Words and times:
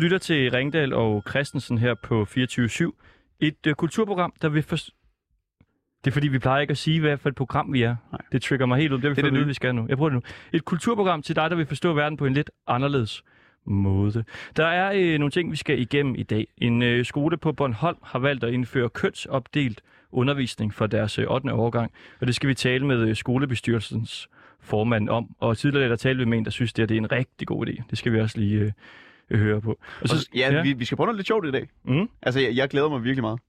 Lytter 0.00 0.18
til 0.18 0.50
Ringdal 0.50 0.92
og 0.92 1.24
Christensen 1.28 1.78
her 1.78 1.94
på 1.94 2.26
24-7. 2.30 2.90
Et 3.40 3.66
uh, 3.66 3.72
kulturprogram, 3.72 4.32
der 4.42 4.48
vil 4.48 4.62
for... 4.62 4.76
Det 4.76 6.10
er 6.10 6.10
fordi, 6.10 6.28
vi 6.28 6.38
plejer 6.38 6.60
ikke 6.60 6.70
at 6.70 6.78
sige, 6.78 7.00
hvad 7.00 7.16
for 7.16 7.28
et 7.28 7.34
program 7.34 7.72
vi 7.72 7.82
er. 7.82 7.96
Nej. 8.12 8.20
Det 8.32 8.42
trigger 8.42 8.66
mig 8.66 8.78
helt 8.78 8.92
ud. 8.92 8.98
Det 8.98 9.16
Det 9.16 9.18
er 9.18 9.22
det 9.22 9.32
nye. 9.32 9.46
vi 9.46 9.54
skal 9.54 9.74
nu. 9.74 9.86
Jeg 9.88 9.96
prøver 9.96 10.08
det 10.10 10.14
nu. 10.14 10.22
Et 10.52 10.64
kulturprogram 10.64 11.22
til 11.22 11.36
dig, 11.36 11.50
der 11.50 11.56
vil 11.56 11.66
forstå 11.66 11.92
verden 11.92 12.16
på 12.16 12.26
en 12.26 12.34
lidt 12.34 12.50
anderledes 12.66 13.22
måde. 13.64 14.24
Der 14.56 14.66
er 14.66 14.92
øh, 14.94 15.18
nogle 15.18 15.30
ting, 15.30 15.50
vi 15.50 15.56
skal 15.56 15.80
igennem 15.80 16.14
i 16.14 16.22
dag. 16.22 16.46
En 16.58 16.82
øh, 16.82 17.04
skole 17.04 17.36
på 17.36 17.52
Bornholm 17.52 17.98
har 18.02 18.18
valgt 18.18 18.44
at 18.44 18.52
indføre 18.52 18.88
kønsopdelt 18.88 19.82
undervisning 20.12 20.74
for 20.74 20.86
deres 20.86 21.18
øh, 21.18 21.26
8. 21.28 21.52
årgang, 21.52 21.92
og 22.20 22.26
det 22.26 22.34
skal 22.34 22.48
vi 22.48 22.54
tale 22.54 22.86
med 22.86 22.98
øh, 23.08 23.16
skolebestyrelsens 23.16 24.28
formand 24.60 25.08
om. 25.08 25.36
Og 25.38 25.58
tidligere 25.58 25.88
der 25.88 25.96
talte 25.96 26.18
vi 26.18 26.24
med 26.24 26.38
en, 26.38 26.44
der 26.44 26.50
synes, 26.50 26.72
det, 26.72 26.82
her, 26.82 26.86
det 26.86 26.94
er 26.94 26.98
en 26.98 27.12
rigtig 27.12 27.46
god 27.46 27.66
idé. 27.66 27.82
Det 27.90 27.98
skal 27.98 28.12
vi 28.12 28.20
også 28.20 28.38
lige 28.38 28.58
øh, 28.58 28.66
øh, 28.66 28.72
høre 29.38 29.60
på. 29.60 29.70
Og 29.70 29.78
Og 30.02 30.08
så, 30.08 30.28
ja, 30.34 30.52
ja. 30.52 30.62
Vi, 30.62 30.72
vi 30.72 30.84
skal 30.84 30.96
prøve 30.96 31.06
noget 31.06 31.16
lidt 31.16 31.26
sjovt 31.26 31.46
i 31.46 31.50
dag. 31.50 31.68
Mm. 31.84 32.08
Altså, 32.22 32.40
jeg, 32.40 32.56
jeg 32.56 32.68
glæder 32.68 32.88
mig 32.88 33.04
virkelig 33.04 33.22
meget. 33.22 33.40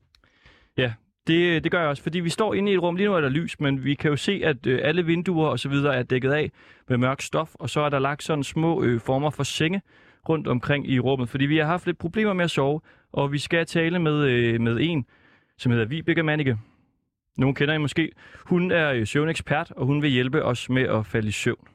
Det, 1.27 1.63
det 1.63 1.71
gør 1.71 1.79
jeg 1.79 1.89
også, 1.89 2.03
fordi 2.03 2.19
vi 2.19 2.29
står 2.29 2.53
inde 2.53 2.71
i 2.71 2.75
et 2.75 2.81
rum, 2.81 2.95
lige 2.95 3.07
nu 3.07 3.15
er 3.15 3.21
der 3.21 3.29
lys, 3.29 3.59
men 3.59 3.83
vi 3.83 3.95
kan 3.95 4.09
jo 4.09 4.15
se, 4.15 4.41
at 4.43 4.65
øh, 4.67 4.79
alle 4.83 5.05
vinduer 5.05 5.47
og 5.47 5.59
så 5.59 5.69
videre 5.69 5.95
er 5.95 6.03
dækket 6.03 6.31
af 6.31 6.51
med 6.89 6.97
mørk 6.97 7.21
stof, 7.21 7.55
og 7.55 7.69
så 7.69 7.81
er 7.81 7.89
der 7.89 7.99
lagt 7.99 8.23
sådan 8.23 8.43
små 8.43 8.83
øh, 8.83 8.99
former 8.99 9.29
for 9.29 9.43
senge 9.43 9.81
rundt 10.29 10.47
omkring 10.47 10.89
i 10.91 10.99
rummet, 10.99 11.29
fordi 11.29 11.45
vi 11.45 11.57
har 11.57 11.65
haft 11.65 11.85
lidt 11.85 11.97
problemer 11.97 12.33
med 12.33 12.43
at 12.43 12.51
sove, 12.51 12.81
og 13.11 13.31
vi 13.31 13.37
skal 13.37 13.65
tale 13.65 13.99
med, 13.99 14.23
øh, 14.23 14.61
med 14.61 14.77
en, 14.81 15.05
som 15.57 15.71
hedder 15.71 15.85
Vibeke 15.85 16.23
Manike. 16.23 16.57
Nogen 17.37 17.55
kender 17.55 17.73
I 17.73 17.77
måske. 17.77 18.11
Hun 18.45 18.71
er 18.71 18.91
øh, 18.91 19.07
søvnekspert, 19.07 19.71
og 19.71 19.85
hun 19.85 20.01
vil 20.01 20.09
hjælpe 20.09 20.43
os 20.43 20.69
med 20.69 20.83
at 20.83 21.05
falde 21.05 21.27
i 21.27 21.31
søvn. 21.31 21.67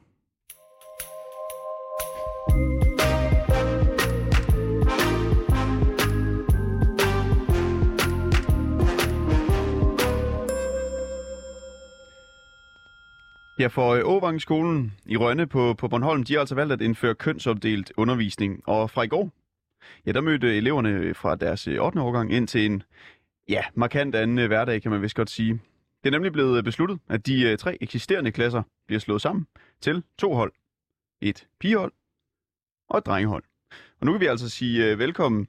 Ja, 13.59 13.67
for 13.67 13.89
øh, 13.93 14.01
Åvang-skolen 14.05 14.93
i 15.05 15.17
Rønne 15.17 15.47
på, 15.47 15.73
på 15.73 15.87
Bornholm, 15.87 16.23
de 16.23 16.33
har 16.33 16.39
altså 16.39 16.55
valgt 16.55 16.73
at 16.73 16.81
indføre 16.81 17.15
kønsopdelt 17.15 17.91
undervisning. 17.97 18.69
Og 18.69 18.89
fra 18.89 19.03
i 19.03 19.07
går, 19.07 19.31
ja, 20.05 20.11
der 20.11 20.21
mødte 20.21 20.57
eleverne 20.57 21.13
fra 21.13 21.35
deres 21.35 21.67
øh, 21.67 21.81
8. 21.81 21.99
årgang 22.01 22.33
ind 22.33 22.47
til 22.47 22.65
en, 22.65 22.83
ja, 23.49 23.63
markant 23.73 24.15
anden 24.15 24.39
øh, 24.39 24.47
hverdag, 24.47 24.81
kan 24.81 24.91
man 24.91 25.01
vist 25.01 25.15
godt 25.15 25.29
sige. 25.29 25.53
Det 26.03 26.09
er 26.09 26.11
nemlig 26.11 26.31
blevet 26.31 26.57
øh, 26.57 26.63
besluttet, 26.63 26.99
at 27.09 27.25
de 27.25 27.51
øh, 27.51 27.57
tre 27.57 27.77
eksisterende 27.81 28.31
klasser 28.31 28.63
bliver 28.87 28.99
slået 28.99 29.21
sammen 29.21 29.47
til 29.81 30.03
to 30.17 30.33
hold. 30.33 30.53
Et 31.21 31.47
pigehold 31.59 31.91
og 32.89 32.97
et 32.97 33.05
drengehold. 33.05 33.43
Og 33.99 34.05
nu 34.05 34.11
kan 34.11 34.21
vi 34.21 34.25
altså 34.25 34.49
sige 34.49 34.85
øh, 34.85 34.99
velkommen 34.99 35.47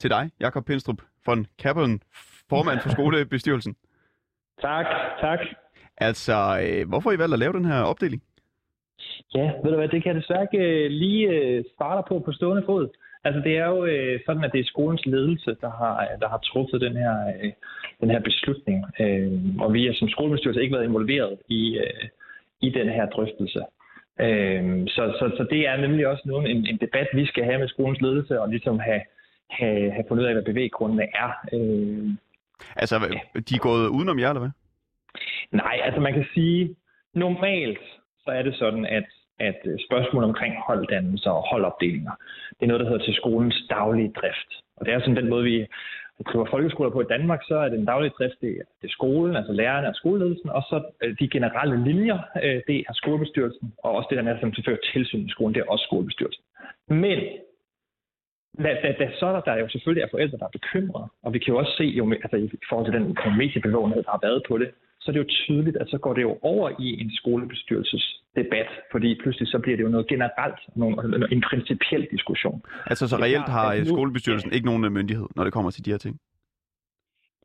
til 0.00 0.10
dig, 0.10 0.30
Jakob 0.40 0.64
Pinstrup 0.66 1.02
von 1.26 1.46
Kappelen, 1.58 2.02
formand 2.48 2.80
for 2.80 2.90
skolebestyrelsen. 2.96 3.76
Tak, 4.60 4.86
tak. 5.20 5.38
Altså, 5.98 6.36
øh, 6.64 6.88
hvorfor 6.88 7.12
I 7.12 7.18
valgt 7.18 7.32
at 7.32 7.38
lave 7.38 7.52
den 7.52 7.64
her 7.64 7.82
opdeling? 7.82 8.22
Ja, 9.34 9.52
ved 9.62 9.70
du 9.70 9.76
hvad, 9.76 9.88
det 9.88 10.02
kan 10.02 10.14
jeg 10.14 10.20
desværre 10.22 10.46
ikke 10.52 10.66
øh, 10.66 10.90
lige 10.90 11.28
øh, 11.28 11.64
dig 11.78 12.02
på 12.08 12.18
på 12.18 12.32
stående 12.32 12.62
fod. 12.66 12.88
Altså 13.24 13.40
det 13.40 13.58
er 13.58 13.66
jo 13.66 13.84
øh, 13.84 14.20
sådan, 14.26 14.44
at 14.44 14.52
det 14.52 14.60
er 14.60 14.64
skolens 14.64 15.06
ledelse, 15.06 15.56
der 15.60 15.70
har, 15.70 16.08
der 16.20 16.28
har 16.28 16.38
truffet 16.38 16.80
den 16.80 16.96
her, 16.96 17.16
øh, 17.28 17.52
den 18.00 18.10
her 18.10 18.20
beslutning. 18.20 18.84
Øh, 19.00 19.32
og 19.58 19.72
vi 19.72 19.86
har 19.86 19.94
som 19.94 20.08
skolebestyrelse 20.08 20.62
ikke 20.62 20.74
været 20.74 20.84
involveret 20.84 21.38
i, 21.48 21.78
øh, 21.78 22.08
i 22.60 22.70
den 22.70 22.88
her 22.88 23.06
drøftelse. 23.06 23.60
Øh, 24.20 24.88
så, 24.88 25.02
så, 25.18 25.30
så 25.36 25.46
det 25.50 25.68
er 25.68 25.76
nemlig 25.76 26.06
også 26.06 26.22
nu 26.26 26.38
en, 26.38 26.66
en 26.66 26.78
debat, 26.80 27.08
vi 27.14 27.26
skal 27.26 27.44
have 27.44 27.58
med 27.58 27.68
skolens 27.68 28.00
ledelse, 28.00 28.40
og 28.40 28.48
ligesom 28.48 28.78
have, 28.78 29.02
have, 29.50 29.90
have 29.90 30.04
fundet 30.08 30.22
ud 30.22 30.28
af, 30.28 30.34
hvad 30.34 30.44
bevæggrundene 30.44 31.06
er. 31.14 31.30
Øh, 31.52 32.08
Altså, 32.76 32.98
de 33.48 33.54
er 33.54 33.58
gået 33.58 33.88
udenom 33.88 34.18
jer, 34.18 34.28
eller 34.28 34.40
hvad? 34.40 34.50
Nej, 35.52 35.80
altså 35.82 36.00
man 36.00 36.12
kan 36.12 36.26
sige, 36.34 36.76
normalt 37.14 37.78
så 38.24 38.30
er 38.30 38.42
det 38.42 38.54
sådan, 38.54 38.86
at, 38.86 39.04
at 39.38 39.58
spørgsmål 39.88 40.24
omkring 40.24 40.54
holddannelser 40.66 41.30
og 41.30 41.48
holdopdelinger, 41.50 42.12
det 42.56 42.62
er 42.62 42.66
noget, 42.66 42.80
der 42.80 42.90
hedder 42.90 43.04
til 43.04 43.14
skolens 43.14 43.62
daglige 43.70 44.12
drift. 44.20 44.50
Og 44.76 44.86
det 44.86 44.94
er 44.94 45.00
sådan 45.00 45.16
den 45.16 45.28
måde, 45.28 45.44
vi 45.44 45.66
driver 46.28 46.46
folkeskoler 46.50 46.90
på 46.90 47.00
i 47.00 47.12
Danmark, 47.14 47.40
så 47.48 47.56
er 47.56 47.68
den 47.68 47.84
daglige 47.84 48.14
drift, 48.18 48.40
det 48.40 48.50
er, 48.50 48.64
det 48.80 48.86
er 48.88 48.96
skolen, 48.98 49.36
altså 49.36 49.52
lærerne 49.52 49.88
og 49.88 49.94
skoleledelsen, 49.94 50.50
og 50.50 50.62
så 50.62 50.82
øh, 51.02 51.16
de 51.20 51.28
generelle 51.28 51.84
linjer, 51.84 52.18
øh, 52.42 52.60
det 52.68 52.78
er 52.88 52.92
skolebestyrelsen, 52.92 53.72
og 53.78 53.90
også 53.96 54.06
det 54.10 54.16
der 54.16 54.24
med, 54.24 54.40
som 54.40 54.52
tilfører 54.52 54.86
tilsyn 54.92 55.26
i 55.26 55.30
skolen, 55.30 55.54
det 55.54 55.60
er 55.60 55.70
også 55.72 55.84
skolebestyrelsen. 55.84 56.44
Men 56.88 57.18
da, 58.58 58.70
da, 58.82 58.94
da 58.98 59.10
så 59.18 59.26
er 59.26 59.32
der, 59.32 59.40
der 59.40 59.56
jo 59.56 59.68
selvfølgelig 59.68 60.02
er 60.02 60.08
forældre, 60.10 60.38
der 60.38 60.44
er 60.44 60.58
bekymrede, 60.58 61.08
og 61.22 61.32
vi 61.32 61.38
kan 61.38 61.52
jo 61.52 61.58
også 61.58 61.74
se, 61.76 61.84
jo, 61.84 62.12
altså 62.12 62.36
i 62.36 62.50
forhold 62.68 62.86
til 62.86 63.00
den 63.00 63.36
mediebevågenhed, 63.38 64.02
der 64.02 64.10
har 64.10 64.22
været 64.22 64.42
på 64.48 64.58
det, 64.58 64.70
så 65.04 65.10
er 65.10 65.12
det 65.12 65.20
jo 65.24 65.30
tydeligt, 65.44 65.76
at 65.76 65.88
så 65.88 65.98
går 65.98 66.14
det 66.14 66.22
jo 66.22 66.38
over 66.42 66.70
i 66.78 67.00
en 67.02 67.10
skolebestyrelsesdebat, 67.20 68.68
fordi 68.92 69.18
pludselig 69.22 69.48
så 69.48 69.58
bliver 69.58 69.76
det 69.76 69.84
jo 69.84 69.88
noget 69.88 70.06
generelt, 70.06 70.60
nogle, 70.76 70.96
en 71.32 71.42
principiel 71.50 72.06
diskussion. 72.10 72.62
Altså, 72.86 73.08
så 73.08 73.16
reelt 73.16 73.48
har 73.48 73.72
øh, 73.74 73.78
nu- 73.78 73.94
skolebestyrelsen 73.94 74.52
ikke 74.52 74.66
nogen 74.66 74.84
øh, 74.84 74.92
myndighed, 74.92 75.26
når 75.36 75.44
det 75.44 75.52
kommer 75.52 75.70
til 75.70 75.84
de 75.84 75.90
her 75.90 75.98
ting? 75.98 76.20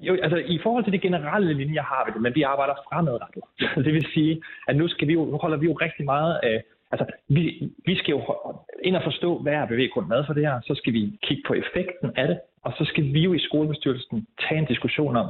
Jo, 0.02 0.14
altså 0.24 0.38
i 0.38 0.59
forhold 0.64 0.84
til 0.84 0.94
de 0.94 1.00
generelle 1.00 1.53
linjer 1.53 1.84
har 1.84 2.02
vi 2.06 2.12
det, 2.14 2.22
men 2.22 2.36
vi 2.36 2.42
arbejder 2.42 2.74
fremadrettet. 2.90 3.44
Det 3.86 3.94
vil 3.94 4.06
sige, 4.14 4.42
at 4.68 4.75
nu, 4.75 4.88
skal 4.88 5.08
vi 5.08 5.14
jo, 5.14 5.25
nu 5.25 5.38
holder 5.38 5.58
vi 5.58 5.66
jo 5.66 5.74
rigtig 5.74 6.06
meget 6.06 6.40
af, 6.44 6.64
altså 6.92 7.06
vi, 7.30 7.44
vi 7.86 7.96
skal 7.96 8.12
jo 8.12 8.19
ind 8.84 8.96
og 8.96 9.03
forstå, 9.03 9.40
hvad 9.44 9.53
er 9.53 9.66
bevæggrunden 9.66 10.09
med 10.09 10.24
for 10.25 10.34
det 10.34 10.44
her, 10.48 10.62
så 10.64 10.75
skal 10.75 10.94
vi 10.94 11.19
kigge 11.24 11.44
på 11.48 11.53
effekten 11.53 12.12
af 12.16 12.28
det, 12.28 12.40
og 12.64 12.72
så 12.78 12.86
skal 12.86 13.03
vi 13.03 13.19
jo 13.19 13.34
i 13.34 13.40
skolebestyrelsen 13.40 14.28
tage 14.42 14.59
en 14.59 14.66
diskussion 14.66 15.16
om, 15.16 15.28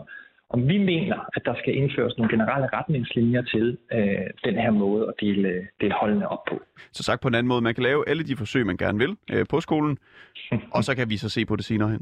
om 0.50 0.68
vi 0.68 0.78
mener, 0.78 1.18
at 1.36 1.42
der 1.46 1.56
skal 1.62 1.76
indføres 1.76 2.18
nogle 2.18 2.32
generelle 2.32 2.68
retningslinjer 2.74 3.42
til 3.42 3.78
øh, 3.92 4.28
den 4.46 4.56
her 4.56 4.72
måde 4.72 5.08
at 5.08 5.14
dele, 5.22 5.68
dele 5.82 5.94
holdene 5.94 6.28
op 6.28 6.44
på. 6.50 6.62
Så 6.92 7.04
sagt 7.04 7.22
på 7.22 7.28
en 7.28 7.36
anden 7.36 7.48
måde, 7.48 7.62
man 7.62 7.76
kan 7.76 7.84
lave 7.84 8.10
alle 8.10 8.24
de 8.24 8.36
forsøg, 8.36 8.66
man 8.66 8.78
gerne 8.78 9.00
vil 9.00 9.18
øh, 9.34 9.46
på 9.50 9.60
skolen, 9.60 9.98
og 10.76 10.84
så 10.84 10.96
kan 10.96 11.10
vi 11.10 11.18
så 11.18 11.30
se 11.30 11.46
på 11.46 11.56
det 11.56 11.66
senere 11.66 11.90
hen. 11.90 12.02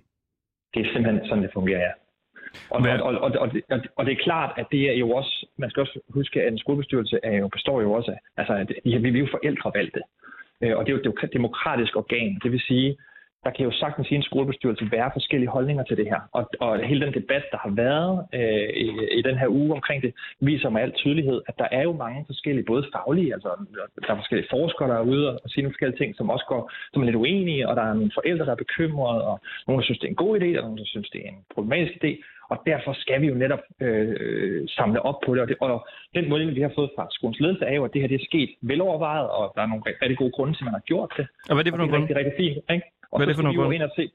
Det 0.74 0.80
er 0.85 0.94
simpelthen 0.94 1.28
sådan, 1.28 1.44
det 1.44 1.52
fungerer, 1.53 1.80
ja. 1.80 1.91
Og, 2.69 2.81
Hvad- 2.81 3.00
og, 3.00 3.13
og, 3.25 3.31
og, 3.31 3.31
og, 3.40 3.53
det, 3.53 3.88
og 3.96 4.06
det 4.06 4.12
er 4.12 4.24
klart, 4.24 4.52
at 4.58 4.66
det 4.72 4.81
er 4.90 4.94
jo 4.94 5.12
også, 5.12 5.46
man 5.58 5.69
skal 5.69 5.81
også 5.81 6.00
huske, 6.09 6.41
at 6.41 6.52
en 6.52 6.59
skolebestyrelse 6.59 7.19
er 7.24 7.38
jo, 7.38 7.47
består 7.47 7.81
jo 7.81 7.91
også 7.91 8.12
af, 8.12 8.19
altså 8.38 8.53
at 8.53 8.72
vi, 8.85 8.97
vi 8.97 9.19
er 9.19 9.24
jo 9.24 9.28
forældrevalgte, 9.31 10.02
Øh, 10.62 10.78
og 10.78 10.85
det 10.85 10.91
er 10.91 10.97
jo 10.97 11.14
et 11.24 11.34
demokratisk 11.34 11.96
organ. 11.96 12.40
Det 12.44 12.52
vil 12.52 12.59
sige, 12.59 12.97
der 13.45 13.51
kan 13.55 13.65
jo 13.65 13.71
sagtens 13.71 14.11
i 14.11 14.15
en 14.15 14.23
skolebestyrelse 14.29 14.91
være 14.91 15.09
forskellige 15.13 15.49
holdninger 15.49 15.83
til 15.83 15.97
det 15.97 16.05
her. 16.05 16.21
Og, 16.37 16.49
og 16.59 16.79
hele 16.89 17.05
den 17.05 17.13
debat, 17.13 17.43
der 17.51 17.57
har 17.57 17.73
været 17.85 18.25
øh, 18.33 18.69
i, 18.85 18.87
i 19.19 19.21
den 19.21 19.37
her 19.37 19.47
uge 19.47 19.71
omkring 19.73 20.03
det, 20.03 20.13
viser 20.39 20.69
med 20.69 20.81
al 20.81 20.91
tydelighed, 20.91 21.41
at 21.47 21.55
der 21.57 21.67
er 21.71 21.83
jo 21.83 21.93
mange 21.93 22.23
forskellige, 22.25 22.65
både 22.65 22.83
faglige, 22.95 23.33
altså 23.33 23.49
der 24.05 24.11
er 24.11 24.15
forskellige 24.15 24.49
forskere, 24.51 24.89
der 24.89 24.97
er 24.97 25.09
ude 25.11 25.25
og 25.29 25.49
sige 25.49 25.61
nogle 25.61 25.73
forskellige 25.73 25.99
ting, 25.99 26.15
som 26.15 26.29
også 26.29 26.45
går, 26.47 26.71
som 26.93 27.01
er 27.01 27.05
lidt 27.05 27.15
uenige, 27.15 27.69
og 27.69 27.75
der 27.75 27.81
er 27.81 27.93
nogle 27.93 28.11
forældre, 28.13 28.45
der 28.45 28.51
er 28.51 28.65
bekymrede, 28.65 29.21
og 29.31 29.39
nogle, 29.67 29.79
der 29.81 29.85
synes, 29.85 29.99
det 29.99 30.07
er 30.07 30.15
en 30.15 30.23
god 30.25 30.33
idé, 30.39 30.49
og 30.57 30.63
nogle, 30.63 30.77
der 30.77 30.85
synes, 30.85 31.09
det 31.09 31.21
er 31.25 31.29
en 31.29 31.43
problematisk 31.53 31.93
idé. 32.03 32.11
Og 32.51 32.57
derfor 32.65 32.93
skal 32.93 33.21
vi 33.21 33.27
jo 33.27 33.35
netop 33.43 33.63
øh, 33.81 34.67
samle 34.77 35.01
op 35.01 35.19
på 35.25 35.35
det. 35.35 35.41
Og, 35.41 35.47
det. 35.47 35.57
og 35.59 35.87
den 36.15 36.29
måde, 36.29 36.45
vi 36.59 36.61
har 36.61 36.71
fået 36.75 36.91
fra 36.95 37.07
skolens 37.11 37.39
ledelse, 37.39 37.65
er 37.65 37.75
jo, 37.75 37.83
at 37.85 37.93
det 37.93 38.01
her 38.01 38.07
det 38.07 38.21
er 38.21 38.25
sket 38.31 38.49
velovervejet, 38.61 39.29
og 39.29 39.53
der 39.55 39.61
er 39.61 39.67
nogle 39.67 39.83
rigtig, 39.85 40.17
gode 40.17 40.31
grunde 40.31 40.53
til, 40.53 40.63
at 40.63 40.66
man 40.66 40.73
har 40.73 40.85
gjort 40.91 41.11
det. 41.17 41.28
Og 41.49 41.53
hvad 41.53 41.61
er 41.61 41.63
det 41.63 41.73
for 41.73 41.81
Og 41.81 41.87
nogle 41.87 42.07
det 42.07 42.11
er 42.11 42.16
grunde? 42.16 42.19
rigtig, 42.19 42.33
rigtig 42.40 42.55
fint. 42.55 42.72
Ikke? 42.75 42.97
Og 43.11 43.17
Hvad 43.17 43.27
er 43.27 43.27
så 43.27 43.31
det 43.31 43.35
for 43.35 43.43
nogle 43.43 43.57
vi 43.57 43.61
jo 43.61 43.63
grunde? 43.63 43.75
ind 43.75 43.83
og 43.83 43.91
se. 43.95 44.11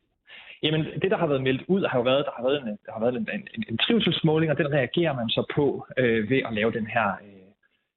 Jamen, 0.63 0.81
det, 1.03 1.11
der 1.11 1.17
har 1.17 1.27
været 1.27 1.43
meldt 1.43 1.63
ud, 1.69 1.83
har 1.91 1.99
jo 1.99 2.03
været, 2.03 2.25
der 2.25 2.33
har 2.37 2.43
været 2.49 2.63
en, 2.63 2.69
der 2.87 2.93
har 2.93 3.01
været 3.01 3.15
en, 3.17 3.29
en, 3.35 3.65
en 3.69 3.79
trivselsmåling, 3.79 4.53
og 4.53 4.59
den 4.59 4.73
reagerer 4.73 5.15
man 5.21 5.29
så 5.29 5.43
på 5.55 5.87
øh, 5.99 6.31
ved 6.31 6.41
at 6.49 6.53
lave 6.53 6.73
den 6.73 6.87
her, 6.87 7.09
øh, 7.09 7.49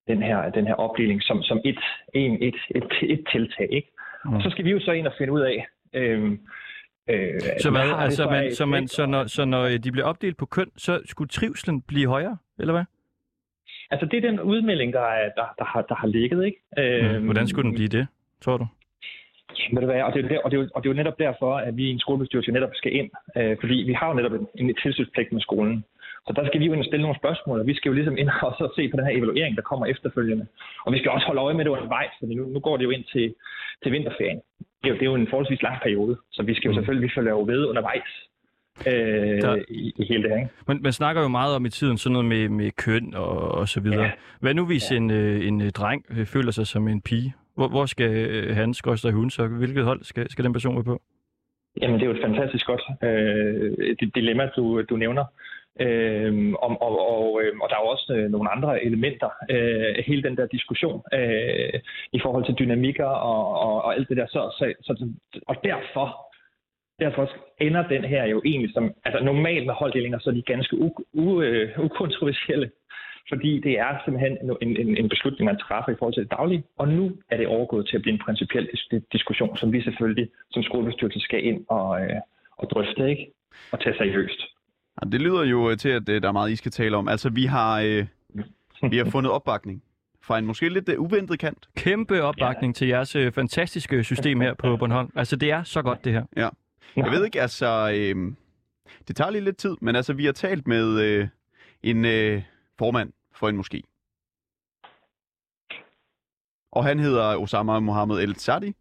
den 0.07 0.24
her, 0.24 0.50
den 0.50 0.68
her 0.68 0.74
opdeling 0.74 1.24
som, 1.24 1.44
som 1.44 1.62
et, 1.65 1.80
en, 2.13 2.44
et, 2.44 2.56
et, 2.75 2.92
et 3.01 3.24
tiltag. 3.31 3.68
Ikke? 3.71 3.92
Mm. 4.25 4.33
Og 4.33 4.42
så 4.42 4.50
skal 4.50 4.65
vi 4.65 4.71
jo 4.71 4.80
så 4.80 4.92
ind 4.92 5.07
og 5.07 5.13
finde 5.18 5.33
ud 5.33 5.42
af, 5.42 5.68
øh, 5.94 6.31
øh, 7.09 7.39
Så, 7.59 7.71
hvad, 7.71 7.92
altså, 8.03 8.24
for 8.24 8.31
man, 8.31 8.51
så, 8.56 8.65
man, 8.65 8.88
så, 8.88 9.06
når, 9.06 9.27
så 9.27 9.45
når 9.45 9.68
de 9.68 9.92
bliver 9.92 10.06
opdelt 10.06 10.38
på 10.38 10.45
køn, 10.45 10.71
så 10.77 11.01
skulle 11.06 11.30
trivselen 11.30 11.81
blive 11.81 12.07
højere, 12.07 12.38
eller 12.59 12.74
hvad? 12.74 12.83
Altså, 13.92 14.06
det 14.06 14.18
er 14.18 14.30
den 14.30 14.39
udmelding, 14.39 14.94
der, 14.94 15.01
er, 15.01 15.30
der, 15.36 15.45
der, 15.57 15.65
har, 15.65 15.81
der 15.81 15.95
har 15.95 16.07
ligget, 16.07 16.45
ikke? 16.45 16.59
Øh. 16.77 17.24
Hvordan 17.24 17.47
skulle 17.47 17.68
den 17.68 17.75
blive 17.75 17.88
det, 17.89 18.07
tror 18.42 18.57
du? 18.57 18.68
Ved 19.74 19.81
du 19.81 19.86
hvad, 19.92 20.02
og 20.07 20.13
det, 20.13 20.25
er 20.25 20.28
der, 20.28 20.40
og, 20.46 20.52
det 20.52 20.57
er 20.60 20.68
og 20.75 20.80
det 20.84 20.90
er 20.90 20.94
jo 20.94 21.02
netop 21.02 21.19
derfor, 21.19 21.52
at 21.68 21.78
vi 21.78 21.84
i 21.88 21.92
en 21.96 22.00
skolebestyrelse 22.00 22.52
netop 22.52 22.69
skal 22.74 22.92
ind. 23.00 23.10
Øh, 23.38 23.57
fordi 23.62 23.75
vi 23.90 23.94
har 23.94 24.07
jo 24.10 24.13
netop 24.13 24.34
en, 24.40 24.48
en 24.56 24.75
tilsynspligt 24.84 25.31
med 25.34 25.42
skolen. 25.42 25.84
Så 26.28 26.34
der 26.36 26.48
skal 26.48 26.60
vi 26.62 26.66
jo 26.66 26.74
ind 26.74 26.81
og 26.81 26.86
stille 26.86 27.02
nogle 27.02 27.18
spørgsmål, 27.22 27.60
og 27.60 27.68
vi 27.68 27.74
skal 27.75 27.90
jo 27.90 27.94
ligesom 27.96 28.18
ind 28.18 28.30
og 28.42 28.54
så 28.60 28.66
se 28.75 28.90
på 28.90 28.98
den 28.98 29.06
her 29.06 29.18
evaluering, 29.18 29.56
der 29.56 29.62
kommer 29.62 29.86
efterfølgende. 29.86 30.46
Og 30.86 30.94
vi 30.94 30.98
skal 31.00 31.12
også 31.12 31.25
holde 31.28 31.42
øje 31.42 31.54
med 31.54 31.66
det 31.66 31.72
undervejs, 31.72 32.12
fordi 32.19 32.34
nu, 32.36 32.44
nu 32.56 32.60
går 32.60 32.78
det 32.78 32.84
jo 32.84 32.90
ind 32.90 33.04
til, 33.13 33.34
til 33.84 33.92
vinterferien. 33.92 34.40
Det 34.60 34.88
er, 34.90 34.90
jo, 34.90 34.94
det 34.94 35.02
er 35.02 35.06
jo 35.06 35.16
en 35.16 35.28
forholdsvis 35.30 35.62
lang 35.62 35.78
periode, 35.84 36.18
så 36.31 36.44
vi 36.44 36.54
skal 36.56 36.68
jo 36.68 36.72
Mm. 36.72 36.75
selvfølgelig, 36.78 37.07
vi 37.07 37.13
følger 37.16 37.31
jo 37.31 37.44
ved 37.52 37.66
undervejs 37.66 38.10
øh, 38.88 39.42
Der- 39.42 39.63
i, 39.69 39.94
i 39.98 40.06
hele 40.10 40.24
det 40.24 40.31
her. 40.31 40.38
Ikke? 40.38 40.50
Man, 40.68 40.80
man 40.84 40.92
snakker 40.94 41.22
jo 41.22 41.28
meget 41.28 41.56
om 41.56 41.66
i 41.66 41.69
tiden 41.69 41.98
sådan 41.98 42.13
noget 42.13 42.25
med, 42.25 42.50
med 42.50 42.72
køn 42.72 43.13
og, 43.16 43.52
og 43.52 43.68
så 43.68 43.80
videre. 43.81 44.04
Ja. 44.04 44.12
Hvad 44.40 44.54
nu 44.54 44.66
hvis 44.66 44.92
en, 44.92 45.12
øh, 45.12 45.48
en 45.48 45.62
øh, 45.62 45.69
dreng 45.72 46.06
øh, 46.10 46.25
føler 46.25 46.52
sig 46.52 46.68
som 46.68 46.88
en 46.88 47.02
pige? 47.02 47.34
Hvor, 47.56 47.68
hvor 47.68 47.86
skal 47.86 48.12
øh, 48.12 48.56
han, 48.56 48.74
skrøster 48.74 49.12
hun 49.12 49.30
så? 49.30 49.48
Hvilket 49.48 49.84
hold 49.84 50.04
skal, 50.04 50.30
skal 50.30 50.46
den 50.46 50.54
person 50.54 50.75
være 50.75 50.84
på? 50.84 51.02
Jamen, 51.81 51.96
det 51.96 52.02
er 52.02 52.12
jo 52.12 52.18
et 52.18 52.25
fantastisk 52.28 52.66
godt 52.66 52.81
øh, 53.04 53.96
dilemma, 54.16 54.50
du, 54.56 54.81
du 54.81 54.98
nævner. 54.98 55.25
Øh, 55.80 56.54
og, 56.54 56.81
og, 56.81 56.94
og, 57.12 57.42
og 57.62 57.69
der 57.69 57.75
er 57.75 57.84
jo 57.84 57.94
også 57.96 58.13
øh, 58.18 58.31
nogle 58.31 58.52
andre 58.52 58.86
elementer 58.86 59.30
øh, 59.52 59.96
hele 60.07 60.24
den 60.24 60.38
der 60.38 60.48
diskussion 60.48 61.04
øh, 61.13 61.80
i 62.13 62.19
forhold 62.24 62.46
til 62.46 62.56
dynamikker 62.60 63.06
og, 63.06 63.60
og, 63.60 63.84
og 63.84 63.96
alt 63.96 64.10
det 64.10 64.18
der. 64.18 64.28
Så, 64.28 64.42
så, 64.57 64.74
så, 64.84 65.10
og 65.48 65.56
derfor, 65.63 66.07
derfor 67.00 67.30
ender 67.60 67.88
den 67.88 68.04
her 68.04 68.25
jo 68.25 68.42
egentlig 68.46 68.74
som, 68.74 68.94
altså 69.06 69.24
normalt 69.24 69.66
med 69.66 69.74
holddelinger, 69.74 70.19
så 70.19 70.30
er 70.30 70.34
de 70.34 70.42
ganske 70.42 70.78
u, 70.78 70.90
u, 71.13 71.42
øh, 71.42 71.80
ukontroversielle 71.80 72.72
fordi 73.30 73.60
det 73.60 73.80
er 73.80 73.92
simpelthen 74.06 74.38
en, 74.62 74.77
en, 74.77 74.98
en 74.98 75.10
beslutning, 75.10 75.45
man 75.45 75.57
træffer 75.57 75.92
i 75.92 75.95
forhold 76.00 76.13
til 76.13 76.24
det 76.24 76.31
daglige, 76.31 76.63
og 76.77 76.88
nu 76.88 77.12
er 77.30 77.38
det 77.38 77.48
overgået 77.48 77.88
til 77.88 77.95
at 77.95 78.01
blive 78.01 78.13
en 78.13 78.22
principiel 78.25 78.69
dis- 78.74 79.07
diskussion, 79.12 79.57
som 79.57 79.74
vi 79.74 79.81
selvfølgelig 79.81 80.30
som 80.51 80.63
skolebestyrelse 80.63 81.19
skal 81.19 81.45
ind 81.45 81.66
og, 81.69 82.01
øh, 82.01 82.19
og 82.57 82.69
drøfte, 82.69 83.10
ikke? 83.10 83.31
Og 83.72 83.80
tage 83.80 83.95
seriøst. 83.98 84.42
Ja, 85.01 85.10
det 85.10 85.22
lyder 85.22 85.44
jo 85.44 85.69
øh, 85.69 85.77
til, 85.77 85.89
at 85.89 86.10
øh, 86.10 86.22
der 86.22 86.27
er 86.27 86.31
meget, 86.31 86.51
I 86.51 86.56
skal 86.56 86.72
tale 86.72 86.98
om. 86.98 87.07
Altså, 87.07 87.30
vi 87.30 87.45
har, 87.45 87.81
øh, 87.81 88.06
vi 88.92 88.98
har 88.98 89.06
fundet 89.06 89.31
opbakning 89.31 89.83
fra 90.24 90.38
en 90.39 90.45
måske 90.45 90.69
lidt 90.69 90.89
uh, 90.89 91.06
uventet 91.06 91.39
kant. 91.39 91.68
Kæmpe 91.78 92.24
opbakning 92.24 92.74
ja. 92.74 92.78
til 92.78 92.88
jeres 92.88 93.16
øh, 93.16 93.31
fantastiske 93.31 94.04
system 94.04 94.42
her 94.42 94.54
på 94.54 94.78
Bornholm. 94.78 95.12
Altså, 95.16 95.36
det 95.36 95.51
er 95.51 95.63
så 95.63 95.81
godt, 95.81 96.06
det 96.06 96.13
her. 96.13 96.24
Ja. 96.38 96.50
Jeg 96.95 97.12
ved 97.12 97.25
ikke, 97.25 97.42
altså... 97.42 97.92
Øh, 97.95 98.31
det 99.07 99.16
tager 99.16 99.31
lige 99.31 99.44
lidt 99.44 99.57
tid, 99.57 99.75
men 99.81 99.95
altså, 99.95 100.13
vi 100.13 100.25
har 100.25 100.31
talt 100.31 100.68
med 100.68 101.01
øh, 101.01 101.28
en 101.83 102.06
øh, 102.06 102.42
formand 102.77 103.13
for 103.33 103.50
en 103.50 103.60
moské. 103.60 103.81
Og 106.72 106.86
han 106.86 107.00
hedder 107.00 107.36
Osama 107.36 107.80
Mohammed 107.80 108.18
El 108.19 108.36
Sadi. 108.36 108.74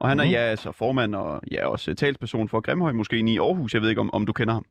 Og 0.00 0.08
han 0.08 0.20
er 0.20 0.24
mm. 0.24 0.30
ja, 0.30 0.38
altså 0.38 0.72
formand 0.72 1.14
og 1.14 1.40
ja, 1.52 1.66
også 1.66 1.94
talsperson 1.94 2.48
for 2.48 2.60
Grimhøj 2.60 2.92
Moskeen 2.92 3.28
i 3.28 3.38
Aarhus. 3.38 3.74
Jeg 3.74 3.82
ved 3.82 3.88
ikke, 3.88 4.00
om, 4.00 4.14
om 4.14 4.26
du 4.26 4.32
kender 4.32 4.54
ham. 4.54 4.64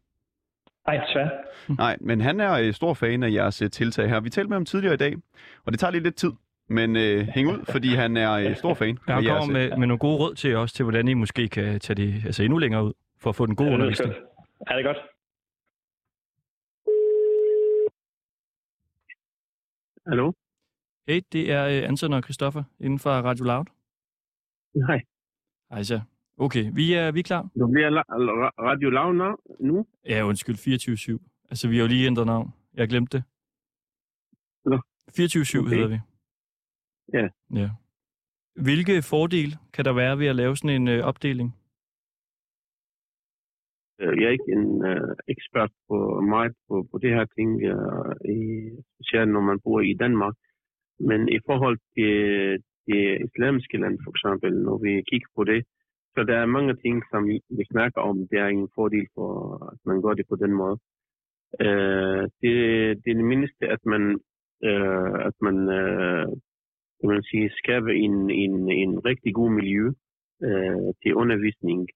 Nej, 0.87 1.05
desværre. 1.05 1.29
Nej, 1.83 1.97
men 2.01 2.21
han 2.21 2.39
er 2.39 2.53
øh, 2.53 2.73
stor 2.73 2.93
fan 2.93 3.23
af 3.23 3.31
jeres 3.31 3.61
øh, 3.61 3.69
tiltag 3.69 4.09
her. 4.09 4.19
Vi 4.19 4.29
talte 4.29 4.49
med 4.49 4.55
ham 4.55 4.65
tidligere 4.65 4.93
i 4.93 4.97
dag, 4.97 5.15
og 5.65 5.71
det 5.71 5.79
tager 5.79 5.91
lige 5.91 6.03
lidt 6.03 6.15
tid. 6.15 6.31
Men 6.69 6.95
øh, 6.95 7.27
hæng 7.27 7.47
ud, 7.47 7.65
fordi 7.71 7.95
han 7.95 8.17
er 8.17 8.31
øh, 8.31 8.55
stor 8.55 8.73
fan. 8.73 8.97
Ja, 9.07 9.13
han 9.13 9.23
kommer 9.25 9.53
med, 9.53 9.69
med 9.69 9.87
nogle 9.87 9.97
gode 9.97 10.17
råd 10.17 10.35
til 10.35 10.55
os, 10.55 10.73
til 10.73 10.83
hvordan 10.83 11.07
I 11.07 11.13
måske 11.13 11.47
kan 11.47 11.79
tage 11.79 11.95
det 11.95 12.25
altså 12.25 12.43
endnu 12.43 12.57
længere 12.57 12.85
ud, 12.85 12.93
for 13.19 13.29
at 13.29 13.35
få 13.35 13.45
den 13.45 13.55
gode 13.55 13.69
ja, 13.69 13.75
undervisning. 13.75 14.13
Er 14.67 14.75
det 14.75 14.85
godt? 14.85 14.97
Hallo? 20.07 20.31
Hey, 21.07 21.21
det 21.31 21.51
er 21.51 21.65
uh, 21.83 21.87
Anton 21.89 22.13
og 22.13 22.23
Christoffer 22.23 22.63
inden 22.79 22.99
for 22.99 23.09
Radio 23.11 23.43
Loud. 23.45 23.65
Nej. 24.75 25.01
Hej 25.71 25.83
så. 25.83 26.01
Okay, 26.37 26.71
vi 26.73 26.93
er, 26.93 27.11
vi 27.11 27.19
er 27.19 27.23
klar. 27.23 27.41
Du 27.59 27.67
bliver 27.71 27.89
la- 27.89 28.13
Radio 28.69 28.89
Loud 28.89 29.37
nu? 29.59 29.85
Ja, 30.05 30.23
undskyld, 30.23 30.55
24-7. 31.15 31.45
Altså, 31.49 31.67
vi 31.67 31.75
har 31.75 31.81
jo 31.83 31.87
lige 31.87 32.07
ændret 32.07 32.25
navn. 32.25 32.53
Jeg 32.73 32.87
glemte 32.89 33.17
det. 33.17 33.23
Nå. 34.65 34.75
24-7 34.75 35.59
okay. 35.59 35.69
hedder 35.75 35.87
vi. 35.87 35.99
Ja. 37.13 37.27
ja. 37.61 37.69
Hvilke 38.61 39.01
fordele 39.01 39.57
kan 39.73 39.85
der 39.85 39.93
være 39.93 40.19
ved 40.19 40.27
at 40.27 40.35
lave 40.35 40.57
sådan 40.57 40.87
en 40.87 40.99
uh, 40.99 41.05
opdeling? 41.05 41.55
Øh, 44.01 44.13
jeg 44.19 44.25
er 44.27 44.37
ikke 44.37 44.51
en 44.57 44.85
øh, 44.91 45.11
ekspert 45.33 45.71
på 45.87 45.97
meget 46.33 46.53
på, 46.67 46.75
på 46.91 46.97
det 47.03 47.11
her 47.17 47.25
ting, 47.37 47.49
øh, 47.71 48.11
i, 48.37 48.39
specielt 48.93 49.31
når 49.31 49.43
man 49.49 49.59
bor 49.65 49.79
i 49.81 49.93
Danmark. 50.03 50.35
Men 50.99 51.21
i 51.37 51.39
forhold 51.47 51.77
til 51.95 52.13
det 52.87 53.03
islamiske 53.27 53.77
land, 53.77 53.95
for 54.03 54.11
eksempel, 54.13 54.51
når 54.67 54.77
vi 54.85 54.91
kigger 55.09 55.31
på 55.35 55.43
det, 55.43 55.61
så 56.13 56.23
der 56.23 56.37
er 56.37 56.55
mange 56.57 56.75
ting, 56.75 56.95
som 57.11 57.21
vi 57.57 57.63
snakker 57.71 58.01
om. 58.01 58.27
Det 58.31 58.39
er 58.39 58.47
en 58.47 58.69
fordel 58.75 59.07
for, 59.15 59.31
at 59.71 59.79
man 59.85 60.01
gør 60.01 60.13
det 60.13 60.25
på 60.29 60.35
den 60.35 60.53
måde. 60.61 60.77
Øh, 61.65 62.23
det, 62.41 62.53
det 63.01 63.09
er 63.11 63.19
det 63.21 63.31
mindste, 63.33 63.63
at 63.75 63.81
man, 63.85 64.03
øh, 64.69 65.13
at 65.29 65.35
man, 65.41 65.57
øh, 65.79 66.27
kan 66.99 67.09
man 67.13 67.23
sige, 67.23 67.49
skaber 67.61 67.93
en, 68.05 68.29
en, 68.29 68.71
en 68.83 69.05
rigtig 69.05 69.33
god 69.33 69.51
miljø 69.59 69.85
øh, 70.47 70.89
til 71.01 71.15
undervisning 71.15 71.87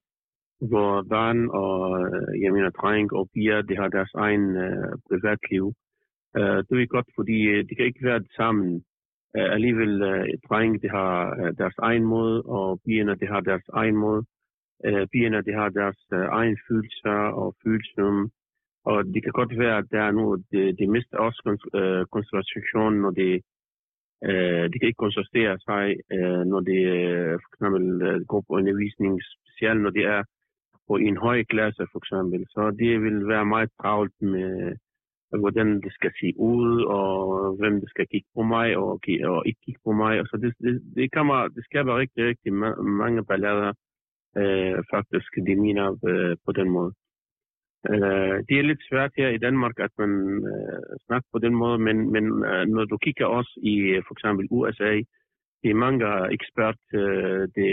hvor 0.69 1.05
børn 1.09 1.49
og, 1.49 1.79
øh, 2.01 2.41
jeg 2.41 2.53
mener, 2.53 2.69
dreng 2.69 3.13
og 3.13 3.29
piger, 3.33 3.61
de 3.61 3.75
har 3.75 3.87
deres 3.87 4.13
egen 4.13 4.45
uh, 4.65 4.93
privatliv. 5.09 5.65
Uh, 6.39 6.59
det 6.67 6.73
er 6.73 6.95
godt, 6.95 7.09
fordi 7.15 7.63
de 7.67 7.75
kan 7.75 7.85
ikke 7.85 8.05
være 8.09 8.23
sammen. 8.35 8.83
Uh, 9.37 9.49
alligevel, 9.55 9.93
uh, 10.11 10.25
dreng, 10.47 10.81
de 10.81 10.89
har 10.89 11.15
uh, 11.39 11.51
deres 11.57 11.77
egen 11.77 12.03
måde, 12.03 12.41
og 12.41 12.81
pigerne, 12.85 13.15
de 13.15 13.27
har 13.27 13.39
deres 13.39 13.67
egen 13.73 13.95
måde. 13.95 14.21
Uh, 14.87 15.05
pigerne, 15.11 15.41
de 15.41 15.53
har 15.53 15.69
deres 15.69 15.99
uh, 16.11 16.25
egen 16.39 16.57
følelser 16.67 17.19
og 17.41 17.55
følelser. 17.63 18.29
Og 18.85 19.05
det 19.05 19.23
kan 19.23 19.31
godt 19.31 19.59
være, 19.59 19.77
at 19.77 19.85
der 19.91 20.01
er 20.01 20.11
noget, 20.11 20.43
de, 20.51 20.77
de 20.79 20.87
mister 20.87 21.17
også 21.17 21.41
uh, 21.79 22.05
koncentration, 22.13 22.93
når 23.03 23.11
de, 23.11 23.29
uh, 24.29 24.63
de 24.71 24.75
kan 24.79 24.87
ikke 24.89 25.05
koncentrere 25.05 25.55
sig, 25.67 25.85
uh, 26.15 26.43
når 26.51 26.59
de 26.69 26.77
uh, 27.01 27.33
for 27.41 27.49
eksempel 27.53 27.85
uh, 28.07 28.21
går 28.29 28.41
på 28.41 28.53
undervisning, 28.59 29.13
specielt 29.53 29.81
når 29.81 29.89
de 29.89 30.03
er 30.03 30.23
på 30.87 30.95
en 30.95 31.17
høj 31.17 31.43
klasse 31.43 31.83
for 31.91 31.99
eksempel. 32.03 32.45
Så 32.49 32.71
det 32.79 33.01
vil 33.01 33.27
være 33.27 33.45
meget 33.45 33.69
travlt 33.81 34.21
med, 34.21 34.75
hvordan 35.39 35.81
det 35.81 35.93
skal 35.93 36.11
se 36.21 36.33
ud, 36.37 36.83
og 36.83 37.15
hvem 37.59 37.75
det 37.81 37.89
skal 37.89 38.07
kigge 38.07 38.29
på 38.35 38.41
mig, 38.41 38.77
og, 38.77 38.89
og 39.31 39.47
ikke 39.47 39.61
kigge 39.65 39.81
på 39.85 39.91
mig. 39.91 40.19
Og 40.21 40.25
så 40.27 40.37
det, 40.37 40.53
det, 40.65 40.81
det, 40.95 41.11
kan 41.11 41.25
det 41.55 41.63
skaber 41.65 41.97
rigtig, 41.97 42.25
rigtig 42.25 42.53
mange 43.03 43.25
ballader, 43.25 43.73
øh, 44.37 44.83
faktisk, 44.93 45.29
de 45.47 45.55
mener 45.55 45.85
øh, 46.09 46.37
på 46.45 46.51
den 46.51 46.69
måde. 46.69 46.93
Øh, 47.89 48.37
det 48.47 48.55
er 48.57 48.69
lidt 48.69 48.83
svært 48.89 49.11
her 49.17 49.29
i 49.29 49.37
Danmark, 49.37 49.75
at 49.79 49.91
man 49.97 50.11
øh, 50.51 50.97
snakker 51.05 51.29
på 51.33 51.39
den 51.39 51.55
måde, 51.55 51.77
men, 51.79 52.11
men 52.11 52.25
øh, 52.45 52.65
når 52.67 52.85
du 52.85 52.97
kigger 52.97 53.25
også 53.25 53.59
i 53.63 53.75
for 54.07 54.13
eksempel 54.15 54.47
USA, 54.51 54.93
det 55.61 55.69
er 55.69 55.83
mange 55.85 56.05
eksperter, 56.37 56.79
øh, 56.93 57.43
de, 57.55 57.65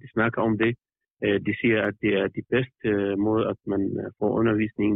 de 0.00 0.06
snakker 0.12 0.42
om 0.42 0.58
det, 0.58 0.76
Øh, 1.24 1.40
de 1.46 1.52
siger, 1.60 1.82
at 1.88 1.94
det 2.02 2.12
er 2.20 2.26
de 2.38 2.42
bedste 2.54 2.88
øh, 2.88 3.18
måde, 3.18 3.44
at 3.52 3.60
man 3.66 3.82
øh, 4.00 4.10
får 4.18 4.30
undervisning 4.40 4.94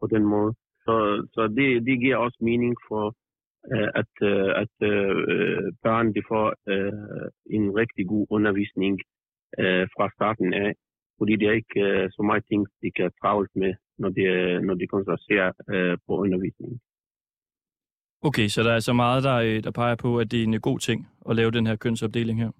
på 0.00 0.06
den 0.14 0.24
måde. 0.34 0.52
Så, 0.86 0.94
så 1.34 1.42
det, 1.56 1.86
det 1.86 2.00
giver 2.00 2.16
også 2.16 2.38
mening 2.40 2.76
for, 2.88 3.14
at, 4.00 4.12
at 4.62 4.74
børn 5.84 6.14
de 6.14 6.22
får 6.28 6.46
en 7.50 7.66
rigtig 7.80 8.06
god 8.06 8.26
undervisning 8.30 9.00
fra 9.94 10.10
starten 10.16 10.54
af, 10.54 10.74
fordi 11.18 11.32
det 11.36 11.48
er 11.48 11.52
ikke 11.52 12.08
så 12.10 12.22
meget 12.22 12.44
ting, 12.50 12.66
de 12.82 12.90
kan 12.96 13.10
travlt 13.20 13.50
med, 13.56 13.74
når 13.98 14.08
de, 14.08 14.24
når 14.66 14.74
de 14.74 14.86
koncentrerer 14.86 15.52
på 16.06 16.12
undervisningen. 16.24 16.80
Okay, 18.22 18.48
så 18.48 18.62
der 18.62 18.72
er 18.72 18.80
så 18.80 18.92
meget, 18.92 19.24
der, 19.24 19.60
der 19.60 19.70
peger 19.70 19.94
på, 19.94 20.18
at 20.18 20.30
det 20.30 20.38
er 20.40 20.44
en 20.44 20.60
god 20.60 20.78
ting 20.78 21.08
at 21.28 21.36
lave 21.36 21.50
den 21.50 21.66
her 21.66 21.76
kønsopdeling 21.76 22.40
her? 22.42 22.50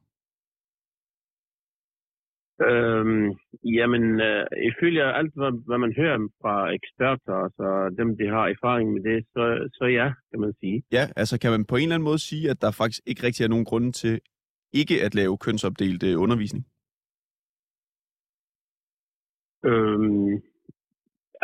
Øhm, 2.61 3.27
jamen, 3.65 4.21
øh, 4.21 4.47
ifølge 4.71 5.03
alt, 5.03 5.35
hvad, 5.35 5.53
hvad 5.67 5.79
man 5.79 5.93
hører 5.97 6.19
fra 6.43 6.55
eksperter, 6.79 7.35
altså 7.47 7.95
dem, 7.99 8.17
der 8.17 8.31
har 8.31 8.47
erfaring 8.49 8.93
med 8.93 9.03
det, 9.03 9.27
så, 9.35 9.69
så 9.73 9.85
ja, 9.85 10.13
kan 10.31 10.41
man 10.41 10.53
sige. 10.61 10.83
Ja, 10.93 11.05
altså 11.17 11.41
kan 11.41 11.51
man 11.51 11.65
på 11.65 11.77
en 11.77 11.83
eller 11.83 11.95
anden 11.95 12.09
måde 12.11 12.19
sige, 12.19 12.51
at 12.51 12.61
der 12.61 12.71
faktisk 12.71 13.03
ikke 13.07 13.23
rigtig 13.23 13.45
er 13.45 13.49
nogen 13.49 13.65
grund 13.65 13.93
til 13.93 14.21
ikke 14.73 15.05
at 15.07 15.15
lave 15.15 15.39
kønsopdelt 15.39 16.03
øh, 16.03 16.21
undervisning? 16.25 16.65
Øhm, 19.65 20.33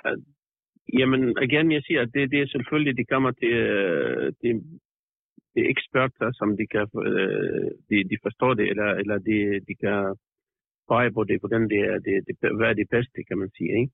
øh, 0.07 0.19
jamen, 0.99 1.23
igen, 1.43 1.73
jeg 1.73 1.83
siger, 1.87 2.01
at 2.03 2.11
det, 2.15 2.31
det 2.31 2.41
er 2.41 2.47
selvfølgelig, 2.47 2.97
det 2.97 3.09
kommer 3.09 3.31
til, 3.31 3.53
øh, 3.53 4.27
det, 4.41 4.51
det 5.55 5.61
er 5.65 5.71
eksperter, 5.75 6.29
som 6.33 6.57
de 6.57 6.67
kan, 6.75 6.87
øh, 7.07 7.71
de, 7.89 7.97
de 8.11 8.17
forstår 8.23 8.55
det, 8.55 8.67
eller, 8.71 8.91
eller 9.03 9.19
de, 9.19 9.39
de 9.69 9.75
kan 9.85 10.17
pege 10.89 11.11
på 11.13 11.25
det, 11.25 11.37
hvordan 11.41 11.65
det 11.73 11.81
er, 11.91 11.99
det, 12.07 12.15
det, 12.27 12.37
hvad 12.57 12.69
er 12.69 12.77
det 12.81 12.89
bedste, 12.91 13.19
kan 13.29 13.39
man 13.39 13.51
sige. 13.57 13.73
Ikke? 13.81 13.93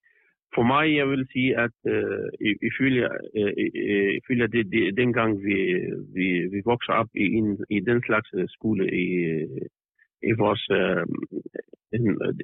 For 0.54 0.62
mig, 0.62 0.96
jeg 0.96 1.08
vil 1.08 1.26
sige, 1.32 1.50
at 1.64 1.76
øh, 1.94 2.28
ifølge, 2.70 3.04
øh, 3.38 4.10
ifølge 4.20 4.46
det, 4.54 4.72
det, 4.72 4.96
dengang 4.96 5.30
vi, 5.46 5.58
vi, 6.16 6.26
vi 6.54 6.60
vokser 6.64 6.92
op 6.92 7.10
i, 7.14 7.26
en, 7.40 7.64
i 7.70 7.80
den 7.80 8.02
slags 8.06 8.28
øh, 8.34 8.48
skole 8.48 8.84
i, 9.04 9.06
i 10.28 10.32
vores, 10.42 10.64
øh, 10.70 11.06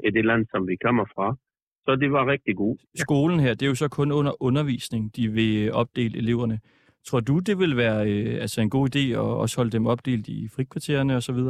i 0.07 0.11
det 0.17 0.25
land, 0.25 0.47
som 0.51 0.69
vi 0.69 0.77
kommer 0.77 1.05
fra, 1.15 1.37
så 1.85 1.97
det 1.97 2.13
var 2.13 2.27
rigtig 2.27 2.57
godt. 2.57 2.81
Skolen 2.95 3.41
her, 3.41 3.55
det 3.55 3.63
er 3.63 3.67
jo 3.67 3.75
så 3.75 3.89
kun 3.89 4.13
under 4.13 4.43
undervisning, 4.43 5.17
de 5.17 5.29
vil 5.29 5.73
opdele 5.73 6.19
eleverne. 6.19 6.61
Tror 7.07 7.21
du, 7.21 7.39
det 7.39 7.59
vil 7.59 7.77
være 7.77 8.01
øh, 8.13 8.41
altså 8.41 8.61
en 8.61 8.71
god 8.71 8.97
idé 8.97 9.13
at 9.13 9.19
også 9.43 9.57
holde 9.57 9.71
dem 9.71 9.87
opdelt 9.87 10.29
i 10.29 10.49
frikvartererne 10.57 11.17
osv.? 11.17 11.41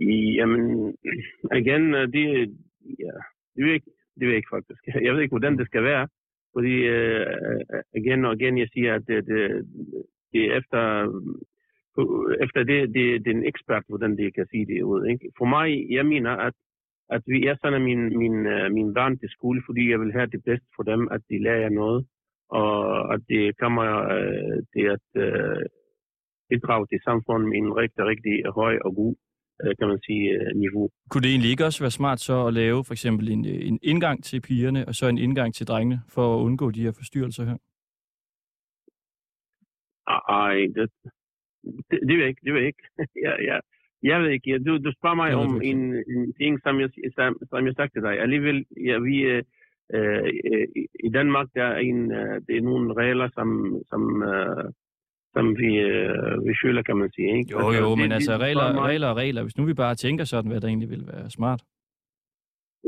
Jamen, 0.00 0.94
igen, 1.54 1.94
øh, 1.94 2.08
det, 2.12 2.24
ja, 2.98 3.14
det, 3.54 3.64
ved 3.64 3.72
ikke, 3.72 3.90
det 4.14 4.22
ved 4.22 4.28
jeg 4.28 4.36
ikke 4.36 4.54
faktisk. 4.56 4.80
Jeg 4.86 5.14
ved 5.14 5.20
ikke, 5.20 5.32
hvordan 5.36 5.58
det 5.58 5.66
skal 5.66 5.84
være. 5.84 6.08
Fordi 6.54 6.74
uh, 6.88 7.80
igen 7.94 8.24
og 8.24 8.34
igen, 8.34 8.58
jeg 8.58 8.68
siger, 8.72 8.94
at 8.94 9.02
det, 9.06 9.26
det, 9.26 9.68
det 10.32 10.40
er 10.44 10.56
efter... 10.58 10.82
efter 12.44 12.62
det, 12.62 12.94
det, 12.94 13.24
det 13.24 13.30
er 13.30 13.36
en 13.36 13.50
ekspert, 13.52 13.84
hvordan 13.88 14.16
det 14.16 14.34
kan 14.34 14.46
sige 14.50 14.66
det 14.66 14.82
ud. 14.82 15.06
Ikke? 15.06 15.30
For 15.38 15.44
mig, 15.44 15.86
jeg 15.90 16.06
mener, 16.06 16.30
at, 16.30 16.54
at 17.10 17.22
vi, 17.26 17.46
jeg 17.46 17.56
sender 17.62 17.78
min, 17.78 18.18
min, 18.18 18.36
min 18.76 18.94
børn 18.94 19.18
til 19.18 19.28
skole, 19.28 19.62
fordi 19.66 19.90
jeg 19.90 20.00
vil 20.00 20.12
have 20.12 20.26
det 20.26 20.44
bedste 20.44 20.68
for 20.76 20.82
dem, 20.82 21.08
at 21.10 21.20
de 21.30 21.42
lærer 21.42 21.68
noget, 21.68 22.06
og 22.48 22.74
at 23.14 23.20
det 23.28 23.58
kommer 23.58 23.88
øh, 24.16 24.58
til 24.72 24.84
at 24.96 25.06
øh, 25.24 25.64
bidrage 26.48 26.86
til 26.86 27.00
samfundet 27.04 27.48
med 27.48 27.58
en 27.58 27.72
rigtig, 27.82 28.04
rigtig 28.04 28.36
høj 28.60 28.78
og 28.84 28.94
god 28.94 29.14
kan 29.78 29.88
man 29.88 29.98
sige, 30.06 30.30
øh, 30.30 30.56
niveau. 30.56 30.90
Kunne 31.10 31.22
det 31.22 31.30
egentlig 31.30 31.50
ikke 31.50 31.64
også 31.64 31.82
være 31.84 31.90
smart 31.90 32.20
så 32.20 32.46
at 32.46 32.54
lave 32.54 32.84
for 32.84 32.92
eksempel 32.92 33.28
en, 33.28 33.46
øh, 33.46 33.68
en 33.68 33.78
indgang 33.82 34.24
til 34.24 34.40
pigerne, 34.40 34.88
og 34.88 34.94
så 34.94 35.08
en 35.08 35.18
indgang 35.18 35.54
til 35.54 35.66
drengene, 35.66 36.00
for 36.08 36.36
at 36.36 36.42
undgå 36.42 36.70
de 36.70 36.82
her 36.82 36.92
forstyrrelser 36.92 37.44
her? 37.44 37.56
Ej, 40.28 40.54
det, 40.74 40.90
det, 41.90 41.98
det 42.06 42.14
ved 42.16 42.18
jeg 42.24 42.28
ikke, 42.28 42.40
det 42.44 42.52
ved 42.54 42.60
jeg 42.60 42.66
ikke. 42.68 42.82
jeg, 43.26 43.36
jeg, 43.48 43.60
jeg 44.02 44.22
ved 44.22 44.30
ikke, 44.30 44.58
du, 44.58 44.78
du 44.78 44.92
spørger 44.98 45.16
mig 45.16 45.32
du 45.32 45.38
om 45.38 45.60
en, 45.62 45.80
en 45.94 46.32
ting, 46.40 46.60
som 46.62 46.80
jeg, 46.80 46.90
som, 47.16 47.36
som 47.50 47.66
jeg 47.66 47.74
sagde 47.74 47.90
til 47.92 48.02
dig. 48.02 48.20
Alligevel, 48.20 48.64
ja, 48.88 48.98
vi, 48.98 49.16
øh, 49.22 49.42
øh, 49.94 50.28
i- 51.04 51.10
Danmark, 51.18 51.48
der 51.54 51.64
er, 51.64 51.76
en, 51.78 52.12
øh, 52.12 52.40
det 52.46 52.56
er 52.56 52.60
nogle 52.62 52.94
regler, 52.94 53.28
som, 53.34 53.48
som, 53.90 54.22
øh, 54.22 54.64
som 55.34 55.46
vi, 55.60 55.70
øh, 55.90 56.34
vi 56.46 56.52
føler, 56.64 56.82
kan 56.88 56.96
man 57.02 57.10
sige. 57.16 57.30
Ikke? 57.38 57.50
Jo, 57.52 57.58
jo, 57.82 57.90
det- 57.90 57.98
men 58.00 58.08
det- 58.10 58.14
altså 58.18 58.32
regler, 58.46 58.66
regler 58.90 59.08
og 59.12 59.16
regler. 59.16 59.42
Hvis 59.42 59.56
nu 59.58 59.64
vi 59.64 59.74
bare 59.84 59.94
tænker 59.94 60.24
sådan, 60.24 60.50
hvad 60.50 60.60
der 60.60 60.68
egentlig 60.68 60.90
ville 60.90 61.06
være 61.12 61.30
smart. 61.30 61.60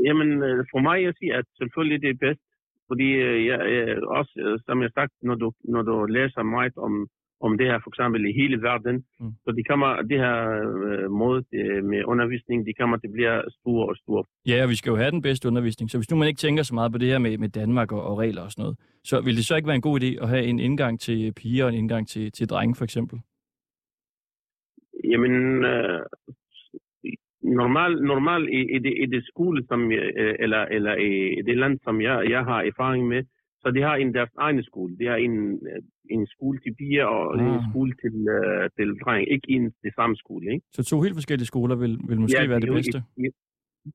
Jamen, 0.05 0.29
øh, 0.47 0.59
for 0.71 0.79
mig, 0.87 0.97
jeg 1.07 1.13
siger, 1.19 1.37
at 1.41 1.45
selvfølgelig 1.59 2.01
det 2.01 2.09
er 2.09 2.19
bedst. 2.27 2.41
Fordi 2.89 3.07
øh, 3.27 3.45
jeg, 3.49 3.59
jeg, 3.75 4.03
også, 4.17 4.33
øh, 4.45 4.59
som 4.65 4.81
jeg 4.81 4.91
sagt, 4.97 5.13
når 5.27 5.35
du, 5.35 5.51
når 5.73 5.81
du 5.89 6.05
læser 6.17 6.43
meget 6.43 6.75
om, 6.77 6.93
om 7.45 7.57
det 7.57 7.67
her, 7.67 7.79
for 7.83 7.89
eksempel 7.91 8.21
i 8.29 8.33
hele 8.41 8.57
verden, 8.61 8.95
Mm. 9.19 9.31
så 9.43 9.49
de 9.57 9.63
kommer, 9.63 9.89
det 10.11 10.17
her 10.25 10.35
øh, 10.87 11.11
måde 11.11 11.39
øh, 11.53 11.83
med 11.91 12.01
undervisning, 12.05 12.65
de 12.67 12.73
kommer 12.79 12.97
til 12.97 13.07
at 13.07 13.13
blive 13.13 13.43
store 13.59 13.85
og 13.91 13.95
store. 14.03 14.23
Ja, 14.47 14.63
og 14.63 14.69
vi 14.69 14.75
skal 14.75 14.89
jo 14.91 14.95
have 14.95 15.11
den 15.11 15.21
bedste 15.21 15.47
undervisning. 15.47 15.89
Så 15.91 15.97
hvis 15.97 16.11
nu 16.11 16.17
man 16.17 16.27
ikke 16.27 16.43
tænker 16.45 16.63
så 16.63 16.73
meget 16.75 16.91
på 16.91 16.97
det 16.97 17.07
her 17.07 17.19
med, 17.19 17.37
med 17.37 17.49
Danmark 17.49 17.91
og, 17.91 18.03
og 18.09 18.17
regler 18.17 18.41
og 18.41 18.51
sådan 18.51 18.63
noget, 18.63 18.77
så 19.03 19.21
vil 19.25 19.35
det 19.37 19.45
så 19.45 19.55
ikke 19.55 19.67
være 19.67 19.75
en 19.81 19.87
god 19.89 19.99
idé 20.01 20.23
at 20.23 20.29
have 20.29 20.43
en 20.43 20.59
indgang 20.59 20.99
til 20.99 21.33
piger 21.33 21.63
og 21.65 21.69
en 21.73 21.77
indgang 21.81 22.07
til, 22.07 22.31
til 22.31 22.49
drenge 22.49 22.75
for 22.75 22.83
eksempel? 22.83 23.19
Jamen, 25.11 25.65
øh, 25.65 26.01
normal, 27.43 27.91
normal 28.03 28.43
i, 28.49 28.75
i, 28.75 28.79
det, 28.79 28.93
i 29.03 29.05
det 29.05 29.23
skole, 29.27 29.65
som, 29.67 29.91
øh, 29.91 30.35
eller, 30.39 30.61
eller 30.65 30.95
i 30.95 31.41
det 31.45 31.57
land, 31.57 31.79
som 31.83 32.01
jeg, 32.01 32.29
jeg 32.29 32.43
har 32.43 32.61
erfaring 32.61 33.07
med, 33.07 33.23
så 33.61 33.71
de 33.71 33.81
har 33.81 33.95
en 33.95 34.13
deres 34.13 34.29
egen 34.37 34.63
skole. 34.63 34.97
De 34.99 35.05
har 35.05 35.15
en, 35.15 35.53
øh, 35.53 35.81
en 36.15 36.23
skole 36.35 36.57
til 36.63 36.73
piger 36.79 37.05
og 37.05 37.25
Ah. 37.39 37.45
en 37.55 37.61
skole 37.69 37.91
til, 38.03 38.15
øh, 38.37 38.63
til 38.77 38.87
drenge. 39.03 39.25
Ikke 39.33 39.47
en 39.55 39.63
det 39.85 39.91
samme 39.99 40.15
skole, 40.23 40.45
ikke? 40.53 40.65
Så 40.75 40.81
to 40.91 40.97
helt 41.05 41.15
forskellige 41.19 41.47
skoler 41.53 41.75
vil, 41.83 41.93
vil 42.09 42.19
måske 42.25 42.49
være 42.51 42.59
det 42.65 42.71
bedste. 42.77 42.99
ikke- 43.17 43.39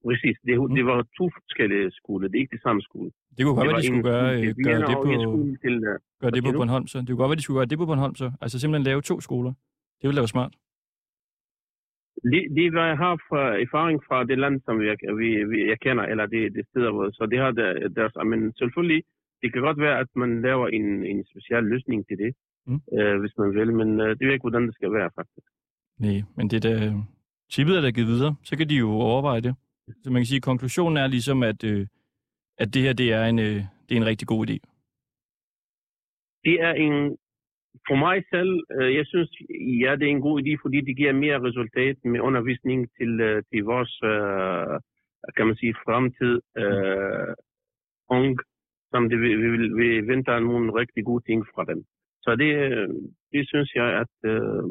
Præcis. 0.07 0.37
Det, 0.47 0.55
Mm. 0.61 0.75
det 0.77 0.85
var 0.91 0.99
to 1.19 1.25
forskellige 1.37 1.91
skoler. 2.01 2.25
Det 2.29 2.37
er 2.39 2.43
ikke 2.45 2.57
det 2.57 2.63
samme 2.67 2.83
skole. 2.89 3.11
Det 3.37 3.41
kunne 3.45 3.55
godt 3.59 3.65
det 3.65 3.69
være, 3.69 3.77
var 3.77 3.81
de 3.81 3.87
skulle 3.91 4.09
gøre, 4.13 4.29
til 4.37 4.39
øh, 4.39 4.45
gøre 4.47 4.55
pigerne 4.55 4.87
det 4.91 4.97
på, 5.05 5.39
til, 5.65 5.75
øh, 5.91 5.99
gøre 6.23 6.31
det 6.37 6.43
på? 6.45 6.53
Bornholm 6.61 6.87
så. 6.93 6.97
Det 6.99 7.09
kunne 7.09 7.23
godt 7.23 7.31
være, 7.33 7.41
de 7.43 7.47
skulle 7.47 7.59
gøre 7.61 7.71
det 7.73 7.79
på 7.83 7.87
Bornholm 7.91 8.15
så. 8.23 8.27
Altså 8.43 8.57
simpelthen 8.61 8.85
lave 8.91 9.01
to 9.11 9.15
skoler. 9.27 9.53
Det 9.99 10.05
ville 10.09 10.19
da 10.21 10.25
være 10.27 10.35
smart. 10.37 10.53
Det, 12.33 12.43
det 12.57 12.65
hvad 12.75 12.87
jeg 12.93 12.99
har 13.05 13.15
fra 13.29 13.43
erfaring 13.67 13.99
fra 14.09 14.19
det 14.31 14.39
land, 14.45 14.57
som 14.67 14.77
jeg, 14.89 14.97
vi, 15.21 15.29
vi, 15.53 15.59
jeg 15.73 15.79
kender, 15.85 16.05
eller 16.13 16.27
det, 16.35 16.43
det 16.57 16.65
steder, 16.71 16.91
hvor, 16.95 17.07
så 17.19 17.27
det 17.33 17.39
har 17.45 17.51
der, 17.51 17.89
deres, 17.99 18.13
men 18.33 18.41
selvfølgelig, 18.61 19.03
det 19.43 19.53
kan 19.53 19.63
godt 19.63 19.81
være, 19.81 19.99
at 19.99 20.11
man 20.17 20.43
laver 20.43 20.69
en, 20.69 21.05
en 21.05 21.25
speciel 21.31 21.65
løsning 21.65 22.07
til 22.09 22.19
det, 22.19 22.35
Mm. 22.67 22.73
mm. 22.73 22.99
øh, 22.99 23.21
hvis 23.21 23.35
man 23.39 23.55
vil, 23.55 23.73
men 23.73 24.01
øh, 24.01 24.09
det 24.09 24.21
ved 24.21 24.27
jeg 24.27 24.33
ikke, 24.33 24.49
hvordan 24.49 24.67
det 24.67 24.75
skal 24.75 24.93
være, 24.93 25.11
faktisk. 25.15 25.47
Nej, 25.99 26.23
men 26.37 26.51
det 26.51 26.57
er 26.65 26.71
da... 26.71 26.93
Tippet 27.51 27.77
er 27.77 27.81
da 27.81 27.91
givet 27.91 28.09
videre. 28.09 28.37
Så 28.45 28.57
kan 28.59 28.69
de 28.69 28.75
jo 28.75 28.91
overveje 28.91 29.41
det. 29.41 29.55
Så 30.03 30.11
man 30.11 30.21
kan 30.21 30.27
sige, 30.27 30.37
at 30.37 30.43
konklusionen 30.51 30.97
er 30.97 31.07
ligesom, 31.07 31.43
at, 31.43 31.65
øh, 31.65 31.87
at 32.59 32.75
det 32.75 32.83
her 32.83 32.93
det 32.93 33.13
er, 33.13 33.25
en, 33.25 33.39
øh, 33.39 33.61
det 33.87 33.93
er 33.93 33.97
en 33.97 34.07
rigtig 34.07 34.29
god 34.29 34.47
idé. 34.47 34.57
Det 36.45 36.57
er 36.61 36.73
en, 36.73 36.95
for 37.89 37.97
mig 38.07 38.25
selv, 38.35 38.53
øh, 38.77 38.95
jeg 38.95 39.07
synes, 39.07 39.31
ja, 39.85 39.91
det 39.99 40.07
er 40.07 40.15
en 40.17 40.27
god 40.29 40.43
idé, 40.43 40.53
fordi 40.63 40.81
det 40.81 40.97
giver 40.97 41.13
mere 41.13 41.43
resultat 41.43 41.97
med 42.05 42.21
undervisning 42.21 42.89
til, 42.99 43.21
øh, 43.21 43.43
til 43.51 43.65
vores, 43.65 43.95
øh, 44.13 44.81
kan 45.37 45.47
man 45.47 45.57
sige, 45.57 45.75
fremtid 45.85 46.35
øh, 46.63 47.35
ung, 48.09 48.39
som 48.97 49.09
det, 49.11 49.19
vi, 49.25 49.31
vi, 49.43 49.49
vi 49.81 49.89
venter 50.13 50.35
nogle 50.51 50.67
rigtig 50.81 51.03
gode 51.05 51.23
ting 51.29 51.39
fra 51.53 51.63
dem. 51.71 51.79
Så 52.25 52.31
det, 52.43 52.51
øh, 52.67 52.89
det 53.33 53.43
synes 53.53 53.71
jeg, 53.81 53.89
at 54.03 54.15
øh, 54.33 54.63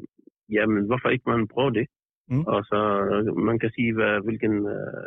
jamen, 0.56 0.82
hvorfor 0.90 1.10
ikke 1.10 1.30
man 1.30 1.48
prøve 1.56 1.74
det? 1.80 1.86
Mm. 2.32 2.44
Og 2.54 2.60
så 2.70 2.80
øh, 3.12 3.38
man 3.50 3.58
kan 3.60 3.72
sige, 3.76 3.92
hvad, 3.98 4.14
hvilken 4.26 4.56
øh, 4.76 5.06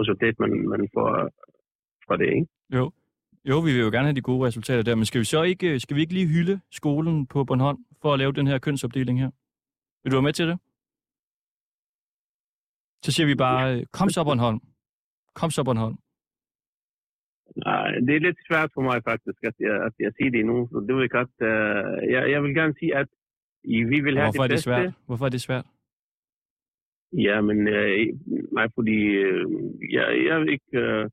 resultat 0.00 0.34
man, 0.42 0.50
man 0.72 0.82
får 0.94 1.08
fra 2.06 2.16
det, 2.16 2.28
ikke? 2.38 2.48
Jo. 2.78 2.84
Jo, 3.50 3.56
vi 3.66 3.70
vil 3.72 3.84
jo 3.86 3.90
gerne 3.96 4.08
have 4.08 4.20
de 4.20 4.28
gode 4.30 4.46
resultater 4.46 4.82
der, 4.82 4.94
men 4.94 5.04
skal 5.04 5.20
vi 5.20 5.24
så 5.24 5.42
ikke, 5.42 5.66
øh, 5.72 5.80
skal 5.80 5.96
vi 5.96 6.00
ikke 6.00 6.14
lige 6.18 6.32
hylde 6.34 6.60
skolen 6.70 7.26
på 7.26 7.44
Bornholm 7.44 7.80
for 8.02 8.12
at 8.12 8.18
lave 8.18 8.32
den 8.32 8.46
her 8.46 8.58
kønsopdeling 8.58 9.20
her? 9.20 9.30
Vil 10.02 10.10
du 10.10 10.16
være 10.16 10.28
med 10.28 10.32
til 10.32 10.48
det? 10.48 10.58
Så 13.04 13.12
siger 13.12 13.26
vi 13.26 13.34
bare, 13.34 13.74
øh, 13.74 13.86
kom 13.92 14.08
så 14.08 14.24
Bornholm. 14.24 14.60
Kom 15.34 15.50
så 15.50 15.64
Bornholm. 15.64 15.96
Det 18.06 18.12
er 18.14 18.26
lidt 18.26 18.38
svært 18.48 18.70
for 18.74 18.82
mig 18.82 19.02
faktisk, 19.10 19.38
at 19.42 19.54
jeg, 19.60 19.84
at 19.86 19.92
jeg 19.98 20.12
siger 20.16 20.30
det 20.30 20.46
nu. 20.46 20.56
Det 20.86 20.90
er 20.90 21.08
godt. 21.08 21.34
Uh, 21.40 22.12
jeg, 22.12 22.30
jeg 22.30 22.42
vil 22.42 22.54
gerne 22.54 22.74
sige, 22.78 22.96
at 22.96 23.08
vi 23.64 24.00
vil 24.06 24.18
have 24.18 24.26
Hvorfor 24.26 24.42
er 24.42 24.48
det 24.48 24.50
det 24.50 24.56
bedste. 24.56 24.70
svært? 24.70 24.92
Hvorfor 25.06 25.26
er 25.26 25.30
det 25.30 25.40
svært? 25.40 25.66
Ja, 27.12 27.40
men 27.40 27.58
uh, 27.58 27.92
nej, 28.52 28.66
fordi 28.74 28.98
uh, 29.24 29.46
jeg, 29.96 30.06
jeg 30.28 30.40
vil 30.40 30.48
ikke... 30.56 30.72
Uh, 30.84 31.04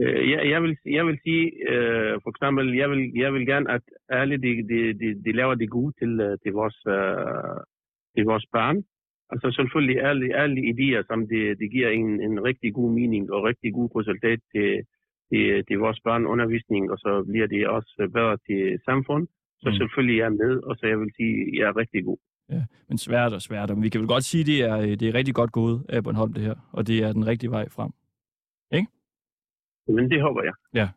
uh, 0.00 0.30
jeg, 0.32 0.40
jeg, 0.52 0.62
vil, 0.62 0.76
jeg 0.84 1.06
vil 1.06 1.18
sige, 1.24 1.44
uh, 1.72 2.14
for 2.22 2.30
eksempel, 2.30 2.74
jeg 2.74 2.90
vil, 2.90 3.12
jeg 3.14 3.34
vil 3.34 3.46
gerne, 3.46 3.70
at 3.70 3.82
alle 4.08 4.36
de, 4.36 4.50
de, 4.70 4.78
de, 5.00 5.08
de 5.24 5.32
laver 5.32 5.54
det 5.54 5.70
gode 5.70 5.92
til, 6.00 6.12
uh, 6.26 6.34
til, 6.42 6.52
vores, 6.52 6.78
uh, 6.96 7.60
til 8.14 8.24
vores 8.24 8.46
børn. 8.52 8.78
Altså 9.32 9.48
selvfølgelig 9.58 9.98
alle, 10.08 10.36
alle 10.42 10.60
idéer, 10.72 11.02
som 11.06 11.28
det, 11.28 11.58
det 11.60 11.70
giver 11.70 11.88
en, 11.88 12.20
en 12.20 12.44
rigtig 12.44 12.74
god 12.74 12.90
mening 12.92 13.32
og 13.32 13.44
rigtig 13.44 13.72
god 13.72 13.88
resultat 14.00 14.40
til, 14.54 14.84
til, 15.32 15.64
til 15.68 15.76
vores 15.84 16.00
børn 16.06 16.26
undervisning, 16.26 16.90
og 16.92 16.98
så 16.98 17.10
bliver 17.30 17.46
det 17.46 17.68
også 17.76 17.92
bedre 18.16 18.36
til 18.46 18.62
samfund. 18.84 19.24
Så 19.62 19.68
Mm. 19.68 19.74
selvfølgelig 19.80 20.18
er 20.20 20.24
jeg 20.24 20.32
med, 20.32 20.52
og 20.68 20.76
så 20.78 20.86
jeg 20.86 20.98
vil 21.00 21.10
sige, 21.16 21.34
at 21.42 21.54
jeg 21.58 21.66
er 21.70 21.76
rigtig 21.76 22.04
god. 22.04 22.18
Men 22.88 22.98
svært 22.98 23.32
og 23.32 23.42
svært. 23.42 23.68
Men 23.70 23.82
vi 23.82 23.88
kan 23.88 24.00
vel 24.00 24.08
godt 24.08 24.24
sige, 24.24 24.40
at 24.40 24.46
det 24.46 24.58
er, 24.70 24.76
øh, 24.78 24.88
det 25.00 25.02
er 25.02 25.14
rigtig 25.14 25.34
godt 25.34 25.52
gået 25.52 25.86
af 25.88 26.04
Bornholm, 26.04 26.32
det 26.32 26.42
her. 26.42 26.54
Og 26.72 26.86
det 26.86 26.98
er 27.04 27.12
den 27.12 27.26
rigtige 27.26 27.50
vej 27.50 27.68
frem. 27.68 27.90
Men 29.88 30.10
det 30.10 30.22
håber 30.22 30.42
jeg. 30.42 30.88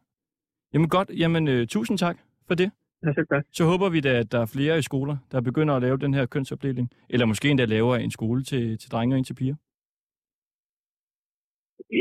Jamen 0.74 0.90
godt. 0.90 1.10
Jamen, 1.20 1.48
øh, 1.48 1.68
tusind 1.68 1.98
tak 1.98 2.18
for 2.48 2.56
det. 2.56 2.72
Ja, 3.06 3.14
selv 3.14 3.28
tak. 3.28 3.44
Så 3.54 3.64
håber 3.66 3.90
vi 3.90 4.00
da, 4.00 4.20
at 4.20 4.32
der 4.32 4.40
er 4.40 4.46
flere 4.46 4.78
i 4.80 4.82
skoler, 4.82 5.18
der 5.32 5.42
begynder 5.42 5.74
at 5.76 5.82
lave 5.82 5.98
den 5.98 6.14
her 6.14 6.26
kønsopdeling. 6.26 6.90
Eller 7.10 7.26
måske 7.26 7.50
endda 7.50 7.66
laver 7.66 7.96
en 7.96 8.12
skole 8.12 8.44
til, 8.44 8.78
til 8.78 8.92
drenge 8.92 9.16
og 9.16 9.18
en 9.18 9.24
til 9.24 9.34
piger. 9.34 9.56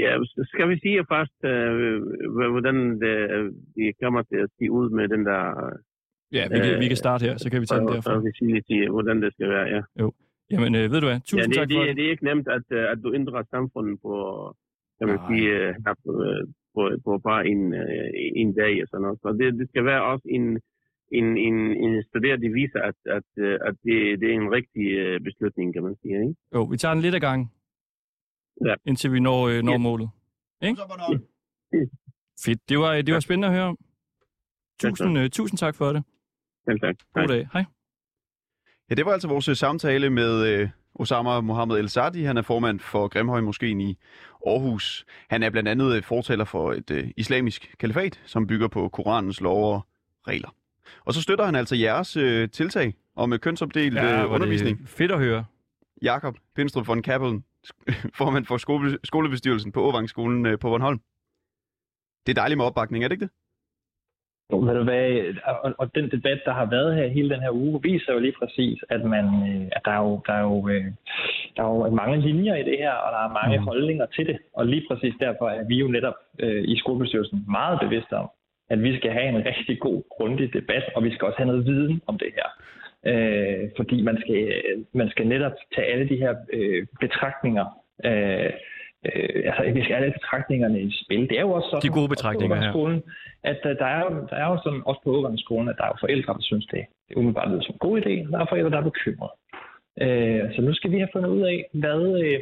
Ja, 0.03 0.13
skal 0.53 0.69
vi 0.69 0.77
sige 0.85 1.05
først, 1.15 1.39
øh, 1.53 2.03
hvordan 2.55 2.77
det, 3.03 3.17
det 3.77 3.87
kommer 4.03 4.23
til 4.23 4.39
at 4.45 4.51
se 4.59 4.65
ud 4.79 4.87
med 4.91 5.09
den 5.15 5.23
der... 5.31 5.43
Ja, 6.33 6.45
vi 6.53 6.59
kan, 6.65 6.81
vi 6.83 6.89
kan 6.89 6.97
starte 6.97 7.23
her, 7.27 7.37
så 7.37 7.51
kan 7.51 7.61
vi 7.61 7.67
tage 7.67 7.81
den 7.81 7.89
derfra. 7.89 8.11
så 8.15 8.21
vi 8.27 8.33
sige 8.41 8.61
til, 8.69 8.91
hvordan 8.91 9.23
det 9.23 9.31
skal 9.33 9.49
være, 9.49 9.67
ja. 9.75 9.81
Jamen, 10.53 10.75
øh, 10.79 10.85
ved 10.93 10.99
du 11.01 11.07
hvad? 11.07 11.21
ja 11.21 11.29
Tusind 11.31 11.53
det, 11.53 11.59
tak 11.59 11.69
for 11.73 11.81
det, 11.81 11.89
det. 11.89 11.97
det 11.97 12.05
er 12.07 12.11
ikke 12.15 12.29
nemt, 12.31 12.49
at, 12.59 12.67
øh, 12.79 12.85
at 12.93 12.99
du 13.05 13.09
ændrer 13.19 13.43
samfundet 13.55 13.97
på, 14.07 14.15
kan 14.99 15.07
man 15.11 15.19
Nej. 15.21 15.27
sige, 15.29 15.47
øh, 15.57 15.69
her 15.85 15.95
på, 16.05 16.11
øh, 16.29 16.43
på, 16.75 16.83
på 17.07 17.13
bare 17.29 17.43
en, 17.53 17.63
øh, 17.83 18.09
en 18.43 18.51
dag 18.63 18.75
og 18.83 18.87
sådan 18.89 19.03
noget. 19.05 19.19
Så 19.23 19.29
det, 19.41 19.47
det 19.61 19.67
skal 19.69 19.85
være 19.85 20.03
også 20.13 20.27
en, 20.39 20.45
en, 21.19 21.27
en, 21.49 21.57
en 21.85 21.93
studie, 22.09 22.37
der 22.43 22.51
viser, 22.61 22.81
at, 22.91 22.99
at, 23.19 23.29
øh, 23.47 23.55
at 23.69 23.75
det, 23.85 23.97
det 24.21 24.27
er 24.31 24.37
en 24.43 24.51
rigtig 24.59 24.87
øh, 25.05 25.21
beslutning, 25.29 25.69
kan 25.75 25.83
man 25.83 25.97
sige. 26.03 26.15
Ikke? 26.23 26.35
Jo, 26.55 26.61
vi 26.73 26.77
tager 26.77 26.95
den 26.95 27.03
lidt 27.03 27.19
ad 27.19 27.25
gangen. 27.29 27.47
Ja. 28.67 28.75
Indtil 28.87 29.13
vi 29.13 29.21
når, 29.21 29.49
øh, 29.49 29.63
når 29.63 29.73
Ja. 29.73 29.79
målet. 29.79 30.09
Så 30.63 30.87
Bornholm. 30.89 31.23
Fedt. 32.45 32.69
Det 32.69 32.79
var, 32.79 33.03
det 33.03 33.15
var 33.15 33.21
spændende 33.21 33.49
at 33.49 33.55
høre 33.55 33.65
om. 33.65 33.79
Tusind, 34.81 35.19
øh, 35.19 35.31
tusind 35.31 35.59
tak 35.59 35.75
for 35.75 35.93
det. 35.93 36.05
Selv 36.69 36.81
tak. 36.81 36.95
God 37.15 37.29
dag. 37.29 37.49
Hej. 37.53 37.65
Ja, 38.91 38.95
det 38.95 39.07
var 39.07 39.13
altså 39.13 39.29
vores 39.29 39.49
øh, 39.49 39.57
samtale 39.57 40.11
med 40.11 40.47
øh, 40.47 40.69
Osama 40.95 41.41
Mohammed 41.41 41.77
El 41.79 41.89
Sadi. 41.89 42.23
Han 42.23 42.37
er 42.37 42.43
formand 42.43 42.81
for 42.81 43.09
Grimhøj 43.09 43.41
Moskeen 43.41 43.81
i 43.81 43.99
Aarhus. 44.47 45.05
Han 45.31 45.43
er 45.43 45.51
blandt 45.51 45.69
andet 45.69 45.97
øh, 45.97 46.03
fortaler 46.03 46.45
for 46.45 46.73
et 46.73 46.91
øh, 46.91 47.11
islamisk 47.17 47.75
kalifat, 47.79 48.23
som 48.27 48.47
bygger 48.47 48.69
på 48.69 48.89
Koranens 48.89 49.41
lov 49.41 49.75
og 49.75 49.87
regler. 50.29 50.55
Og 51.05 51.15
så 51.15 51.23
støtter 51.23 51.45
han 51.45 51.55
altså 51.55 51.77
jeres 51.77 52.17
øh, 52.17 52.49
tiltag 52.51 52.95
om 53.17 53.33
øh, 53.33 53.39
kønsopdelt 53.39 53.95
Ja, 53.95 54.23
øh, 54.25 54.31
undervisning. 54.31 54.79
Det 54.79 54.89
fedt 54.89 55.13
at 55.13 55.19
høre. 55.19 55.45
Jakob 56.03 56.37
Pindstrup 56.55 56.87
von 56.87 57.03
Kappelen, 57.03 57.45
formand 58.21 58.45
for 58.47 58.57
skole, 58.57 58.99
skolebestyrelsen 59.05 59.73
på 59.73 59.81
Åvangsskolen 59.81 60.47
øh, 60.47 60.59
på 60.59 60.69
Bornholm. 60.69 61.01
Det 62.27 62.31
er 62.33 62.41
dejligt 62.41 62.59
med 62.59 62.67
opbakning, 62.67 63.05
er 63.05 63.09
det 63.09 63.15
ikke 63.15 63.25
det? 63.25 63.33
Ved 64.51 64.75
du 64.75 64.83
hvad, 64.83 65.35
og, 65.65 65.75
og 65.79 65.95
den 65.95 66.11
debat, 66.11 66.41
der 66.45 66.53
har 66.53 66.67
været 66.71 66.97
her 66.97 67.07
hele 67.07 67.31
den 67.31 67.41
her 67.41 67.51
uge, 67.51 67.83
viser 67.83 68.13
jo 68.13 68.19
lige 68.19 68.37
præcis, 68.39 68.85
at, 68.91 69.05
man, 69.05 69.25
øh, 69.25 69.67
at 69.77 69.83
der, 69.85 69.91
er 69.91 70.03
jo, 70.07 70.23
der, 70.27 70.33
er 70.33 70.43
jo, 70.43 70.69
øh, 70.69 70.85
der 71.57 71.63
er 71.63 71.69
jo 71.75 71.91
mange 71.91 72.21
linjer 72.21 72.55
i 72.57 72.65
det 72.71 72.79
her, 72.79 72.93
og 72.93 73.13
der 73.13 73.21
er 73.29 73.39
mange 73.41 73.59
mm. 73.59 73.65
holdninger 73.65 74.07
til 74.07 74.27
det. 74.27 74.39
Og 74.55 74.67
lige 74.67 74.85
præcis 74.89 75.15
derfor 75.21 75.49
er 75.49 75.65
vi 75.65 75.77
jo 75.77 75.89
netop 75.89 76.15
øh, 76.39 76.65
i 76.65 76.79
skolebestyrelsen 76.79 77.45
meget 77.49 77.81
bevidste 77.81 78.17
om, 78.17 78.29
at 78.71 78.83
vi 78.83 78.97
skal 78.97 79.13
have 79.13 79.29
en 79.29 79.47
rigtig 79.47 79.81
god, 79.81 80.03
grundig 80.17 80.53
debat, 80.53 80.85
og 80.97 81.05
vi 81.05 81.15
skal 81.15 81.27
også 81.27 81.39
have 81.39 81.47
noget 81.53 81.67
viden 81.67 82.03
om 82.07 82.19
det 82.19 82.31
her. 82.35 82.49
Øh, 83.07 83.71
fordi 83.77 84.03
man 84.03 84.17
skal, 84.21 84.63
man 84.93 85.09
skal 85.11 85.27
netop 85.27 85.53
tage 85.75 85.87
alle 85.87 86.09
de 86.09 86.17
her 86.17 86.35
øh, 86.53 86.87
betragtninger 87.01 87.67
øh, 88.05 88.51
øh, 89.07 89.43
altså, 89.49 89.63
vi 89.75 89.85
skal 89.85 89.95
alle 89.95 90.13
betragtningerne 90.13 90.81
i 90.83 90.91
spil. 91.05 91.29
Det 91.31 91.37
er 91.39 91.45
jo 91.49 91.53
også 91.53 91.69
sådan, 91.71 91.83
De 91.83 91.99
gode 92.01 92.09
betragtninger 92.09 92.57
her. 92.57 92.73
Skolen, 92.73 93.03
at 93.43 93.61
uh, 93.65 93.71
der, 93.71 93.87
er 93.87 94.05
der 94.31 94.37
er 94.43 94.49
jo 94.53 94.59
sådan, 94.65 94.83
også 94.87 95.01
på 95.05 95.11
overgangsskolen, 95.15 95.69
at 95.69 95.77
der 95.79 95.85
er 95.85 95.93
jo 95.95 95.97
forældre, 96.01 96.33
der 96.35 96.43
synes, 96.43 96.67
det, 96.67 96.83
det 97.09 97.15
umiddelbart 97.17 97.49
lyder 97.51 97.63
som 97.63 97.75
en 97.75 97.85
god 97.87 97.95
idé, 98.03 98.15
der 98.31 98.39
er 98.39 98.47
forældre, 98.49 98.71
der 98.71 98.79
er 98.79 98.91
bekymret. 98.93 99.31
Øh, 100.03 100.55
så 100.55 100.61
nu 100.63 100.75
skal 100.75 100.91
vi 100.91 100.99
have 100.99 101.13
fundet 101.13 101.31
ud 101.31 101.43
af, 101.53 101.59
hvad, 101.73 102.03
øh, 102.25 102.41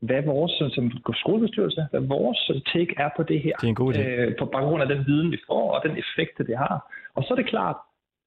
hvad 0.00 0.22
vores 0.22 0.52
som 0.74 1.14
skolebestyrelse, 1.22 1.86
hvad 1.90 2.00
vores 2.00 2.50
take 2.72 2.94
er 2.98 3.10
på 3.16 3.22
det 3.22 3.40
her. 3.40 3.56
Det 3.56 3.64
er 3.64 3.74
en 3.76 3.82
god 3.84 3.94
idé. 3.94 4.00
Øh, 4.00 4.36
på 4.38 4.44
baggrund 4.44 4.82
af 4.82 4.88
den 4.88 5.06
viden, 5.06 5.30
vi 5.32 5.38
får, 5.46 5.64
og 5.74 5.80
den 5.86 5.96
effekt, 6.02 6.38
det 6.38 6.56
har. 6.56 6.76
Og 7.14 7.22
så 7.22 7.28
er 7.34 7.38
det 7.38 7.46
klart, 7.46 7.76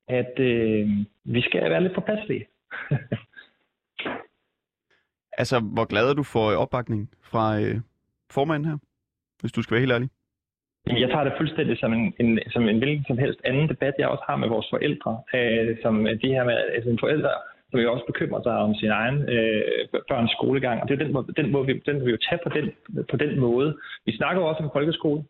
at 0.08 0.40
øh, 0.40 0.90
vi 1.24 1.42
skal 1.42 1.70
være 1.70 1.84
lidt 1.84 1.96
påpasselige. 1.96 2.46
Altså, 5.38 5.60
hvor 5.60 5.86
glad 5.86 6.10
er 6.10 6.14
du 6.14 6.24
for 6.24 6.46
øh, 6.52 6.58
opbakning 6.58 7.10
fra 7.32 7.60
øh, 7.60 7.76
formanden 8.32 8.70
her? 8.70 8.78
Hvis 9.42 9.52
du 9.52 9.62
skal 9.62 9.76
være 9.76 9.86
helt 9.86 9.92
ærlig. 9.92 10.10
Jamen, 10.88 11.02
Jeg 11.02 11.10
tager 11.10 11.24
det 11.24 11.34
fuldstændig 11.38 11.78
som 11.78 11.94
en, 11.94 12.14
en, 12.20 12.40
som 12.54 12.70
en 12.70 12.78
hvilken 12.78 13.06
som 13.08 13.18
helst 13.18 13.40
anden 13.44 13.70
debat, 13.70 13.94
jeg 14.00 14.08
også 14.08 14.24
har 14.30 14.36
med 14.36 14.48
vores 14.48 14.68
forældre. 14.70 15.12
Øh, 15.36 15.78
som 15.82 15.94
de 16.22 16.28
her 16.36 16.44
med 16.44 16.58
altså 16.76 16.90
en 16.90 17.00
forældre, 17.00 17.30
som 17.72 17.80
jo 17.80 17.94
også 17.94 18.06
bekymrer 18.06 18.42
sig 18.44 18.58
om 18.58 18.76
sin 18.76 18.90
egen 18.90 19.18
øh, 19.30 19.62
børns 20.10 20.32
skolegang. 20.32 20.82
Og 20.82 20.88
det 20.88 20.94
er 20.94 21.06
den, 21.06 21.16
den, 21.40 21.52
må 21.52 21.64
vi, 21.64 21.82
den 21.86 22.00
må 22.00 22.06
vi 22.06 22.12
jo 22.12 22.18
tage 22.30 22.40
på 22.44 22.50
den, 22.58 22.66
på 23.12 23.18
den 23.18 23.40
måde. 23.40 23.78
Vi 24.06 24.18
snakker 24.18 24.42
jo 24.42 24.48
også 24.48 24.64
om 24.64 24.70
folkeskole 24.74 25.24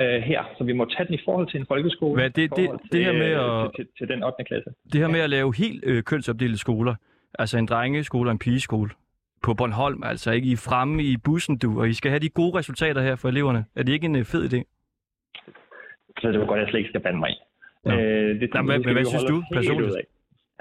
øh, 0.00 0.22
her, 0.22 0.42
så 0.58 0.64
vi 0.64 0.72
må 0.72 0.84
tage 0.84 1.06
den 1.06 1.14
i 1.14 1.18
forhold 1.24 1.48
til 1.50 1.60
en 1.60 1.66
folkeskole. 1.66 2.14
Hvad, 2.20 2.30
det- 2.30 2.56
det- 2.56 2.70
det 2.92 3.04
her 3.04 3.12
med 3.12 3.30
øh, 3.32 3.64
at- 3.64 3.70
Til, 3.76 3.84
til, 3.84 3.92
til 3.98 4.08
den 4.08 4.22
8. 4.22 4.44
klasse. 4.44 4.70
Det 4.92 5.00
her 5.00 5.08
med 5.08 5.20
at 5.20 5.30
lave 5.30 5.54
helt 5.56 5.84
øh, 5.86 6.02
kønsopdelte 6.02 6.58
skoler, 6.58 6.94
altså 7.38 7.58
en 7.58 7.66
drengeskole 7.66 8.28
og 8.28 8.32
en 8.32 8.38
pigeskole 8.38 8.90
på 9.42 9.54
Bornholm, 9.54 10.02
altså 10.04 10.30
ikke 10.30 10.48
I 10.48 10.56
fremme 10.56 11.02
i 11.02 11.16
bussen, 11.16 11.58
du, 11.58 11.80
og 11.80 11.88
I 11.88 11.92
skal 11.92 12.10
have 12.10 12.20
de 12.20 12.28
gode 12.28 12.58
resultater 12.58 13.02
her 13.02 13.16
for 13.16 13.28
eleverne. 13.28 13.64
Er 13.76 13.82
det 13.82 13.92
ikke 13.92 14.04
en 14.04 14.16
øh, 14.16 14.24
fed 14.24 14.52
idé? 14.52 14.62
Så 16.20 16.32
det 16.32 16.40
var 16.40 16.46
godt, 16.46 16.58
at 16.60 16.64
jeg 16.64 16.70
slet 16.70 16.78
ikke 16.80 16.88
skal 16.90 17.00
bande 17.00 17.18
mig 17.18 17.30
i. 17.30 17.34
Nå. 17.84 17.92
Øh, 17.92 18.40
det, 18.40 18.50
Nå, 18.54 18.62
hvad- 18.62 18.78
det 18.78 18.92
hvad 18.92 19.02
jo 19.02 19.08
synes 19.08 19.24
du 19.24 19.42
personligt? 19.52 19.94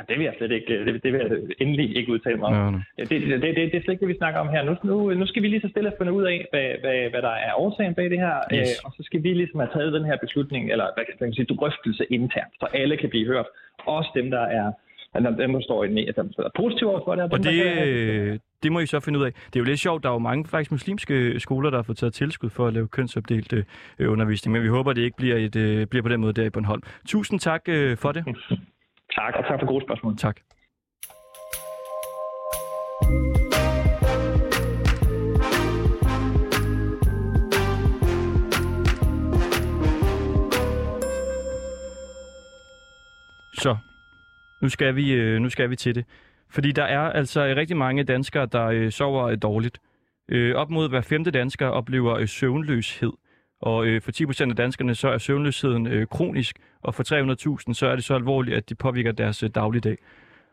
Ja, 0.02 0.06
det 0.10 0.16
vil 0.18 0.26
jeg 0.30 0.36
slet 0.38 0.52
ikke, 0.52 0.68
det, 0.86 1.04
det 1.04 1.10
vil 1.14 1.20
jeg 1.22 1.30
endelig 1.64 1.88
ikke 1.98 2.12
udtale 2.16 2.38
mig 2.38 2.48
om. 2.48 2.74
Nå. 2.74 2.80
Ja, 2.98 3.04
Det, 3.04 3.22
det, 3.22 3.42
det, 3.42 3.56
det 3.72 3.76
er 3.78 3.84
slet 3.84 3.94
ikke 3.96 4.06
det, 4.06 4.14
vi 4.14 4.22
snakker 4.22 4.40
om 4.40 4.50
her. 4.56 4.62
Nu, 4.64 4.74
nu, 4.84 4.96
nu 5.22 5.26
skal 5.26 5.42
vi 5.44 5.48
lige 5.48 5.62
så 5.62 5.70
stille 5.70 5.92
finde 5.98 6.14
ud 6.14 6.26
af, 6.34 6.48
hvad, 6.52 6.68
hvad, 6.84 7.00
hvad 7.12 7.22
der 7.22 7.36
er 7.48 7.54
årsagen 7.64 7.96
bag 7.96 8.10
det 8.14 8.20
her. 8.26 8.36
Yes. 8.54 8.60
Øh, 8.60 8.86
og 8.86 8.92
så 8.98 9.02
skal 9.08 9.24
vi 9.24 9.34
ligesom 9.34 9.60
have 9.60 9.74
taget 9.76 9.94
den 9.94 10.06
her 10.06 10.18
beslutning, 10.26 10.72
eller 10.72 10.88
hvad 10.96 11.06
kan 11.06 11.16
man 11.20 11.34
sige, 11.34 11.46
drøftelse 11.46 12.04
internt, 12.10 12.54
så 12.60 12.66
alle 12.74 12.98
kan 12.98 13.10
blive 13.10 13.28
hørt. 13.32 13.48
Også 13.86 14.12
dem, 14.16 14.32
der 14.32 14.46
er 14.60 14.72
dem, 15.16 15.36
dem 15.38 15.54
der 15.54 15.62
står 15.62 15.84
i 15.84 15.88
dem, 15.88 15.96
der 16.16 16.24
er 16.38 16.50
positive 16.56 16.90
over 16.90 17.02
for 17.06 17.16
det. 17.16 17.24
Og 17.24 17.30
dem, 17.32 17.44
det, 17.44 17.66
der 17.66 17.84
øh, 17.86 18.40
det 18.64 18.72
må 18.72 18.80
I 18.80 18.86
så 18.86 19.00
finde 19.00 19.20
ud 19.20 19.26
af. 19.26 19.32
Det 19.34 19.56
er 19.56 19.60
jo 19.60 19.64
lidt 19.64 19.80
sjovt, 19.80 20.04
der 20.04 20.10
er 20.10 20.14
jo 20.14 20.20
mange 20.20 20.46
faktisk 20.46 20.72
muslimske 20.72 21.40
skoler, 21.40 21.70
der 21.70 21.78
har 21.78 21.84
fået 21.84 21.98
taget 21.98 22.14
tilskud 22.14 22.50
for 22.50 22.68
at 22.68 22.74
lave 22.74 22.88
kønsopdelt 22.88 23.54
øh, 23.54 24.12
undervisning, 24.12 24.54
men 24.54 24.64
vi 24.64 24.68
håber, 24.68 24.94
det 24.94 25.02
ikke 25.02 25.18
bliver, 25.18 25.38
et, 25.38 25.56
øh, 25.56 25.88
bliver 25.88 26.04
på 26.04 26.10
den 26.10 26.22
måde 26.22 26.34
der 26.34 26.44
i 26.44 26.50
Bornholm. 26.50 26.82
Tusind 27.08 27.40
tak 27.40 27.62
øh, 27.70 27.98
for 27.98 28.12
det. 28.12 28.24
Tak, 29.16 29.36
og 29.36 29.48
tak 29.48 29.60
for 29.60 29.68
gode 29.68 29.86
spørgsmål. 29.86 30.18
Tak. 30.18 30.40
Så, 43.54 43.78
nu 44.62 44.70
skal 44.70 44.96
vi, 44.96 45.12
øh, 45.12 45.40
nu 45.40 45.50
skal 45.50 45.70
vi 45.70 45.76
til 45.76 45.96
det. 45.96 46.06
Fordi 46.50 46.72
der 46.72 46.84
er 46.84 47.00
altså 47.00 47.46
rigtig 47.46 47.78
mange 47.78 48.04
danskere, 48.04 48.46
der 48.46 48.66
øh, 48.66 48.92
sover 48.92 49.28
øh, 49.28 49.38
dårligt. 49.42 49.80
Øh, 50.30 50.56
op 50.56 50.70
mod 50.70 50.90
hver 50.90 51.02
femte 51.02 51.32
dansker 51.32 51.68
oplever 51.68 52.18
øh, 52.18 52.28
søvnløshed. 52.28 53.12
Og 53.62 53.86
øh, 53.86 54.02
for 54.02 54.44
10% 54.46 54.50
af 54.50 54.56
danskerne, 54.56 54.96
så 54.96 55.10
er 55.10 55.18
søvnløsheden 55.18 55.88
øh, 55.88 56.08
kronisk, 56.08 56.56
og 56.82 56.96
for 56.96 57.58
300.000, 57.68 57.74
så 57.74 57.88
er 57.88 57.96
det 57.96 58.04
så 58.04 58.16
alvorligt, 58.16 58.58
at 58.58 58.70
det 58.70 58.78
påvirker 58.78 59.12
deres 59.12 59.44
øh, 59.44 59.50
dagligdag. 59.56 59.98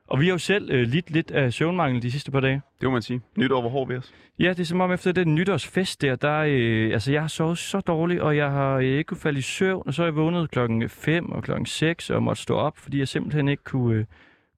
Og 0.09 0.21
vi 0.21 0.25
har 0.25 0.33
jo 0.33 0.39
selv 0.39 0.71
øh, 0.71 0.89
lidt 0.89 1.11
lidt 1.11 1.31
af 1.31 1.53
søvnmangel 1.53 2.03
de 2.03 2.11
sidste 2.11 2.31
par 2.31 2.41
dage. 2.41 2.63
Det 2.81 2.89
må 2.89 2.91
man 2.93 3.03
sige. 3.03 3.21
Nyt 3.37 3.53
over 3.53 3.69
hård 3.69 3.89
ved 3.89 3.97
os. 3.97 4.13
Ja, 4.39 4.49
det 4.49 4.61
er 4.61 4.65
som 4.65 4.81
om 4.81 4.93
efter 4.93 5.13
den 5.13 5.35
nytårsfest 5.35 6.03
der, 6.03 6.17
der 6.17 6.39
øh, 6.49 6.93
altså 6.93 7.13
jeg 7.13 7.21
har 7.21 7.29
sovet 7.29 7.59
så 7.59 7.81
dårligt, 7.81 8.21
og 8.21 8.37
jeg 8.37 8.51
har 8.51 8.77
øh, 8.77 8.85
ikke 8.85 9.05
kunne 9.05 9.19
falde 9.19 9.39
i 9.39 9.43
søvn, 9.43 9.83
og 9.87 9.95
så 9.95 10.03
er 10.03 10.07
jeg 10.07 10.17
vågnet 10.17 10.51
klokken 10.51 10.89
5 10.89 11.33
og 11.33 11.43
klokken 11.43 11.67
6 11.67 12.11
og 12.11 12.23
måtte 12.23 12.43
stå 12.43 12.55
op, 12.55 12.79
fordi 12.79 12.99
jeg 12.99 13.09
simpelthen 13.09 13.49
ikke 13.49 13.65
kunne, 13.65 13.99
øh, 13.99 14.05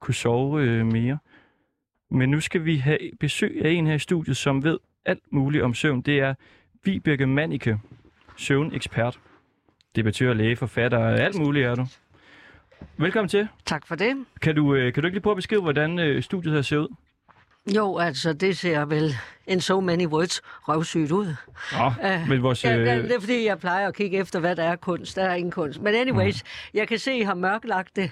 kunne 0.00 0.14
sove 0.14 0.62
øh, 0.62 0.86
mere. 0.86 1.18
Men 2.10 2.30
nu 2.30 2.40
skal 2.40 2.64
vi 2.64 2.76
have 2.76 2.98
besøg 3.20 3.62
af 3.64 3.70
en 3.70 3.86
her 3.86 3.94
i 3.94 3.98
studiet, 3.98 4.36
som 4.36 4.64
ved 4.64 4.78
alt 5.06 5.32
muligt 5.32 5.64
om 5.64 5.74
søvn. 5.74 6.00
Det 6.00 6.20
er 6.20 6.34
Vibeke 6.84 7.26
Manike, 7.26 7.78
søvnekspert. 8.36 9.18
Debattør, 9.96 10.32
læge, 10.32 10.56
forfatter, 10.56 10.98
alt 10.98 11.38
muligt 11.38 11.66
er 11.66 11.74
du. 11.74 11.86
Velkommen 12.96 13.28
til. 13.28 13.48
Tak 13.66 13.86
for 13.86 13.94
det. 13.94 14.24
Kan 14.42 14.54
du, 14.54 14.74
øh, 14.74 14.92
kan 14.92 15.02
du 15.02 15.06
ikke 15.06 15.14
lige 15.16 15.22
prøve 15.22 15.32
at 15.32 15.36
beskrive, 15.36 15.62
hvordan 15.62 15.98
øh, 15.98 16.22
studiet 16.22 16.54
her 16.54 16.62
ser 16.62 16.78
ud? 16.78 16.88
Jo, 17.76 17.98
altså, 17.98 18.32
det 18.32 18.58
ser 18.58 18.84
vel 18.84 19.14
in 19.46 19.60
so 19.60 19.80
many 19.80 20.06
words 20.06 20.40
røvsygt 20.44 21.10
ud. 21.12 21.34
Nå, 21.72 21.92
Øh, 22.08 22.28
men 22.28 22.42
vores... 22.42 22.64
Ja, 22.64 22.76
Øh, 22.76 22.86
det, 22.86 23.04
det 23.04 23.16
er 23.16 23.20
fordi, 23.20 23.46
jeg 23.46 23.58
plejer 23.58 23.88
at 23.88 23.94
kigge 23.94 24.18
efter, 24.18 24.40
hvad 24.40 24.56
der 24.56 24.64
er 24.64 24.76
kunst. 24.76 25.16
Der 25.16 25.22
er 25.24 25.34
ingen 25.34 25.52
kunst. 25.52 25.80
Men 25.80 25.94
anyways, 25.94 26.42
mm. 26.42 26.78
jeg 26.78 26.88
kan 26.88 26.98
se, 26.98 27.14
I 27.18 27.22
har 27.22 27.34
mørklagt 27.34 27.96
det. 27.96 28.10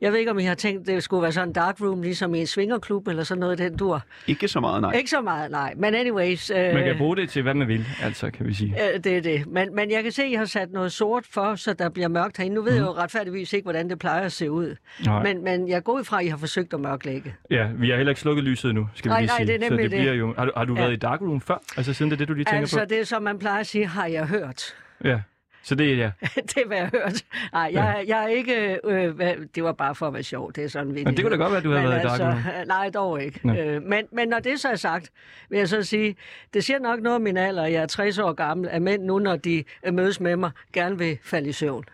Jeg 0.00 0.12
ved 0.12 0.18
ikke, 0.18 0.30
om 0.30 0.38
I 0.38 0.42
har 0.44 0.54
tænkt, 0.54 0.86
det 0.86 1.02
skulle 1.02 1.22
være 1.22 1.32
sådan 1.32 1.48
en 1.48 1.52
dark 1.52 1.80
room, 1.80 2.02
ligesom 2.02 2.34
i 2.34 2.40
en 2.40 2.46
svingerklub 2.46 3.08
eller 3.08 3.22
sådan 3.24 3.40
noget, 3.40 3.58
den 3.58 3.76
dur. 3.76 4.02
Ikke 4.26 4.48
så 4.48 4.60
meget, 4.60 4.80
nej. 4.82 4.92
Ikke 4.92 5.10
så 5.10 5.20
meget, 5.20 5.50
nej. 5.50 5.74
Men 5.76 5.94
anyways... 5.94 6.50
Øh, 6.50 6.56
man 6.74 6.84
kan 6.84 6.96
bruge 6.98 7.16
det 7.16 7.30
til, 7.30 7.42
hvad 7.42 7.54
man 7.54 7.68
vil, 7.68 7.86
altså, 8.02 8.30
kan 8.30 8.46
vi 8.46 8.54
sige. 8.54 8.74
Øh, 8.94 9.04
det 9.04 9.16
er 9.16 9.20
det. 9.20 9.46
Men, 9.46 9.74
men 9.74 9.90
jeg 9.90 10.02
kan 10.02 10.12
se, 10.12 10.22
at 10.22 10.28
I 10.30 10.34
har 10.34 10.44
sat 10.44 10.70
noget 10.70 10.92
sort 10.92 11.24
for, 11.30 11.54
så 11.54 11.72
der 11.72 11.88
bliver 11.88 12.08
mørkt 12.08 12.36
herinde. 12.36 12.54
Nu 12.54 12.62
ved 12.62 12.70
mm. 12.72 12.76
jeg 12.76 12.84
jo 12.86 12.92
retfærdigvis 12.92 13.52
ikke, 13.52 13.64
hvordan 13.64 13.90
det 13.90 13.98
plejer 13.98 14.20
at 14.22 14.32
se 14.32 14.50
ud. 14.50 14.76
Nej. 15.04 15.22
Men, 15.22 15.44
men 15.44 15.68
jeg 15.68 15.84
går 15.84 15.92
ud 15.92 16.04
fra, 16.04 16.20
at 16.20 16.24
I 16.26 16.28
har 16.28 16.36
forsøgt 16.36 16.74
at 16.74 16.80
mørklægge. 16.80 17.34
Ja, 17.50 17.68
vi 17.74 17.90
har 17.90 17.96
heller 17.96 18.10
ikke 18.10 18.20
slukket 18.20 18.44
lyset 18.44 18.74
nu, 18.74 18.88
skal 18.94 19.08
vi 19.08 19.12
Nej, 19.12 19.20
lige 19.20 19.26
nej, 19.28 19.36
sige. 19.36 19.46
det 19.46 19.54
er 19.54 19.58
så 19.68 19.70
nemlig 19.70 19.82
det 19.84 19.90
det. 19.90 20.00
bliver 20.00 20.14
jo... 20.14 20.34
Har 20.38 20.44
du, 20.44 20.52
har 20.56 20.64
du 20.64 20.74
Ja. 20.74 20.80
været 20.80 20.92
i 20.92 20.96
dark 20.96 21.20
room 21.20 21.40
før? 21.40 21.62
Altså 21.76 21.92
siden 21.92 22.10
det 22.10 22.16
er 22.16 22.18
det, 22.18 22.28
du 22.28 22.34
lige 22.34 22.44
tænker 22.44 22.60
Altså, 22.60 22.78
på? 22.78 22.84
det 22.84 23.00
er 23.00 23.04
som 23.04 23.22
man 23.22 23.38
plejer 23.38 23.60
at 23.60 23.66
sige, 23.66 23.86
har 23.86 24.06
jeg 24.06 24.26
hørt. 24.26 24.74
Ja, 25.04 25.20
så 25.62 25.74
det 25.74 25.92
er 25.92 25.96
ja. 25.96 26.10
det 26.50 26.56
er, 26.56 26.66
hvad 26.66 26.76
jeg 26.76 26.86
har 26.86 26.98
hørt. 27.04 27.24
Nej, 27.52 27.70
jeg, 27.72 28.04
jeg 28.06 28.24
er 28.24 28.28
ikke... 28.28 28.78
Øh, 28.84 29.10
hvad, 29.16 29.34
det 29.54 29.64
var 29.64 29.72
bare 29.72 29.94
for 29.94 30.06
at 30.06 30.14
være 30.14 30.22
sjov. 30.22 30.52
Det 30.52 30.64
er 30.64 30.68
sådan 30.68 30.92
Men 30.92 31.06
det 31.06 31.20
kunne 31.24 31.30
da 31.30 31.36
godt 31.36 31.50
være, 31.50 31.58
at 31.58 31.64
du 31.64 31.70
havde 31.70 31.82
Men 31.82 31.90
været 31.90 32.04
i 32.04 32.06
dark 32.08 32.20
room. 32.20 32.38
altså, 32.46 32.64
Nej, 32.66 32.90
dog 32.90 33.22
ikke. 33.22 33.40
Øh, 33.58 33.82
men, 33.82 34.06
men 34.12 34.28
når 34.28 34.38
det 34.38 34.60
så 34.60 34.68
er 34.68 34.76
sagt, 34.76 35.10
vil 35.50 35.58
jeg 35.58 35.68
så 35.68 35.82
sige, 35.82 36.16
det 36.54 36.64
siger 36.64 36.78
nok 36.78 37.00
noget 37.00 37.16
om 37.16 37.22
min 37.22 37.36
alder. 37.36 37.66
Jeg 37.66 37.82
er 37.82 37.86
60 37.86 38.18
år 38.18 38.32
gammel, 38.32 38.68
at 38.68 38.82
mænd 38.82 39.02
nu, 39.04 39.18
når 39.18 39.36
de 39.36 39.64
øh, 39.86 39.94
mødes 39.94 40.20
med 40.20 40.36
mig, 40.36 40.50
gerne 40.72 40.98
vil 40.98 41.18
falde 41.22 41.48
i 41.48 41.52
søvn. 41.52 41.84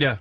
Ja. 0.00 0.16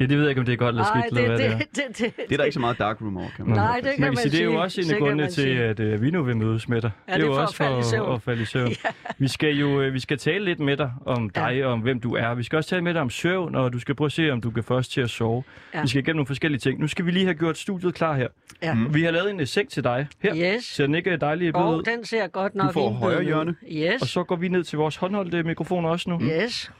Ja, 0.00 0.04
det 0.06 0.16
ved 0.16 0.20
jeg 0.20 0.28
ikke, 0.28 0.38
om 0.40 0.44
det 0.44 0.52
er 0.52 0.56
godt 0.56 0.68
eller 0.68 0.84
skidt, 0.84 1.18
eller 1.18 1.28
hvad 1.28 1.38
det, 1.38 1.46
er. 1.46 1.58
det, 1.58 1.66
det, 1.76 1.98
det, 1.98 2.16
Det 2.28 2.32
er 2.32 2.36
der 2.36 2.44
ikke 2.44 2.54
så 2.54 2.60
meget 2.60 2.78
dark 2.78 3.00
room 3.00 3.16
over, 3.16 3.28
kan 3.36 3.46
man 3.46 3.54
Nej, 3.56 3.74
det 3.80 3.84
kan 3.84 4.00
man 4.00 4.08
man 4.10 4.16
sige, 4.16 4.30
det 4.30 4.40
er 4.40 4.44
jo 4.44 4.60
også 4.62 4.80
en 4.80 4.86
Det 4.86 4.92
af 4.92 4.98
grundene 4.98 5.22
man 5.22 5.32
til, 5.32 5.48
at 5.48 5.80
øh, 5.80 6.02
vi 6.02 6.10
nu 6.10 6.22
vil 6.22 6.36
mødes 6.36 6.68
med 6.68 6.82
dig. 6.82 6.90
Ja, 7.08 7.14
det 7.14 7.22
er 7.22 7.26
jo 7.26 7.32
for 7.32 7.38
at 7.38 7.42
også 7.42 7.56
falde 7.56 7.78
i 7.78 7.82
søvn. 7.82 8.14
at 8.14 8.22
falde 8.22 8.42
i 8.42 8.44
søvn. 8.44 8.70
Vi 9.18 9.28
skal 9.28 9.54
jo 9.56 9.80
øh, 9.82 9.94
vi 9.94 10.00
skal 10.00 10.18
tale 10.18 10.44
lidt 10.44 10.60
med 10.60 10.76
dig 10.76 10.92
om 11.06 11.30
dig 11.30 11.64
og 11.64 11.72
om 11.72 11.80
hvem 11.80 12.00
du 12.00 12.14
er. 12.14 12.34
Vi 12.34 12.42
skal 12.42 12.56
også 12.56 12.70
tale 12.70 12.82
med 12.82 12.94
dig 12.94 13.00
om 13.02 13.10
søvn, 13.10 13.54
og 13.54 13.72
du 13.72 13.78
skal 13.78 13.94
prøve 13.94 14.06
at 14.06 14.12
se, 14.12 14.30
om 14.30 14.40
du 14.40 14.50
kan 14.50 14.64
få 14.64 14.74
os 14.74 14.88
til 14.88 15.00
at 15.00 15.10
sove. 15.10 15.44
Ja. 15.74 15.82
Vi 15.82 15.88
skal 15.88 15.98
igennem 16.02 16.16
nogle 16.16 16.26
forskellige 16.26 16.58
ting. 16.60 16.80
Nu 16.80 16.86
skal 16.86 17.06
vi 17.06 17.10
lige 17.10 17.24
have 17.24 17.34
gjort 17.34 17.58
studiet 17.58 17.94
klar 17.94 18.14
her. 18.16 18.28
Ja. 18.62 18.74
Mm. 18.74 18.94
Vi 18.94 19.02
har 19.02 19.10
lavet 19.10 19.30
en 19.30 19.40
øh, 19.40 19.46
seng 19.46 19.68
til 19.70 19.84
dig 19.84 20.06
her. 20.22 20.36
Yes. 20.56 20.64
Ser 20.64 20.86
den 20.86 20.94
ikke 20.94 21.16
dejlig 21.16 21.52
blød 21.52 21.62
Og 21.62 21.76
ud? 21.76 21.82
den 21.82 22.04
ser 22.04 22.26
godt 22.26 22.54
nok 22.54 22.72
får 22.72 22.80
indbydende 22.80 22.98
højre 23.04 23.18
ud. 23.20 23.24
hjørne. 23.24 23.54
Yes. 23.72 24.02
Og 24.02 24.08
så 24.08 24.22
går 24.24 24.36
vi 24.36 24.48
ned 24.48 24.64
til 24.64 24.78
vores 24.78 24.96
håndholdte 24.96 25.42
mikrofoner 25.42 25.88
også 25.88 26.10
nu. 26.10 26.20
Yes. 26.22 26.70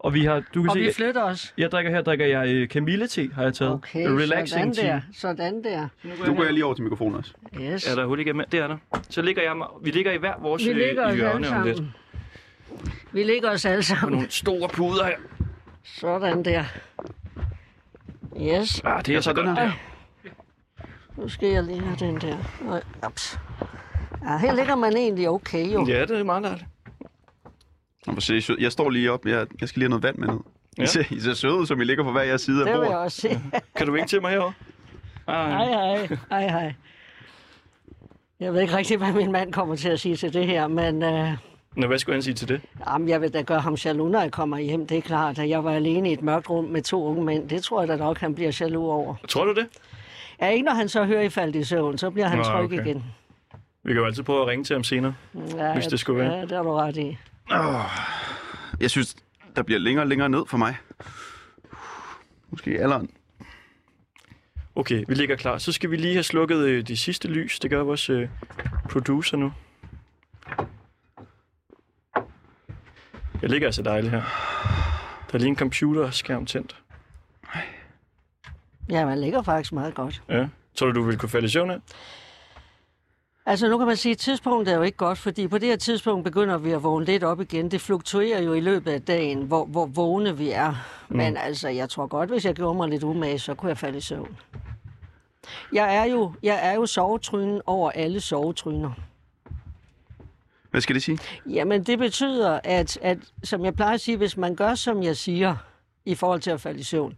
Og 0.00 0.14
vi 0.14 0.24
har, 0.24 0.42
du 0.54 0.62
kan 0.62 0.70
Og 0.70 0.74
se, 0.76 0.80
vi 0.80 0.92
flytter 0.92 1.22
os. 1.24 1.54
jeg 1.58 1.70
drikker 1.70 1.90
her, 1.90 2.02
drikker 2.02 2.26
jeg 2.26 2.48
øh, 2.48 2.68
Camille-te, 2.68 3.30
har 3.34 3.42
jeg 3.42 3.54
taget. 3.54 3.72
Okay, 3.72 4.06
Relaxing 4.06 4.48
sådan 4.48 4.72
tea. 4.74 4.94
der. 4.94 5.00
Sådan 5.12 5.64
der. 5.64 5.88
Du 6.26 6.34
går 6.34 6.44
jeg 6.44 6.52
lige 6.52 6.64
over 6.64 6.74
til 6.74 6.82
mikrofonen 6.84 7.14
også. 7.14 7.32
Yes. 7.60 7.86
Er 7.86 7.94
der 7.94 8.06
hul 8.06 8.20
igennem? 8.20 8.44
Det 8.52 8.60
er 8.60 8.66
der. 8.66 8.76
Så 9.10 9.22
ligger 9.22 9.42
jeg, 9.42 9.52
vi 9.82 9.90
ligger 9.90 10.12
i 10.12 10.16
hver 10.16 10.32
vores 10.42 10.64
Vi 10.64 10.70
øh, 10.70 10.76
ligger 10.76 11.14
hjørne 11.14 11.48
om 11.48 11.66
lidt. 11.66 11.82
Vi 13.12 13.22
ligger 13.22 13.50
os 13.50 13.64
alle 13.64 13.82
sammen. 13.82 14.12
nogle 14.12 14.30
store 14.30 14.68
puder 14.68 15.04
her. 15.06 15.16
Sådan 15.84 16.44
der. 16.44 16.64
Yes. 18.42 18.80
Ah, 18.84 19.06
det 19.06 19.16
er 19.16 19.20
så 19.20 19.32
den 19.32 19.44
godt. 19.46 19.56
der. 19.58 19.70
Nu 21.16 21.28
skal 21.28 21.48
jeg 21.48 21.62
lige 21.64 21.80
have 21.80 21.96
den 21.96 22.16
der. 22.20 22.36
Nej, 22.64 22.82
Ups. 23.06 23.38
Ja, 24.24 24.38
her 24.38 24.52
ligger 24.54 24.76
man 24.76 24.96
egentlig 24.96 25.28
okay, 25.28 25.72
jo. 25.74 25.86
Ja, 25.88 26.00
det 26.04 26.20
er 26.20 26.24
meget 26.24 26.42
dejligt. 26.44 26.64
I 28.08 28.40
sød. 28.40 28.56
Jeg 28.60 28.72
står 28.72 28.90
lige 28.90 29.12
op. 29.12 29.26
Jeg, 29.26 29.46
jeg 29.60 29.68
skal 29.68 29.80
lige 29.80 29.84
have 29.84 30.00
noget 30.00 30.02
vand 30.02 30.16
med 30.16 30.28
ned. 30.28 30.38
I, 30.78 30.86
ser, 30.86 31.04
I 31.10 31.20
ser 31.20 31.34
søde 31.34 31.54
ud, 31.54 31.66
som 31.66 31.80
I 31.80 31.84
ligger 31.84 32.04
på 32.04 32.12
hver 32.12 32.22
jeres 32.22 32.40
side 32.42 32.60
af 32.60 32.64
Det 32.66 32.72
vil 32.74 32.80
jeg 32.80 32.86
bordet. 32.88 33.04
også 33.04 33.20
se. 33.20 33.40
Kan 33.76 33.86
du 33.86 33.92
vinke 33.92 34.08
til 34.08 34.20
mig 34.20 34.30
herovre? 34.30 34.52
Ej. 35.28 35.48
Hej, 35.50 35.66
hej. 35.66 36.16
Hej, 36.30 36.48
hej. 36.48 36.74
Jeg 38.40 38.52
ved 38.54 38.60
ikke 38.60 38.76
rigtig, 38.76 38.96
hvad 38.96 39.12
min 39.12 39.32
mand 39.32 39.52
kommer 39.52 39.76
til 39.76 39.88
at 39.88 40.00
sige 40.00 40.16
til 40.16 40.32
det 40.32 40.46
her, 40.46 40.66
men 40.68 41.02
øh, 41.02 41.28
Nå, 41.76 41.86
hvad 41.86 41.98
skulle 41.98 42.14
han 42.16 42.22
sige 42.22 42.34
til 42.34 42.48
det? 42.48 42.60
jamen, 42.88 43.08
jeg 43.08 43.20
vil 43.20 43.34
da 43.34 43.42
gøre 43.42 43.60
ham 43.60 43.74
jaloux, 43.74 44.10
når 44.12 44.20
jeg 44.20 44.32
kommer 44.32 44.58
hjem. 44.58 44.86
Det 44.86 44.96
er 44.98 45.02
klart, 45.02 45.38
at 45.38 45.48
jeg 45.48 45.64
var 45.64 45.72
alene 45.72 46.10
i 46.10 46.12
et 46.12 46.22
mørkt 46.22 46.50
rum 46.50 46.64
med 46.64 46.82
to 46.82 47.04
unge 47.04 47.24
mænd. 47.24 47.48
Det 47.48 47.62
tror 47.62 47.80
jeg 47.80 47.88
da 47.88 47.96
nok, 47.96 48.18
han 48.18 48.34
bliver 48.34 48.56
jaloux 48.60 48.84
over. 48.92 49.14
Tror 49.28 49.44
du 49.44 49.54
det? 49.54 49.66
Ja, 50.40 50.48
ikke 50.48 50.64
når 50.64 50.72
han 50.72 50.88
så 50.88 51.04
hører 51.04 51.22
i 51.22 51.28
faldt 51.28 51.56
i 51.56 51.64
søvn, 51.64 51.98
så 51.98 52.10
bliver 52.10 52.26
han 52.28 52.38
Nå, 52.38 52.44
tryg 52.44 52.64
okay. 52.64 52.86
igen. 52.86 53.04
Vi 53.84 53.92
kan 53.92 54.00
jo 54.00 54.06
altid 54.06 54.22
prøve 54.22 54.42
at 54.42 54.46
ringe 54.48 54.64
til 54.64 54.74
ham 54.74 54.84
senere. 54.84 55.14
Ja, 55.56 55.72
Hvis 55.74 55.86
det 55.86 56.00
skulle 56.00 56.22
være. 56.24 56.32
Ja, 56.34 56.40
det 56.42 56.52
har 56.52 56.62
du 56.62 56.70
ret 56.72 56.96
i. 56.96 57.18
Jeg 58.80 58.90
synes, 58.90 59.16
der 59.56 59.62
bliver 59.62 59.78
længere 59.78 60.02
og 60.04 60.08
længere 60.08 60.28
ned 60.28 60.42
for 60.46 60.56
mig. 60.58 60.76
Måske 62.50 62.70
alderen. 62.70 63.10
Okay, 64.74 65.04
vi 65.08 65.14
ligger 65.14 65.36
klar. 65.36 65.58
Så 65.58 65.72
skal 65.72 65.90
vi 65.90 65.96
lige 65.96 66.14
have 66.14 66.22
slukket 66.22 66.58
øh, 66.58 66.86
de 66.86 66.96
sidste 66.96 67.28
lys. 67.28 67.58
Det 67.58 67.70
gør 67.70 67.82
vores 67.82 68.10
øh, 68.10 68.28
producer 68.90 69.36
nu. 69.36 69.52
Jeg 73.42 73.50
ligger 73.50 73.68
altså 73.68 73.82
dejligt 73.82 74.10
her. 74.10 74.22
Der 75.28 75.34
er 75.34 75.38
lige 75.38 75.48
en 75.48 75.56
computerskærm 75.56 76.46
tændt. 76.46 76.76
Ja, 78.90 79.06
man 79.06 79.20
ligger 79.20 79.42
faktisk 79.42 79.72
meget 79.72 79.94
godt. 79.94 80.22
Ja. 80.28 80.48
Tror 80.74 80.86
du, 80.86 80.92
du 80.92 81.02
ville 81.02 81.18
kunne 81.18 81.28
falde 81.28 81.46
i 81.46 81.48
søvn 81.48 81.70
her? 81.70 81.78
Altså 83.50 83.68
nu 83.68 83.78
kan 83.78 83.86
man 83.86 83.96
sige, 83.96 84.12
at 84.12 84.18
tidspunktet 84.18 84.72
er 84.72 84.76
jo 84.76 84.82
ikke 84.82 84.98
godt, 84.98 85.18
fordi 85.18 85.48
på 85.48 85.58
det 85.58 85.68
her 85.68 85.76
tidspunkt 85.76 86.24
begynder 86.24 86.58
vi 86.58 86.70
at 86.70 86.82
vågne 86.82 87.04
lidt 87.04 87.24
op 87.24 87.40
igen. 87.40 87.70
Det 87.70 87.80
fluktuerer 87.80 88.42
jo 88.42 88.52
i 88.52 88.60
løbet 88.60 88.92
af 88.92 89.02
dagen, 89.02 89.42
hvor, 89.42 89.64
hvor 89.64 89.86
vågne 89.86 90.36
vi 90.36 90.50
er. 90.50 90.74
Mm. 91.08 91.16
Men 91.16 91.36
altså, 91.36 91.68
jeg 91.68 91.88
tror 91.88 92.06
godt, 92.06 92.30
hvis 92.30 92.44
jeg 92.44 92.54
gjorde 92.54 92.76
mig 92.76 92.88
lidt 92.88 93.02
umage, 93.02 93.38
så 93.38 93.54
kunne 93.54 93.68
jeg 93.68 93.78
falde 93.78 93.98
i 93.98 94.00
søvn. 94.00 94.36
Jeg 95.72 95.96
er 95.96 96.04
jo, 96.04 96.32
jeg 96.42 96.58
er 96.62 96.74
jo 96.74 96.86
sovetrynen 96.86 97.62
over 97.66 97.90
alle 97.90 98.20
sovetryner. 98.20 98.90
Hvad 100.70 100.80
skal 100.80 100.94
det 100.94 101.02
sige? 101.02 101.18
Jamen, 101.46 101.82
det 101.82 101.98
betyder, 101.98 102.60
at, 102.64 102.98
at, 103.02 103.18
som 103.44 103.64
jeg 103.64 103.74
plejer 103.74 103.94
at 103.94 104.00
sige, 104.00 104.16
hvis 104.16 104.36
man 104.36 104.54
gør, 104.54 104.74
som 104.74 105.02
jeg 105.02 105.16
siger, 105.16 105.56
i 106.04 106.14
forhold 106.14 106.40
til 106.40 106.50
at 106.50 106.60
falde 106.60 106.80
i 106.80 106.82
søvn, 106.82 107.16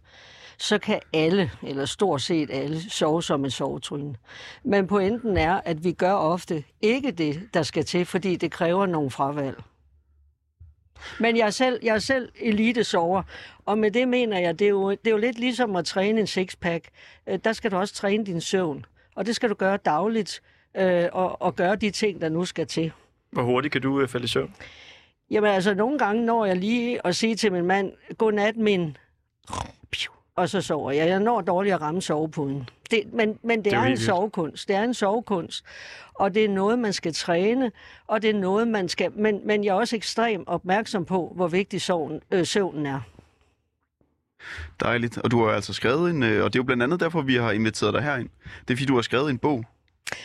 så 0.57 0.77
kan 0.77 0.99
alle, 1.13 1.51
eller 1.63 1.85
stort 1.85 2.21
set 2.21 2.49
alle, 2.51 2.91
sove 2.91 3.23
som 3.23 3.45
en 3.45 3.51
sovetryne. 3.51 4.15
Men 4.63 4.87
pointen 4.87 5.37
er, 5.37 5.61
at 5.65 5.83
vi 5.83 5.91
gør 5.91 6.13
ofte 6.13 6.63
ikke 6.81 7.11
det, 7.11 7.49
der 7.53 7.63
skal 7.63 7.85
til, 7.85 8.05
fordi 8.05 8.35
det 8.35 8.51
kræver 8.51 8.85
nogle 8.85 9.11
fravalg. 9.11 9.63
Men 11.19 11.37
jeg 11.37 11.45
er 11.45 11.49
selv, 11.49 11.79
jeg 11.83 11.95
er 11.95 11.99
selv 11.99 12.31
elite-sover, 12.35 13.23
og 13.65 13.77
med 13.77 13.91
det 13.91 14.07
mener 14.07 14.39
jeg, 14.39 14.59
det 14.59 14.65
er, 14.65 14.69
jo, 14.69 14.89
det 14.91 15.07
er 15.07 15.11
jo 15.11 15.17
lidt 15.17 15.39
ligesom 15.39 15.75
at 15.75 15.85
træne 15.85 16.19
en 16.19 16.27
sixpack. 16.27 16.89
Øh, 17.27 17.39
Der 17.43 17.53
skal 17.53 17.71
du 17.71 17.77
også 17.77 17.93
træne 17.93 18.25
din 18.25 18.41
søvn, 18.41 18.85
og 19.15 19.25
det 19.25 19.35
skal 19.35 19.49
du 19.49 19.55
gøre 19.55 19.77
dagligt, 19.77 20.41
øh, 20.77 21.09
og, 21.11 21.41
og 21.41 21.55
gøre 21.55 21.75
de 21.75 21.91
ting, 21.91 22.21
der 22.21 22.29
nu 22.29 22.45
skal 22.45 22.67
til. 22.67 22.91
Hvor 23.31 23.43
hurtigt 23.43 23.71
kan 23.71 23.81
du 23.81 24.01
øh, 24.01 24.07
falde 24.07 24.23
i 24.23 24.27
søvn? 24.27 24.55
Jamen 25.31 25.51
altså, 25.51 25.73
nogle 25.73 25.99
gange 25.99 26.25
når 26.25 26.45
jeg 26.45 26.55
lige 26.55 27.07
at 27.07 27.15
sige 27.15 27.35
til 27.35 27.51
min 27.51 27.65
mand, 27.65 27.91
godnat 28.17 28.57
min, 28.57 28.97
og 30.35 30.49
så 30.49 30.61
sover 30.61 30.91
jeg. 30.91 31.07
Jeg 31.07 31.19
når 31.19 31.41
dårligt 31.41 31.75
at 31.75 31.81
ramme 31.81 32.01
sovepuden. 32.01 32.69
Det, 32.91 33.13
men, 33.13 33.39
men 33.43 33.57
det, 33.57 33.65
Det 33.65 33.73
er 33.73 33.79
er, 33.79 33.85
en 33.85 33.97
sovekunst. 33.97 34.67
Det 34.67 34.75
er 34.75 34.83
en 34.83 34.93
sovekunst. 34.93 35.65
Og 36.13 36.33
det 36.33 36.45
er 36.45 36.49
noget, 36.49 36.79
man 36.79 36.93
skal 36.93 37.13
træne, 37.13 37.71
og 38.07 38.21
det 38.21 38.29
er 38.29 38.33
noget, 38.39 38.67
man 38.67 38.89
skal... 38.89 39.11
Men, 39.11 39.41
men 39.45 39.63
jeg 39.63 39.69
er 39.69 39.73
også 39.73 39.95
ekstremt 39.95 40.47
opmærksom 40.47 41.05
på, 41.05 41.31
hvor 41.35 41.47
vigtig 41.47 41.81
søvn, 41.81 42.21
øh, 42.31 42.45
søvnen 42.45 42.85
er. 42.85 42.99
Dejligt. 44.79 45.17
Og 45.17 45.31
du 45.31 45.45
har 45.45 45.51
altså 45.51 45.73
skrevet 45.73 46.09
en, 46.09 46.23
øh, 46.23 46.43
og 46.43 46.53
det 46.53 46.59
er 46.59 46.63
jo 46.63 46.63
blandt 46.63 46.83
andet 46.83 46.99
derfor, 46.99 47.21
vi 47.21 47.35
har 47.35 47.51
inviteret 47.51 47.93
dig 47.93 48.03
herind. 48.03 48.29
Det 48.67 48.73
er 48.73 48.77
fordi, 48.77 48.85
du 48.85 48.95
har 48.95 49.01
skrevet 49.01 49.29
en 49.29 49.37
bog 49.37 49.65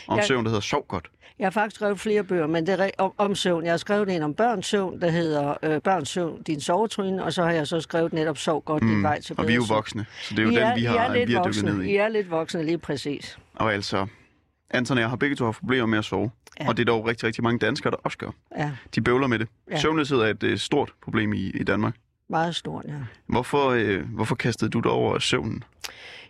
om 0.07 0.17
Ja. 0.17 0.25
søvn, 0.25 0.43
der 0.45 0.49
hedder 0.49 0.61
Sov 0.61 0.85
godt. 0.87 1.09
Jeg 1.39 1.45
har 1.45 1.51
faktisk 1.51 1.75
skrevet 1.75 1.99
flere 1.99 2.23
bøger, 2.23 2.47
men 2.47 2.67
det 2.67 2.79
er 2.81 2.89
om, 2.97 3.13
om 3.17 3.35
søvn. 3.35 3.63
Jeg 3.63 3.71
har 3.71 3.77
skrevet 3.77 4.15
en 4.15 4.21
om 4.23 4.33
børns 4.33 4.65
søvn, 4.67 5.01
der 5.01 5.09
hedder 5.09 5.53
øh, 5.63 5.81
Børns 5.81 6.09
søvn, 6.09 6.43
din 6.43 6.61
sovetryne, 6.61 7.23
og 7.23 7.33
så 7.33 7.43
har 7.43 7.51
jeg 7.51 7.67
så 7.67 7.81
skrevet 7.81 8.13
netop 8.13 8.37
Sov 8.37 8.63
godt, 8.63 8.83
din 8.83 9.03
vej 9.03 9.21
til 9.21 9.33
Mm. 9.33 9.39
Og 9.39 9.47
vi 9.47 9.51
er 9.51 9.55
jo 9.55 9.61
bedre 9.61 9.75
voksne, 9.75 10.05
så 10.21 10.35
det 10.35 10.39
er 10.39 10.43
jo 10.43 10.49
I 10.49 10.55
den, 10.55 10.63
er, 10.63 10.75
vi 10.75 10.81
I 10.81 10.83
har, 10.83 10.97
er 10.97 11.13
lidt 11.13 11.27
vi 11.29 11.33
har 11.33 11.43
voksne. 11.43 11.71
ned 11.77 11.83
i. 11.83 11.89
I 11.91 11.95
er 11.95 12.07
lidt 12.09 12.31
voksne, 12.31 12.63
lige 12.63 12.77
præcis. 12.77 13.39
Og 13.55 13.73
altså, 13.73 14.07
Anton 14.71 14.97
og 14.97 15.01
jeg 15.01 15.09
har 15.09 15.15
begge 15.17 15.35
to 15.35 15.45
haft 15.45 15.59
problemer 15.59 15.85
med 15.85 15.97
at 15.99 16.05
sove. 16.05 16.31
Ja. 16.59 16.67
Og 16.67 16.77
det 16.77 16.83
er 16.83 16.85
dog 16.91 17.07
rigtig, 17.07 17.27
rigtig 17.27 17.43
mange 17.43 17.59
danskere, 17.59 17.91
der 17.91 17.97
også 18.03 18.17
gør. 18.17 18.29
Ja, 18.57 18.71
De 18.95 19.01
bøvler 19.01 19.27
med 19.27 19.39
det. 19.39 19.47
Ja. 19.71 19.77
Søvnløshed 19.79 20.17
er 20.17 20.25
et 20.27 20.43
øh, 20.43 20.57
stort 20.57 20.91
problem 21.03 21.33
i, 21.33 21.49
i 21.49 21.63
Danmark. 21.63 21.95
meget 22.29 22.55
stort, 22.55 22.85
ja. 22.87 22.93
Hvorfor, 23.27 23.69
øh, 23.69 24.01
hvorfor 24.13 24.35
kastede 24.35 24.69
du 24.71 24.79
dig 24.79 24.91
over 24.91 25.19
søvnen? 25.19 25.63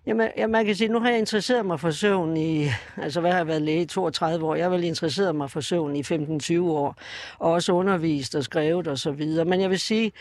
Jamen, 0.05 0.29
ja, 0.37 0.47
man 0.47 0.65
kan 0.65 0.75
sige, 0.75 0.87
nu 0.87 0.99
har 0.99 1.09
jeg 1.09 1.19
interesseret 1.19 1.65
mig 1.65 1.79
for 1.79 1.91
søvn 1.91 2.37
i, 2.37 2.67
altså 3.03 3.21
hvad 3.21 3.31
har 3.31 3.37
jeg 3.37 3.47
været 3.47 3.61
læge 3.61 3.81
i 3.81 3.85
32 3.85 4.45
år? 4.45 4.55
Jeg 4.55 4.65
har 4.65 4.69
vel 4.69 4.83
interesseret 4.83 5.35
mig 5.35 5.51
for 5.51 5.61
søvn 5.61 5.95
i 5.95 6.01
15-20 6.01 6.61
år, 6.61 6.95
og 7.39 7.51
også 7.51 7.71
undervist 7.71 8.35
og 8.35 8.43
skrevet 8.43 8.87
og 8.87 8.97
så 8.97 9.11
videre. 9.11 9.45
Men 9.45 9.61
jeg 9.61 9.69
vil 9.69 9.79
sige, 9.79 10.11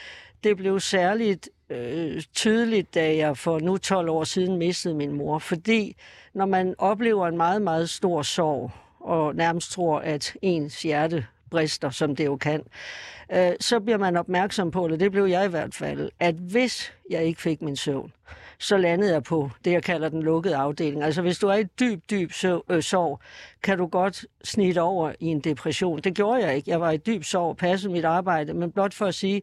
det 0.45 0.57
blev 0.57 0.81
særligt 0.81 1.49
øh, 1.71 2.23
tydeligt, 2.35 2.95
da 2.95 3.17
jeg 3.17 3.37
for 3.37 3.59
nu 3.59 3.77
12 3.77 4.09
år 4.09 4.25
siden 4.25 4.57
mistede 4.57 4.95
min 4.95 5.13
mor, 5.13 5.39
fordi 5.39 5.97
når 6.35 6.47
man 6.47 6.75
oplever 6.79 7.29
en 7.29 7.37
meget, 7.37 7.63
meget 7.63 7.91
stor 7.91 8.23
sorg, 8.23 8.71
og 9.01 9.35
nærmest 9.35 9.73
tror, 9.73 9.99
at 9.99 10.37
ens 10.43 10.83
hjerte 10.83 11.27
brister, 11.51 11.91
som 11.91 12.17
det 12.17 12.25
jo 12.25 12.37
kan, 12.37 12.63
øh, 13.33 13.53
så 13.61 13.81
bliver 13.81 13.99
man 13.99 14.17
opmærksom 14.17 14.71
på, 14.71 14.85
eller 14.85 14.99
det 14.99 15.13
blev 15.13 15.25
jeg 15.25 15.45
i 15.45 15.49
hvert 15.49 15.75
fald, 15.75 16.11
at 16.21 16.35
hvis 16.35 16.93
jeg 17.11 17.25
ikke 17.25 17.43
fik 17.43 17.63
min 17.63 17.77
søvn, 17.77 18.13
så 18.59 18.77
landede 18.77 19.13
jeg 19.13 19.23
på 19.23 19.51
det, 19.65 19.73
jeg 19.73 19.83
kalder 19.83 20.09
den 20.09 20.23
lukkede 20.23 20.57
afdeling. 20.57 21.03
Altså 21.03 21.23
hvis 21.23 21.39
du 21.39 21.49
er 21.49 21.55
i 21.55 21.65
dyb, 21.65 22.03
dyb 22.11 22.31
so- 22.31 22.61
øh, 22.71 22.83
sorg, 22.83 23.21
kan 23.63 23.79
du 23.79 23.87
godt 23.87 24.27
snitte 24.45 24.83
over 24.83 25.13
i 25.21 25.27
en 25.27 25.41
depression. 25.41 25.99
Det 25.99 26.15
gjorde 26.15 26.47
jeg 26.47 26.57
ikke. 26.57 26.71
Jeg 26.71 26.81
var 26.81 26.91
i 26.91 26.97
dyb 26.97 27.25
sorg, 27.25 27.57
passede 27.57 27.93
mit 27.93 28.05
arbejde, 28.05 28.55
men 28.55 28.73
blot 28.73 28.95
for 28.95 29.07
at 29.07 29.15
sige, 29.15 29.43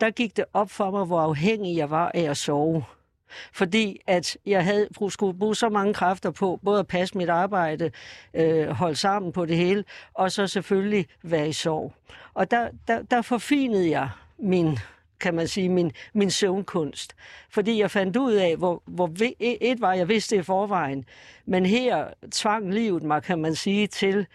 der 0.00 0.10
gik 0.10 0.36
det 0.36 0.44
op 0.52 0.70
for 0.70 0.90
mig, 0.90 1.04
hvor 1.04 1.20
afhængig 1.20 1.76
jeg 1.76 1.90
var 1.90 2.10
af 2.14 2.20
at 2.22 2.36
sove. 2.36 2.84
Fordi 3.52 4.00
at 4.06 4.36
jeg 4.46 4.64
havde 4.64 4.88
brug- 4.94 5.12
skulle 5.12 5.38
bruge 5.38 5.54
så 5.56 5.68
mange 5.68 5.94
kræfter 5.94 6.30
på 6.30 6.60
både 6.64 6.78
at 6.80 6.86
passe 6.86 7.18
mit 7.18 7.28
arbejde, 7.28 7.90
øh, 8.34 8.68
holde 8.68 8.96
sammen 8.96 9.32
på 9.32 9.46
det 9.46 9.56
hele, 9.56 9.84
og 10.14 10.32
så 10.32 10.46
selvfølgelig 10.46 11.06
være 11.22 11.48
i 11.48 11.52
sorg. 11.52 11.92
Og 12.34 12.50
der, 12.50 12.68
der, 12.88 13.02
der 13.02 13.22
forfinede 13.22 13.90
jeg 13.90 14.08
min 14.38 14.78
kan 15.20 15.34
man 15.34 15.48
sige, 15.48 15.68
min, 15.68 15.92
min 16.14 16.30
søvnkunst. 16.30 17.16
Fordi 17.50 17.80
jeg 17.80 17.90
fandt 17.90 18.16
ud 18.16 18.32
af, 18.32 18.56
hvor, 18.56 18.82
hvor 18.86 19.10
e, 19.20 19.34
et 19.70 19.80
var, 19.80 19.92
jeg 19.92 20.08
vidste 20.08 20.36
det 20.36 20.42
i 20.42 20.44
forvejen, 20.44 21.04
men 21.46 21.66
her 21.66 22.06
tvang 22.32 22.74
livet 22.74 23.02
mig, 23.02 23.22
kan 23.22 23.38
man 23.38 23.54
sige, 23.54 23.86
til 23.86 24.26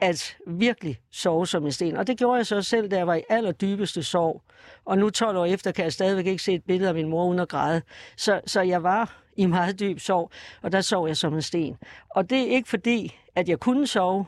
at 0.00 0.36
virkelig 0.46 1.00
sove 1.10 1.46
som 1.46 1.64
en 1.64 1.72
sten. 1.72 1.96
Og 1.96 2.06
det 2.06 2.18
gjorde 2.18 2.36
jeg 2.36 2.46
så 2.46 2.62
selv, 2.62 2.88
da 2.88 2.96
jeg 2.96 3.06
var 3.06 3.14
i 3.14 3.22
allerdybeste 3.28 4.02
sorg. 4.02 4.42
Og 4.84 4.98
nu 4.98 5.10
12 5.10 5.36
år 5.36 5.44
efter 5.44 5.72
kan 5.72 5.84
jeg 5.84 5.92
stadigvæk 5.92 6.26
ikke 6.26 6.42
se 6.42 6.54
et 6.54 6.64
billede 6.64 6.88
af 6.88 6.94
min 6.94 7.08
mor 7.08 7.26
uden 7.26 7.40
at 7.40 7.48
græde. 7.48 7.82
Så, 8.16 8.40
så 8.46 8.60
jeg 8.60 8.82
var 8.82 9.22
i 9.36 9.46
meget 9.46 9.80
dyb 9.80 10.00
sorg, 10.00 10.30
og 10.62 10.72
der 10.72 10.80
sov 10.80 11.06
jeg 11.06 11.16
som 11.16 11.34
en 11.34 11.42
sten. 11.42 11.76
Og 12.10 12.30
det 12.30 12.38
er 12.38 12.46
ikke 12.46 12.68
fordi, 12.68 13.18
at 13.34 13.48
jeg 13.48 13.60
kunne 13.60 13.86
sove. 13.86 14.26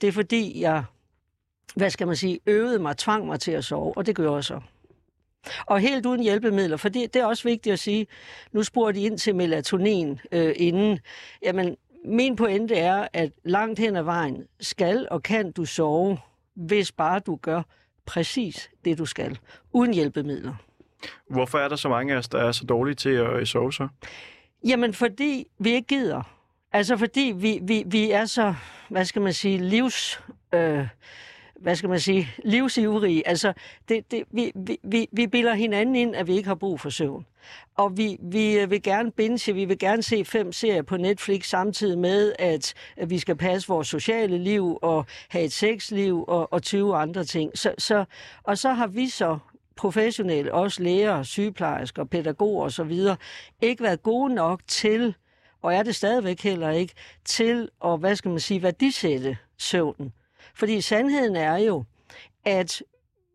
Det 0.00 0.08
er 0.08 0.12
fordi, 0.12 0.60
jeg, 0.60 0.84
hvad 1.74 1.90
skal 1.90 2.06
man 2.06 2.16
sige, 2.16 2.40
øvede 2.46 2.78
mig, 2.78 2.96
tvang 2.96 3.26
mig 3.26 3.40
til 3.40 3.52
at 3.52 3.64
sove, 3.64 3.96
og 3.96 4.06
det 4.06 4.16
gjorde 4.16 4.34
jeg 4.34 4.44
så. 4.44 4.60
Og 5.66 5.80
helt 5.80 6.06
uden 6.06 6.22
hjælpemidler, 6.22 6.76
for 6.76 6.88
det, 6.88 7.14
det 7.14 7.22
er 7.22 7.26
også 7.26 7.44
vigtigt 7.44 7.72
at 7.72 7.78
sige, 7.78 8.06
nu 8.52 8.62
spurgte 8.62 9.00
de 9.00 9.04
ind 9.04 9.18
til 9.18 9.34
melatonin 9.34 10.20
øh, 10.32 10.52
inden. 10.56 10.98
Jamen, 11.42 11.76
min 12.04 12.36
pointe 12.36 12.74
er, 12.74 13.08
at 13.12 13.32
langt 13.44 13.78
hen 13.78 13.96
ad 13.96 14.02
vejen 14.02 14.44
skal 14.60 15.08
og 15.10 15.22
kan 15.22 15.52
du 15.52 15.64
sove, 15.64 16.18
hvis 16.54 16.92
bare 16.92 17.18
du 17.18 17.36
gør 17.36 17.62
præcis 18.06 18.70
det, 18.84 18.98
du 18.98 19.06
skal, 19.06 19.38
uden 19.72 19.94
hjælpemidler. 19.94 20.54
Hvorfor 21.30 21.58
er 21.58 21.68
der 21.68 21.76
så 21.76 21.88
mange 21.88 22.14
af 22.14 22.18
os, 22.18 22.28
der 22.28 22.38
er 22.38 22.52
så 22.52 22.64
dårlige 22.64 22.94
til 22.94 23.10
at 23.10 23.32
øh, 23.32 23.46
sove 23.46 23.72
så? 23.72 23.88
Jamen, 24.66 24.94
fordi 24.94 25.46
vi 25.58 25.70
ikke 25.70 25.86
gider. 25.86 26.22
Altså, 26.72 26.96
fordi 26.96 27.32
vi, 27.36 27.58
vi, 27.62 27.82
vi 27.86 28.10
er 28.10 28.24
så, 28.24 28.54
hvad 28.88 29.04
skal 29.04 29.22
man 29.22 29.32
sige, 29.32 29.58
livs... 29.58 30.20
Øh, 30.54 30.88
hvad 31.58 31.76
skal 31.76 31.88
man 31.88 32.00
sige, 32.00 32.28
livsivrige. 32.44 33.28
Altså, 33.28 33.52
det, 33.88 34.10
det, 34.10 34.24
vi, 34.30 34.52
vi, 34.54 34.78
vi, 34.82 35.08
vi 35.12 35.26
bilder 35.26 35.54
hinanden 35.54 35.96
ind, 35.96 36.16
at 36.16 36.26
vi 36.26 36.36
ikke 36.36 36.48
har 36.48 36.54
brug 36.54 36.80
for 36.80 36.90
søvn. 36.90 37.26
Og 37.76 37.96
vi, 37.96 38.16
vi 38.22 38.58
øh, 38.58 38.70
vil 38.70 38.82
gerne 38.82 39.10
binge, 39.12 39.54
vi 39.54 39.64
vil 39.64 39.78
gerne 39.78 40.02
se 40.02 40.24
fem 40.24 40.52
serier 40.52 40.82
på 40.82 40.96
Netflix, 40.96 41.48
samtidig 41.48 41.98
med, 41.98 42.32
at, 42.38 42.74
at 42.96 43.10
vi 43.10 43.18
skal 43.18 43.36
passe 43.36 43.68
vores 43.68 43.88
sociale 43.88 44.38
liv 44.38 44.78
og 44.82 45.06
have 45.28 45.44
et 45.44 45.52
sexliv 45.52 46.24
og, 46.28 46.52
og 46.52 46.62
20 46.62 46.96
andre 46.96 47.24
ting. 47.24 47.58
Så, 47.58 47.74
så, 47.78 48.04
og 48.42 48.58
så 48.58 48.72
har 48.72 48.86
vi 48.86 49.08
så 49.08 49.38
professionelle, 49.76 50.54
også 50.54 50.82
læger, 50.82 51.22
sygeplejersker, 51.22 52.04
pædagoger 52.04 52.64
osv., 52.64 52.92
ikke 53.62 53.82
været 53.82 54.02
gode 54.02 54.34
nok 54.34 54.60
til, 54.66 55.14
og 55.62 55.74
er 55.74 55.82
det 55.82 55.96
stadigvæk 55.96 56.42
heller 56.42 56.70
ikke, 56.70 56.94
til 57.24 57.68
at, 57.84 57.98
hvad 57.98 58.16
skal 58.16 58.30
man 58.30 58.40
sige, 58.40 58.62
værdisætte 58.62 59.36
søvnen. 59.58 60.12
Fordi 60.58 60.80
sandheden 60.80 61.36
er 61.36 61.56
jo, 61.56 61.84
at 62.44 62.82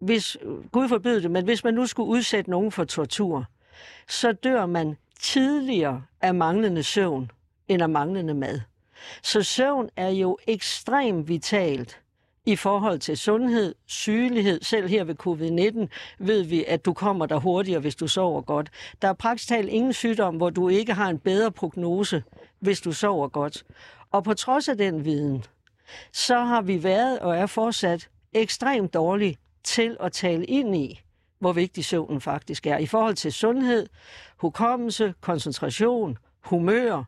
hvis, 0.02 0.38
Gud 0.72 0.90
forbyde 0.90 1.24
det, 1.24 1.32
men 1.32 1.44
hvis 1.46 1.64
man 1.64 1.74
nu 1.74 1.86
skulle 1.86 2.10
udsætte 2.10 2.52
nogen 2.52 2.72
for 2.72 2.84
tortur, 2.84 3.46
så 4.10 4.32
dør 4.32 4.66
man 4.66 4.98
tidligere 5.20 6.04
af 6.22 6.36
manglende 6.36 6.84
søvn 6.84 7.32
end 7.68 7.82
af 7.82 7.90
manglende 7.90 8.34
mad. 8.34 8.60
Så 9.24 9.44
søvn 9.44 9.90
er 9.96 10.10
jo 10.10 10.38
ekstremt 10.48 11.28
vitalt 11.28 12.02
i 12.46 12.56
forhold 12.56 13.00
til 13.00 13.18
sundhed, 13.18 13.76
sygelighed. 13.86 14.62
Selv 14.62 14.88
her 14.88 15.04
ved 15.04 15.16
covid-19 15.28 15.88
ved 16.26 16.44
vi, 16.44 16.66
at 16.68 16.86
du 16.86 16.94
kommer 16.94 17.26
der 17.26 17.40
hurtigere, 17.40 17.80
hvis 17.80 17.96
du 17.96 18.08
sover 18.08 18.42
godt. 18.42 18.70
Der 19.02 19.08
er 19.08 19.14
praktisk 19.14 19.50
talt 19.50 19.70
ingen 19.70 19.94
sygdom, 19.94 20.36
hvor 20.36 20.50
du 20.50 20.70
ikke 20.70 20.94
har 20.94 21.10
en 21.10 21.20
bedre 21.20 21.52
prognose, 21.52 22.24
hvis 22.60 22.82
du 22.82 22.92
sover 22.92 23.28
godt. 23.28 23.66
Og 24.12 24.24
på 24.24 24.34
trods 24.34 24.70
af 24.70 24.78
den 24.78 25.06
viden, 25.06 25.44
så 26.12 26.40
har 26.40 26.62
vi 26.62 26.84
været 26.84 27.20
og 27.20 27.38
er 27.38 27.46
fortsat 27.46 28.10
ekstremt 28.34 28.94
dårlige 28.94 29.38
til 29.64 29.98
at 30.00 30.12
tale 30.12 30.46
ind 30.46 30.76
i, 30.76 31.02
hvor 31.40 31.54
vigtig 31.54 31.86
søvnen 31.86 32.22
faktisk 32.22 32.68
er 32.68 32.78
i 32.78 32.86
forhold 32.86 33.16
til 33.16 33.34
sundhed, 33.34 33.88
hukommelse, 34.38 35.14
koncentration, 35.22 36.18
humør, 36.42 37.04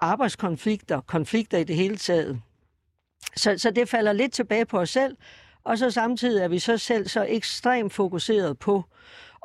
arbejdskonflikter, 0.00 1.00
konflikter 1.00 1.58
i 1.58 1.64
det 1.64 1.76
hele 1.76 1.96
taget. 1.96 2.40
Så, 3.36 3.58
så 3.58 3.70
det 3.70 3.88
falder 3.88 4.12
lidt 4.12 4.32
tilbage 4.32 4.66
på 4.66 4.78
os 4.78 4.90
selv, 4.90 5.16
og 5.64 5.78
så 5.78 5.90
samtidig 5.90 6.42
er 6.42 6.48
vi 6.48 6.58
så 6.58 6.78
selv 6.78 7.08
så 7.08 7.26
ekstremt 7.28 7.92
fokuseret 7.92 8.58
på 8.58 8.84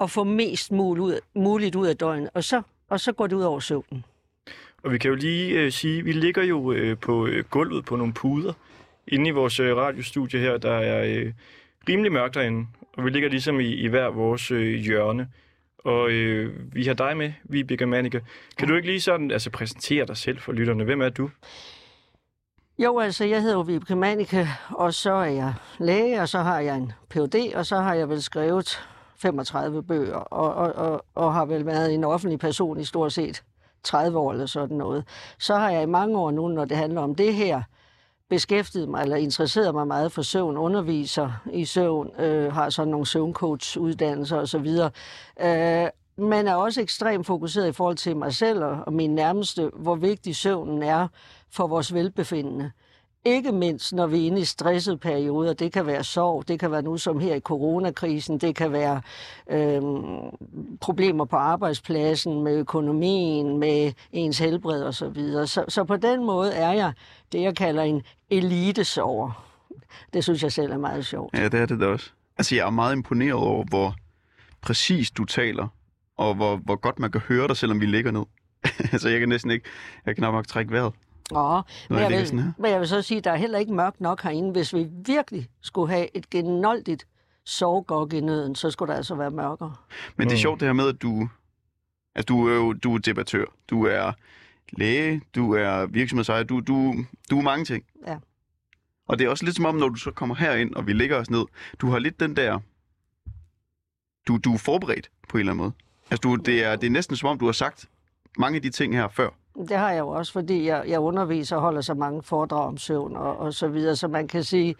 at 0.01 0.11
få 0.11 0.23
mest 0.23 0.71
muligt 0.71 1.75
ud, 1.75 1.81
ud 1.81 1.87
af 1.87 1.97
døgnet, 1.97 2.29
og 2.33 2.43
så, 2.43 2.61
og 2.89 2.99
så 2.99 3.11
går 3.11 3.27
det 3.27 3.35
ud 3.35 3.41
over 3.41 3.59
søvnen. 3.59 4.05
Og 4.83 4.91
vi 4.91 4.97
kan 4.97 5.09
jo 5.09 5.15
lige 5.15 5.49
øh, 5.49 5.71
sige, 5.71 6.03
vi 6.03 6.11
ligger 6.11 6.43
jo 6.43 6.71
øh, 6.71 6.97
på 6.97 7.27
øh, 7.27 7.43
gulvet 7.43 7.85
på 7.85 7.95
nogle 7.95 8.13
puder 8.13 8.53
inde 9.07 9.27
i 9.27 9.31
vores 9.31 9.59
øh, 9.59 9.77
radiostudie 9.77 10.39
her, 10.39 10.57
der 10.57 10.73
er 10.73 11.03
øh, 11.03 11.33
rimelig 11.89 12.11
mørkt 12.11 12.35
derinde, 12.35 12.67
og 12.97 13.05
vi 13.05 13.09
ligger 13.09 13.29
ligesom 13.29 13.59
i, 13.59 13.73
i 13.73 13.87
hver 13.87 14.09
vores 14.09 14.51
øh, 14.51 14.73
hjørne. 14.73 15.27
Og 15.77 16.11
øh, 16.11 16.75
vi 16.75 16.83
har 16.83 16.93
dig 16.93 17.17
med, 17.17 17.31
Vibeke 17.43 17.85
Manike. 17.85 18.21
Kan 18.57 18.67
du 18.67 18.75
ikke 18.75 18.87
lige 18.87 19.01
sådan 19.01 19.31
altså, 19.31 19.49
præsentere 19.49 20.05
dig 20.05 20.17
selv 20.17 20.39
for 20.39 20.51
lytterne? 20.51 20.83
Hvem 20.83 21.01
er 21.01 21.09
du? 21.09 21.29
Jo, 22.79 22.99
altså, 22.99 23.25
jeg 23.25 23.41
hedder 23.41 23.63
Vibeke 23.63 23.95
Manike, 23.95 24.47
og 24.69 24.93
så 24.93 25.13
er 25.13 25.25
jeg 25.25 25.53
læge, 25.79 26.21
og 26.21 26.29
så 26.29 26.39
har 26.39 26.59
jeg 26.59 26.77
en 26.77 26.91
Ph.D., 27.09 27.55
og 27.55 27.65
så 27.65 27.77
har 27.77 27.93
jeg 27.93 28.09
vel 28.09 28.21
skrevet 28.21 28.83
35 29.17 29.83
bøger, 29.83 30.15
og, 30.15 30.53
og, 30.53 30.75
og, 30.75 31.05
og 31.15 31.33
har 31.33 31.45
vel 31.45 31.65
været 31.65 31.93
en 31.93 32.03
offentlig 32.03 32.39
person 32.39 32.79
i 32.79 32.83
stort 32.83 33.13
set 33.13 33.43
30 33.83 34.17
år 34.17 34.31
eller 34.31 34.45
sådan 34.45 34.77
noget. 34.77 35.05
Så 35.39 35.55
har 35.55 35.69
jeg 35.69 35.83
i 35.83 35.85
mange 35.85 36.17
år 36.17 36.31
nu, 36.31 36.47
når 36.47 36.65
det 36.65 36.77
handler 36.77 37.01
om 37.01 37.15
det 37.15 37.33
her, 37.33 37.61
beskæftiget 38.33 38.89
mig 38.89 39.01
eller 39.01 39.15
interesseret 39.15 39.75
mig 39.75 39.87
meget 39.87 40.11
for 40.11 40.21
søvn, 40.21 40.57
underviser 40.57 41.31
i 41.51 41.65
søvn, 41.65 42.21
øh, 42.21 42.53
har 42.53 42.69
sådan 42.69 42.91
nogle 42.91 43.05
søvncoach-uddannelser 43.05 44.37
osv., 44.37 44.67
øh, 45.41 45.89
men 46.17 46.47
er 46.47 46.55
også 46.55 46.81
ekstremt 46.81 47.25
fokuseret 47.25 47.67
i 47.67 47.71
forhold 47.71 47.95
til 47.95 48.17
mig 48.17 48.33
selv 48.33 48.63
og 48.63 48.93
min 48.93 49.15
nærmeste, 49.15 49.71
hvor 49.73 49.95
vigtig 49.95 50.35
søvnen 50.35 50.83
er 50.83 51.07
for 51.51 51.67
vores 51.67 51.93
velbefindende. 51.93 52.71
Ikke 53.25 53.51
mindst, 53.51 53.93
når 53.93 54.07
vi 54.07 54.17
er 54.17 54.27
inde 54.27 54.41
i 54.41 54.45
stressede 54.45 54.97
perioder. 54.97 55.53
Det 55.53 55.73
kan 55.73 55.85
være 55.85 56.03
sorg, 56.03 56.47
det 56.47 56.59
kan 56.59 56.71
være 56.71 56.81
nu 56.81 56.97
som 56.97 57.19
her 57.19 57.35
i 57.35 57.39
coronakrisen, 57.39 58.37
det 58.37 58.55
kan 58.55 58.71
være 58.71 59.01
øhm, 59.49 60.35
problemer 60.81 61.25
på 61.25 61.35
arbejdspladsen, 61.35 62.43
med 62.43 62.57
økonomien, 62.57 63.57
med 63.57 63.93
ens 64.11 64.39
helbred 64.39 64.83
osv. 64.83 64.93
Så, 64.93 65.09
videre. 65.09 65.47
så, 65.47 65.65
så 65.67 65.83
på 65.83 65.97
den 65.97 66.25
måde 66.25 66.53
er 66.53 66.71
jeg 66.71 66.93
det, 67.31 67.41
jeg 67.41 67.55
kalder 67.55 67.83
en 67.83 68.01
elitesover. 68.29 69.45
Det 70.13 70.23
synes 70.23 70.43
jeg 70.43 70.51
selv 70.51 70.71
er 70.71 70.77
meget 70.77 71.05
sjovt. 71.05 71.37
Ja, 71.37 71.47
det 71.47 71.59
er 71.59 71.65
det 71.65 71.79
da 71.79 71.87
også. 71.87 72.09
Altså, 72.37 72.55
jeg 72.55 72.65
er 72.65 72.71
meget 72.71 72.95
imponeret 72.95 73.33
over, 73.33 73.63
hvor 73.63 73.95
præcis 74.61 75.11
du 75.11 75.25
taler, 75.25 75.67
og 76.17 76.35
hvor, 76.35 76.55
hvor 76.55 76.75
godt 76.75 76.99
man 76.99 77.11
kan 77.11 77.21
høre 77.21 77.47
dig, 77.47 77.57
selvom 77.57 77.81
vi 77.81 77.85
ligger 77.85 78.11
ned. 78.11 78.23
altså, 78.93 79.09
jeg 79.09 79.19
kan 79.19 79.29
næsten 79.29 79.51
ikke, 79.51 79.69
jeg 80.05 80.15
kan 80.15 80.21
nok 80.21 80.47
trække 80.47 80.71
vejret. 80.71 80.93
Ja, 81.31 81.61
men 81.89 81.99
jeg, 81.99 82.09
vil, 82.09 82.53
men 82.57 82.71
jeg 82.71 82.79
vil 82.79 82.87
så 82.87 83.01
sige, 83.01 83.17
at 83.17 83.23
der 83.23 83.31
er 83.31 83.35
heller 83.35 83.59
ikke 83.59 83.73
mørkt 83.73 84.01
nok 84.01 84.21
herinde. 84.21 84.51
Hvis 84.51 84.73
vi 84.73 84.87
virkelig 85.05 85.47
skulle 85.61 85.93
have 85.93 86.17
et 86.17 86.29
genoldigt 86.29 87.07
sovegok 87.45 88.13
i 88.13 88.21
nøden, 88.21 88.55
så 88.55 88.71
skulle 88.71 88.91
der 88.91 88.97
altså 88.97 89.15
være 89.15 89.31
mørkere. 89.31 89.75
Men 90.15 90.27
det 90.27 90.33
er 90.33 90.39
sjovt 90.39 90.59
det 90.59 90.67
her 90.67 90.73
med, 90.73 90.87
at 90.87 91.01
du, 91.01 91.29
at 92.15 92.27
du 92.27 92.47
er 92.47 92.53
jo 92.53 92.73
du 92.73 92.95
er 92.95 92.97
debattør. 92.97 93.45
Du 93.69 93.85
er 93.85 94.11
læge, 94.77 95.21
du 95.35 95.53
er 95.53 95.85
virksomhedsejer, 95.85 96.43
du, 96.43 96.59
du, 96.59 96.95
du 97.29 97.37
er 97.37 97.41
mange 97.41 97.65
ting. 97.65 97.83
Ja. 98.07 98.17
Og 99.07 99.19
det 99.19 99.25
er 99.25 99.29
også 99.29 99.45
lidt 99.45 99.55
som 99.55 99.65
om, 99.65 99.75
når 99.75 99.89
du 99.89 99.95
så 99.95 100.11
kommer 100.11 100.35
herind, 100.35 100.75
og 100.75 100.87
vi 100.87 100.93
ligger 100.93 101.17
os 101.17 101.29
ned, 101.29 101.45
du 101.81 101.89
har 101.89 101.99
lidt 101.99 102.19
den 102.19 102.35
der... 102.35 102.59
Du, 104.27 104.37
du 104.37 104.53
er 104.53 104.57
forberedt 104.57 105.11
på 105.29 105.37
en 105.37 105.39
eller 105.39 105.51
anden 105.51 105.63
måde. 105.63 105.71
Altså, 106.11 106.21
du, 106.21 106.35
det, 106.35 106.63
er, 106.63 106.75
det 106.75 106.87
er 106.87 106.91
næsten 106.91 107.15
som 107.15 107.29
om, 107.29 107.39
du 107.39 107.45
har 107.45 107.51
sagt 107.51 107.89
mange 108.37 108.55
af 108.55 108.61
de 108.61 108.69
ting 108.69 108.95
her 108.95 109.07
før. 109.07 109.29
Det 109.55 109.77
har 109.77 109.91
jeg 109.91 109.99
jo 109.99 110.07
også, 110.07 110.33
fordi 110.33 110.67
jeg, 110.67 110.83
jeg 110.87 110.99
underviser 110.99 111.55
og 111.55 111.61
holder 111.61 111.81
så 111.81 111.93
mange 111.93 112.23
foredrag 112.23 112.67
om 112.67 112.77
søvn 112.77 113.15
og, 113.17 113.37
og 113.37 113.53
så 113.53 113.67
videre, 113.67 113.95
så 113.95 114.07
man 114.07 114.27
kan 114.27 114.43
sige, 114.43 114.75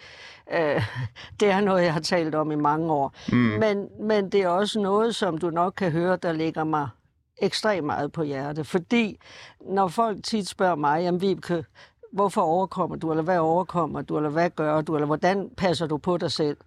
øh, 0.54 0.86
det 1.40 1.52
er 1.52 1.62
noget, 1.62 1.84
jeg 1.84 1.94
har 1.94 2.00
talt 2.00 2.36
om 2.36 2.52
i 2.52 2.56
mange 2.56 2.94
år. 2.94 3.14
Mm. 3.32 3.38
Men, 3.38 3.88
men 4.00 4.30
det 4.30 4.42
er 4.42 4.48
også 4.48 4.80
noget, 4.80 5.16
som 5.16 5.38
du 5.38 5.50
nok 5.50 5.74
kan 5.78 5.92
høre, 5.92 6.16
der 6.16 6.32
ligger 6.32 6.64
mig 6.64 6.90
ekstremt 7.38 7.86
meget 7.86 8.12
på 8.12 8.24
hjerte. 8.24 8.64
Fordi 8.64 9.20
når 9.62 9.88
folk 9.88 10.24
tit 10.24 10.48
spørger 10.48 10.76
mig, 10.76 11.04
jamen 11.04 11.22
Vibke, 11.22 11.66
hvorfor 12.14 12.42
overkommer 12.42 12.96
du, 12.96 13.12
eller 13.12 13.24
hvad 13.24 13.38
overkommer 13.38 14.02
du, 14.02 14.18
eller 14.18 14.30
hvad 14.30 14.50
gør 14.50 14.82
du, 14.82 14.96
eller 14.96 15.06
hvordan 15.06 15.50
passer 15.58 15.88
du 15.88 15.98
på 15.98 16.18
dig 16.18 16.32
selv, 16.32 16.58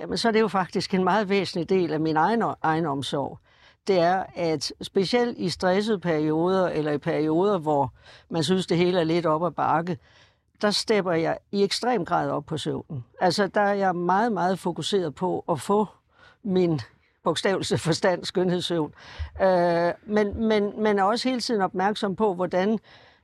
jamen 0.00 0.18
så 0.18 0.28
er 0.28 0.32
det 0.32 0.40
jo 0.40 0.48
faktisk 0.48 0.94
en 0.94 1.04
meget 1.04 1.28
væsentlig 1.28 1.68
del 1.68 1.92
af 1.92 2.00
min 2.00 2.16
egen, 2.16 2.42
egen 2.62 2.86
omsorg 2.86 3.38
det 3.88 3.98
er, 3.98 4.24
at 4.34 4.72
specielt 4.82 5.38
i 5.38 5.48
stressede 5.48 5.98
perioder, 5.98 6.68
eller 6.68 6.92
i 6.92 6.98
perioder, 6.98 7.58
hvor 7.58 7.92
man 8.30 8.44
synes, 8.44 8.66
det 8.66 8.76
hele 8.76 9.00
er 9.00 9.04
lidt 9.04 9.26
op 9.26 9.44
ad 9.44 9.50
bakke, 9.50 9.98
der 10.62 10.70
stepper 10.70 11.12
jeg 11.12 11.38
i 11.52 11.62
ekstrem 11.62 12.04
grad 12.04 12.30
op 12.30 12.46
på 12.46 12.58
søvnen. 12.58 13.04
Altså, 13.20 13.46
der 13.46 13.60
er 13.60 13.74
jeg 13.74 13.94
meget, 13.96 14.32
meget 14.32 14.58
fokuseret 14.58 15.14
på 15.14 15.44
at 15.48 15.60
få 15.60 15.86
min 16.42 16.80
bogstavelse 17.24 17.78
forstand 17.88 18.24
skønhedssøvn. 18.24 18.94
Øh, 19.42 19.92
men, 20.06 20.46
men, 20.46 20.82
men 20.82 20.98
er 20.98 21.02
også 21.02 21.28
hele 21.28 21.40
tiden 21.40 21.62
opmærksom 21.62 22.16
på, 22.16 22.34
hvordan 22.34 22.78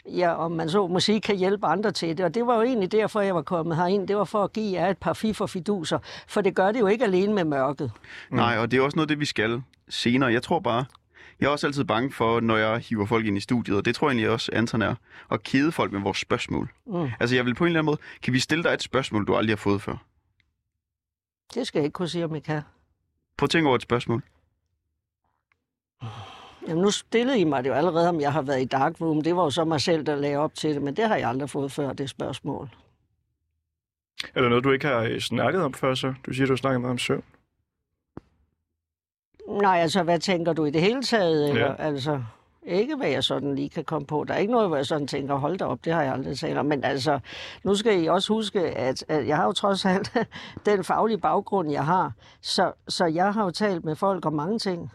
ja, 0.06 0.34
om 0.34 0.52
man 0.52 0.68
så 0.68 0.86
må 0.86 1.00
sige, 1.00 1.20
kan 1.20 1.36
hjælpe 1.36 1.66
andre 1.66 1.92
til 1.92 2.18
det. 2.18 2.24
Og 2.24 2.34
det 2.34 2.46
var 2.46 2.56
jo 2.56 2.62
egentlig 2.62 2.92
derfor, 2.92 3.20
jeg 3.20 3.34
var 3.34 3.42
kommet 3.42 3.76
herind. 3.76 4.08
Det 4.08 4.16
var 4.16 4.24
for 4.24 4.44
at 4.44 4.52
give 4.52 4.80
jer 4.80 4.88
et 4.90 4.98
par 4.98 5.12
fif 5.12 5.40
fiduser. 5.48 5.98
For 6.28 6.40
det 6.40 6.54
gør 6.56 6.72
det 6.72 6.80
jo 6.80 6.86
ikke 6.86 7.04
alene 7.04 7.34
med 7.34 7.44
mørket. 7.44 7.92
Mm. 8.30 8.36
Nej, 8.36 8.58
og 8.58 8.70
det 8.70 8.78
er 8.78 8.82
også 8.82 8.96
noget, 8.96 9.08
det 9.08 9.20
vi 9.20 9.24
skal 9.24 9.62
senere. 9.88 10.32
Jeg 10.32 10.42
tror 10.42 10.60
bare, 10.60 10.84
jeg 11.40 11.46
er 11.46 11.50
også 11.50 11.66
altid 11.66 11.84
bange 11.84 12.12
for, 12.12 12.40
når 12.40 12.56
jeg 12.56 12.78
hiver 12.78 13.06
folk 13.06 13.26
ind 13.26 13.36
i 13.36 13.40
studiet, 13.40 13.76
og 13.76 13.84
det 13.84 13.94
tror 13.94 14.08
jeg 14.08 14.12
egentlig 14.12 14.30
også, 14.30 14.50
Anton 14.52 14.82
er, 14.82 14.94
at 15.30 15.42
kede 15.42 15.72
folk 15.72 15.92
med 15.92 16.00
vores 16.00 16.18
spørgsmål. 16.18 16.70
Mm. 16.86 17.08
Altså, 17.20 17.36
jeg 17.36 17.46
vil 17.46 17.54
på 17.54 17.64
en 17.64 17.68
eller 17.68 17.78
anden 17.78 17.86
måde, 17.86 17.98
kan 18.22 18.32
vi 18.32 18.38
stille 18.38 18.64
dig 18.64 18.70
et 18.70 18.82
spørgsmål, 18.82 19.26
du 19.26 19.36
aldrig 19.36 19.52
har 19.52 19.56
fået 19.56 19.82
før? 19.82 19.96
Det 21.54 21.66
skal 21.66 21.78
jeg 21.78 21.84
ikke 21.84 21.94
kunne 21.94 22.08
sige, 22.08 22.24
om 22.24 22.34
jeg 22.34 22.42
kan. 22.42 22.62
Prøv 23.36 23.44
at 23.44 23.50
tænke 23.50 23.68
over 23.68 23.76
et 23.76 23.82
spørgsmål. 23.82 24.22
Jamen, 26.68 26.82
nu 26.82 26.90
stillede 26.90 27.38
I 27.38 27.44
mig 27.44 27.64
det 27.64 27.70
jo 27.70 27.74
allerede, 27.74 28.08
om 28.08 28.20
jeg 28.20 28.32
har 28.32 28.42
været 28.42 28.62
i 28.62 28.64
dark 28.64 29.00
room. 29.00 29.20
Det 29.22 29.36
var 29.36 29.42
jo 29.42 29.50
så 29.50 29.64
mig 29.64 29.80
selv, 29.80 30.06
der 30.06 30.16
lagde 30.16 30.36
op 30.36 30.54
til 30.54 30.74
det, 30.74 30.82
men 30.82 30.96
det 30.96 31.08
har 31.08 31.16
jeg 31.16 31.28
aldrig 31.28 31.50
fået 31.50 31.72
før, 31.72 31.92
det 31.92 32.10
spørgsmål. 32.10 32.68
Er 34.34 34.40
der 34.42 34.48
noget, 34.48 34.64
du 34.64 34.70
ikke 34.70 34.86
har 34.86 35.02
øh, 35.02 35.20
snakket 35.20 35.62
om 35.62 35.74
før, 35.74 35.94
så? 35.94 36.14
Du 36.26 36.32
siger, 36.32 36.46
du 36.46 36.52
har 36.52 36.56
snakket 36.56 36.80
meget 36.80 36.90
om 36.90 36.98
søvn. 36.98 37.24
Nej, 39.48 39.78
altså, 39.78 40.02
hvad 40.02 40.18
tænker 40.18 40.52
du 40.52 40.64
i 40.64 40.70
det 40.70 40.80
hele 40.80 41.02
taget? 41.02 41.48
Eller? 41.48 41.66
Ja. 41.66 41.74
Altså, 41.78 42.22
ikke 42.66 42.96
hvad 42.96 43.08
jeg 43.08 43.24
sådan 43.24 43.54
lige 43.54 43.68
kan 43.68 43.84
komme 43.84 44.06
på. 44.06 44.24
Der 44.28 44.34
er 44.34 44.38
ikke 44.38 44.52
noget, 44.52 44.68
hvor 44.68 44.76
jeg 44.76 44.86
sådan 44.86 45.06
tænker, 45.06 45.34
hold 45.34 45.58
da 45.58 45.64
op, 45.64 45.84
det 45.84 45.92
har 45.92 46.02
jeg 46.02 46.12
aldrig 46.12 46.38
talt 46.38 46.58
om. 46.58 46.66
Men 46.66 46.84
altså, 46.84 47.18
nu 47.64 47.74
skal 47.74 48.02
I 48.02 48.06
også 48.06 48.32
huske, 48.32 48.60
at, 48.60 49.04
at 49.08 49.26
jeg 49.26 49.36
har 49.36 49.44
jo 49.44 49.52
trods 49.52 49.84
alt 49.84 50.12
den 50.66 50.84
faglige 50.84 51.18
baggrund, 51.18 51.70
jeg 51.70 51.84
har. 51.84 52.12
Så, 52.40 52.72
så 52.88 53.06
jeg 53.06 53.34
har 53.34 53.44
jo 53.44 53.50
talt 53.50 53.84
med 53.84 53.96
folk 53.96 54.26
om 54.26 54.32
mange 54.32 54.58
ting. 54.58 54.90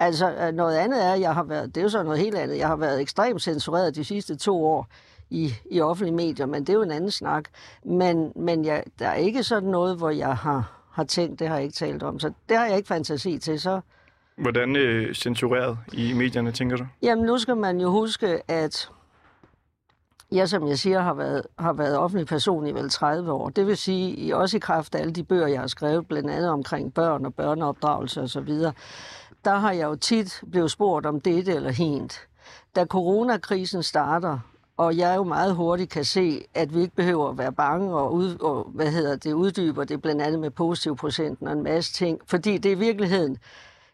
Altså, 0.00 0.34
øh, 0.34 0.52
noget 0.52 0.76
andet 0.76 1.04
er, 1.04 1.14
jeg 1.14 1.34
har 1.34 1.42
været, 1.42 1.74
det 1.74 1.80
er 1.80 1.82
jo 1.82 1.88
så 1.88 2.02
noget 2.02 2.18
helt 2.18 2.36
andet, 2.36 2.58
jeg 2.58 2.68
har 2.68 2.76
været 2.76 3.00
ekstremt 3.00 3.42
censureret 3.42 3.94
de 3.94 4.04
sidste 4.04 4.36
to 4.36 4.66
år 4.66 4.88
i, 5.30 5.54
i 5.70 5.80
offentlige 5.80 6.14
medier, 6.14 6.46
men 6.46 6.60
det 6.60 6.68
er 6.68 6.74
jo 6.74 6.82
en 6.82 6.90
anden 6.90 7.10
snak. 7.10 7.44
Men, 7.84 8.32
men 8.36 8.64
jeg, 8.64 8.84
der 8.98 9.08
er 9.08 9.14
ikke 9.14 9.42
sådan 9.42 9.68
noget, 9.68 9.96
hvor 9.96 10.10
jeg 10.10 10.36
har, 10.36 10.72
har 10.90 11.04
tænkt, 11.04 11.38
det 11.38 11.48
har 11.48 11.54
jeg 11.54 11.64
ikke 11.64 11.74
talt 11.74 12.02
om, 12.02 12.18
så 12.18 12.32
det 12.48 12.56
har 12.56 12.66
jeg 12.66 12.76
ikke 12.76 12.88
fantasi 12.88 13.38
til, 13.38 13.60
så... 13.60 13.80
Hvordan 14.36 14.76
øh, 14.76 15.14
censureret 15.14 15.78
i 15.92 16.12
medierne, 16.12 16.52
tænker 16.52 16.76
du? 16.76 16.86
Jamen, 17.02 17.24
nu 17.24 17.38
skal 17.38 17.56
man 17.56 17.80
jo 17.80 17.90
huske, 17.90 18.50
at 18.50 18.90
jeg, 20.32 20.48
som 20.48 20.68
jeg 20.68 20.78
siger, 20.78 21.00
har 21.00 21.14
været, 21.14 21.42
har 21.58 21.72
været 21.72 21.98
offentlig 21.98 22.26
person 22.26 22.66
i 22.66 22.72
vel 22.72 22.90
30 22.90 23.32
år. 23.32 23.48
Det 23.48 23.66
vil 23.66 23.76
sige, 23.76 24.36
også 24.36 24.56
i 24.56 24.60
kraft 24.60 24.94
af 24.94 25.00
alle 25.00 25.12
de 25.12 25.24
bøger, 25.24 25.46
jeg 25.46 25.60
har 25.60 25.66
skrevet, 25.66 26.08
blandt 26.08 26.30
andet 26.30 26.50
omkring 26.50 26.94
børn 26.94 27.26
og 27.26 27.34
børneopdragelse 27.34 28.20
osv., 28.20 28.48
der 29.44 29.54
har 29.54 29.72
jeg 29.72 29.84
jo 29.84 29.94
tit 29.94 30.42
blevet 30.50 30.70
spurgt 30.70 31.06
om 31.06 31.20
dette 31.20 31.52
eller 31.52 31.70
hent. 31.70 32.28
Da 32.76 32.84
coronakrisen 32.84 33.82
starter, 33.82 34.38
og 34.76 34.96
jeg 34.96 35.16
jo 35.16 35.24
meget 35.24 35.54
hurtigt 35.54 35.90
kan 35.90 36.04
se, 36.04 36.44
at 36.54 36.74
vi 36.74 36.80
ikke 36.80 36.94
behøver 36.94 37.28
at 37.28 37.38
være 37.38 37.52
bange 37.52 37.94
og, 37.94 38.12
ud, 38.14 38.38
og 38.38 38.70
hvad 38.74 38.90
hedder 38.90 39.16
det, 39.16 39.32
uddyber 39.32 39.84
det 39.84 40.02
blandt 40.02 40.22
andet 40.22 40.40
med 40.40 40.50
positiv 40.50 40.96
procenten 40.96 41.46
og 41.46 41.52
en 41.52 41.62
masse 41.62 41.92
ting, 41.92 42.20
fordi 42.26 42.58
det 42.58 42.72
er 42.72 42.76
virkeligheden 42.76 43.38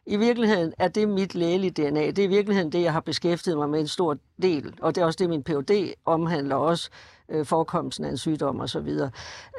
I 0.07 0.17
virkeligheden 0.17 0.73
er 0.79 0.89
det 0.89 1.09
mit 1.09 1.35
lægelige 1.35 1.71
DNA. 1.71 2.07
Det 2.07 2.19
er 2.19 2.25
i 2.25 2.27
virkeligheden 2.27 2.73
det, 2.73 2.83
jeg 2.83 2.93
har 2.93 3.01
beskæftiget 3.01 3.59
mig 3.59 3.69
med 3.69 3.81
en 3.81 3.89
stor 3.89 4.17
del. 4.43 4.75
Og 4.81 4.95
det 4.95 5.01
er 5.01 5.05
også 5.07 5.17
det, 5.17 5.29
min 5.29 5.43
PhD 5.43 5.93
omhandler 6.05 6.57
også 6.57 6.91
øh, 7.29 7.47
forekomsten 7.47 8.05
af 8.05 8.11
en 8.11 8.19
sygdom 8.19 8.61
osv. 8.61 8.89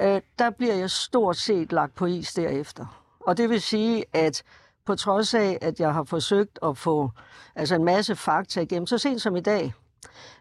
Øh, 0.01 0.21
der 0.39 0.49
bliver 0.49 0.73
jeg 0.73 0.89
stort 0.89 1.37
set 1.37 1.71
lagt 1.71 1.95
på 1.95 2.05
is 2.05 2.33
derefter. 2.33 2.85
Og 3.19 3.37
det 3.37 3.49
vil 3.49 3.61
sige, 3.61 4.05
at 4.13 4.43
på 4.87 4.95
trods 4.95 5.33
af, 5.33 5.57
at 5.61 5.79
jeg 5.79 5.93
har 5.93 6.03
forsøgt 6.03 6.59
at 6.63 6.77
få 6.77 7.11
altså 7.55 7.75
en 7.75 7.83
masse 7.83 8.15
fakta 8.15 8.61
igennem, 8.61 8.87
så 8.87 8.97
sent 8.97 9.21
som 9.21 9.35
i 9.35 9.39
dag, 9.39 9.73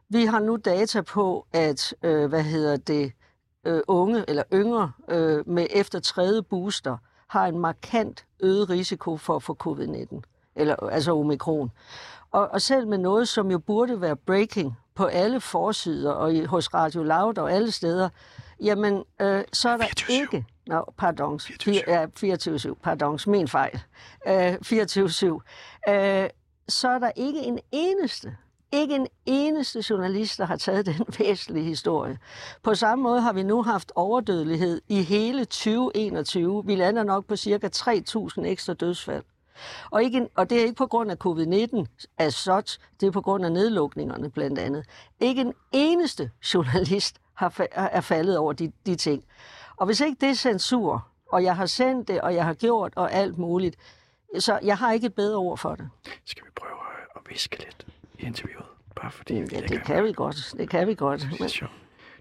vi 0.09 0.25
har 0.25 0.39
nu 0.39 0.57
data 0.57 1.01
på, 1.01 1.47
at 1.53 1.95
øh, 2.03 2.27
hvad 2.27 2.43
hedder 2.43 2.77
det, 2.77 3.13
øh, 3.65 3.81
unge 3.89 4.25
eller 4.29 4.43
yngre 4.53 4.93
øh, 5.09 5.49
med 5.49 5.67
efter 5.71 6.01
tredje 6.01 6.43
booster 6.43 6.97
har 7.29 7.47
en 7.47 7.59
markant 7.59 8.25
øget 8.41 8.71
risiko 8.71 9.17
for 9.17 9.37
at 9.37 9.43
få 9.43 9.57
covid-19, 9.67 10.21
eller 10.57 10.77
altså 10.77 11.17
omikron. 11.17 11.71
Og, 12.31 12.49
og 12.49 12.63
selv 12.63 12.89
med 12.89 12.99
noget, 12.99 13.29
som 13.29 13.51
jo 13.51 13.59
burde 13.59 14.01
være 14.01 14.17
breaking 14.17 14.77
på 14.95 15.05
alle 15.05 15.41
forsider 15.41 16.13
og 16.13 16.35
i, 16.35 16.45
hos 16.45 16.75
Radio 16.75 17.03
Loud 17.03 17.39
og 17.39 17.53
alle 17.53 17.71
steder, 17.71 18.09
jamen, 18.61 19.05
øh, 19.21 19.45
så 19.53 19.69
er 19.69 19.77
der 19.77 19.85
24/7. 19.85 20.13
ikke... 20.13 20.47
Nå, 20.67 20.93
pardon. 20.97 21.39
24/7. 21.41 21.83
Ja, 21.87 22.07
24-7. 22.07 22.75
Pardon, 22.83 23.19
min 23.27 23.49
fejl. 23.49 23.81
Øh, 24.29 24.55
24-7. 24.55 25.41
Øh, 25.89 26.31
så 26.69 26.89
er 26.89 26.99
der 26.99 27.11
ikke 27.17 27.41
en 27.41 27.59
eneste, 27.73 28.37
ikke 28.73 28.95
en 28.95 29.07
eneste 29.27 29.85
journalist, 29.91 30.39
der 30.39 30.45
har 30.45 30.57
taget 30.57 30.87
den 30.87 31.07
væsentlige 31.19 31.65
historie. 31.65 32.19
På 32.63 32.75
samme 32.75 33.03
måde 33.03 33.21
har 33.21 33.33
vi 33.33 33.43
nu 33.43 33.63
haft 33.63 33.93
overdødelighed 33.95 34.81
i 34.89 35.03
hele 35.03 35.45
2021. 35.45 36.63
Vi 36.67 36.75
lander 36.75 37.03
nok 37.03 37.27
på 37.27 37.37
cirka 37.37 37.69
3.000 37.77 38.47
ekstra 38.47 38.75
dødsfald. 38.75 39.25
Og, 39.91 40.03
ikke 40.05 40.29
og 40.37 40.51
det 40.51 40.59
er 40.59 40.63
ikke 40.63 40.75
på 40.75 40.87
grund 40.87 41.11
af 41.11 41.17
covid-19 41.27 41.85
as 42.19 42.35
such, 42.35 42.79
det 43.01 43.07
er 43.07 43.11
på 43.11 43.21
grund 43.21 43.45
af 43.45 43.53
nedlukningerne 43.53 44.31
blandt 44.31 44.59
andet. 44.59 44.85
Ikke 45.21 45.41
en 45.41 45.53
eneste 45.73 46.31
journalist 46.55 47.21
har, 47.35 47.67
er 47.73 48.01
faldet 48.01 48.39
over 48.39 48.53
de, 48.53 48.73
de 48.87 48.95
ting. 48.95 49.25
Og 49.77 49.87
hvis 49.87 50.01
ikke 50.01 50.17
det 50.21 50.29
er 50.29 50.35
censur, 50.35 51.09
og 51.33 51.43
jeg 51.45 51.57
har 51.57 51.67
sendt 51.67 52.09
det, 52.09 52.21
og 52.21 52.35
jeg 52.35 52.45
har 52.45 52.55
gjort, 52.55 52.93
og 52.97 53.13
alt 53.13 53.39
muligt, 53.39 53.77
så 54.39 54.59
jeg 54.63 54.79
har 54.79 54.93
ikke 54.93 55.07
et 55.07 55.15
bedre 55.15 55.37
ord 55.37 55.59
for 55.59 55.75
det. 55.75 55.91
Skal 56.25 56.45
vi 56.45 56.51
prøve 56.55 56.73
at 57.17 57.21
viske 57.29 57.59
lidt 57.59 57.87
i 58.19 58.23
interviewet? 58.27 58.67
Bare 58.97 59.11
fordi 59.11 59.35
vi 59.35 59.39
Ja, 59.53 59.61
lægger 59.61 59.69
det 59.79 59.87
kan 59.87 60.05
vi 60.05 60.13
godt. 60.13 60.55
Det 60.59 60.71
kan 60.71 60.89
vi 60.89 60.95
godt. 60.95 61.21
Det 61.21 61.33
er 61.33 61.37
Men, 61.41 61.49
sjovt. 61.49 61.73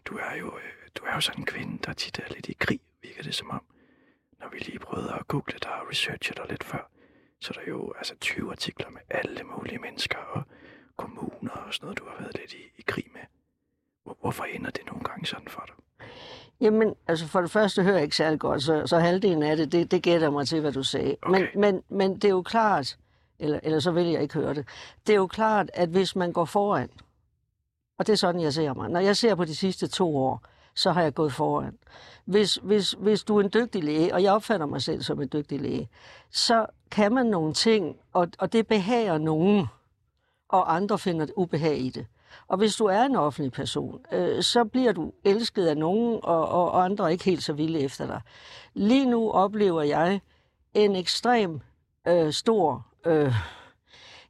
Du 0.05 0.17
er 0.17 0.35
jo, 0.39 0.45
øh, 0.45 0.63
du 0.95 1.03
er 1.05 1.13
jo 1.15 1.21
sådan 1.21 1.41
en 1.41 1.45
kvinde, 1.45 1.77
der 1.85 1.93
tit 1.93 2.19
er 2.19 2.33
lidt 2.33 2.47
i 2.49 2.53
krig, 2.59 2.79
virker 3.03 3.23
det 3.23 3.35
som 3.35 3.49
om. 3.49 3.61
Når 4.39 4.49
vi 4.49 4.57
lige 4.57 4.79
prøvede 4.79 5.13
at 5.13 5.27
google 5.27 5.57
dig 5.63 5.71
og 5.81 5.89
researche 5.89 6.33
dig 6.37 6.45
lidt 6.49 6.63
før, 6.63 6.89
så 7.41 7.53
er 7.55 7.63
der 7.63 7.71
jo 7.71 7.93
altså 7.97 8.15
20 8.21 8.51
artikler 8.51 8.89
med 8.89 9.01
alle 9.09 9.43
mulige 9.43 9.77
mennesker 9.79 10.17
og 10.17 10.43
kommuner 10.97 11.51
og 11.51 11.73
sådan 11.73 11.85
noget, 11.85 11.99
du 11.99 12.05
har 12.09 12.15
været 12.19 12.35
lidt 12.39 12.53
i, 12.53 12.63
i 12.77 12.81
krig 12.87 13.05
med. 13.13 13.21
Hvor, 14.03 14.17
hvorfor 14.21 14.43
ender 14.43 14.69
det 14.71 14.85
nogle 14.85 15.03
gange 15.03 15.25
sådan 15.25 15.47
for 15.47 15.63
dig? 15.67 15.75
Jamen, 16.61 16.93
altså 17.07 17.27
for 17.27 17.41
det 17.41 17.51
første 17.51 17.83
hører 17.83 17.95
jeg 17.95 18.03
ikke 18.03 18.15
særlig 18.15 18.39
godt, 18.39 18.63
så, 18.63 18.87
så 18.87 18.99
halvdelen 18.99 19.43
af 19.43 19.57
det, 19.57 19.71
det, 19.71 19.91
det 19.91 20.03
gætter 20.03 20.29
mig 20.29 20.47
til, 20.47 20.61
hvad 20.61 20.71
du 20.71 20.83
sagde. 20.83 21.15
Men, 21.29 21.35
Okay. 21.35 21.55
men, 21.55 21.81
men 21.89 22.13
det 22.15 22.25
er 22.25 22.29
jo 22.29 22.41
klart, 22.41 22.97
eller, 23.39 23.59
eller 23.63 23.79
så 23.79 23.91
vil 23.91 24.05
jeg 24.07 24.21
ikke 24.21 24.33
høre 24.33 24.53
det, 24.53 24.67
det 25.07 25.13
er 25.13 25.17
jo 25.17 25.27
klart, 25.27 25.69
at 25.73 25.89
hvis 25.89 26.15
man 26.15 26.33
går 26.33 26.45
foran, 26.45 26.89
og 27.97 28.07
det 28.07 28.13
er 28.13 28.17
sådan, 28.17 28.41
jeg 28.41 28.53
ser 28.53 28.73
mig. 28.73 28.89
Når 28.89 28.99
jeg 28.99 29.17
ser 29.17 29.35
på 29.35 29.45
de 29.45 29.55
sidste 29.55 29.87
to 29.87 30.17
år, 30.17 30.41
så 30.75 30.91
har 30.91 31.01
jeg 31.01 31.13
gået 31.13 31.33
foran. 31.33 31.77
Hvis, 32.25 32.55
hvis, 32.55 32.91
hvis 32.91 33.23
du 33.23 33.37
er 33.37 33.43
en 33.43 33.49
dygtig 33.53 33.83
læge, 33.83 34.13
og 34.13 34.23
jeg 34.23 34.33
opfatter 34.33 34.65
mig 34.65 34.81
selv 34.81 35.01
som 35.01 35.21
en 35.21 35.29
dygtig 35.33 35.61
læge, 35.61 35.89
så 36.31 36.65
kan 36.91 37.13
man 37.13 37.25
nogle 37.25 37.53
ting, 37.53 37.95
og, 38.13 38.27
og 38.39 38.53
det 38.53 38.67
behager 38.67 39.17
nogen, 39.17 39.67
og 40.49 40.75
andre 40.75 40.99
finder 40.99 41.25
ubehag 41.35 41.77
i 41.77 41.89
det. 41.89 42.05
Og 42.47 42.57
hvis 42.57 42.75
du 42.75 42.85
er 42.85 43.03
en 43.03 43.15
offentlig 43.15 43.51
person, 43.51 43.99
øh, 44.11 44.43
så 44.43 44.63
bliver 44.63 44.91
du 44.91 45.11
elsket 45.23 45.67
af 45.67 45.77
nogen, 45.77 46.19
og, 46.23 46.49
og, 46.49 46.71
og 46.71 46.85
andre 46.85 47.05
er 47.05 47.09
ikke 47.09 47.23
helt 47.23 47.43
så 47.43 47.53
vilde 47.53 47.79
efter 47.79 48.07
dig. 48.07 48.21
Lige 48.73 49.05
nu 49.05 49.31
oplever 49.31 49.81
jeg 49.81 50.21
en 50.73 50.95
ekstrem 50.95 51.59
øh, 52.07 52.33
stor... 52.33 52.85
Øh, 53.05 53.33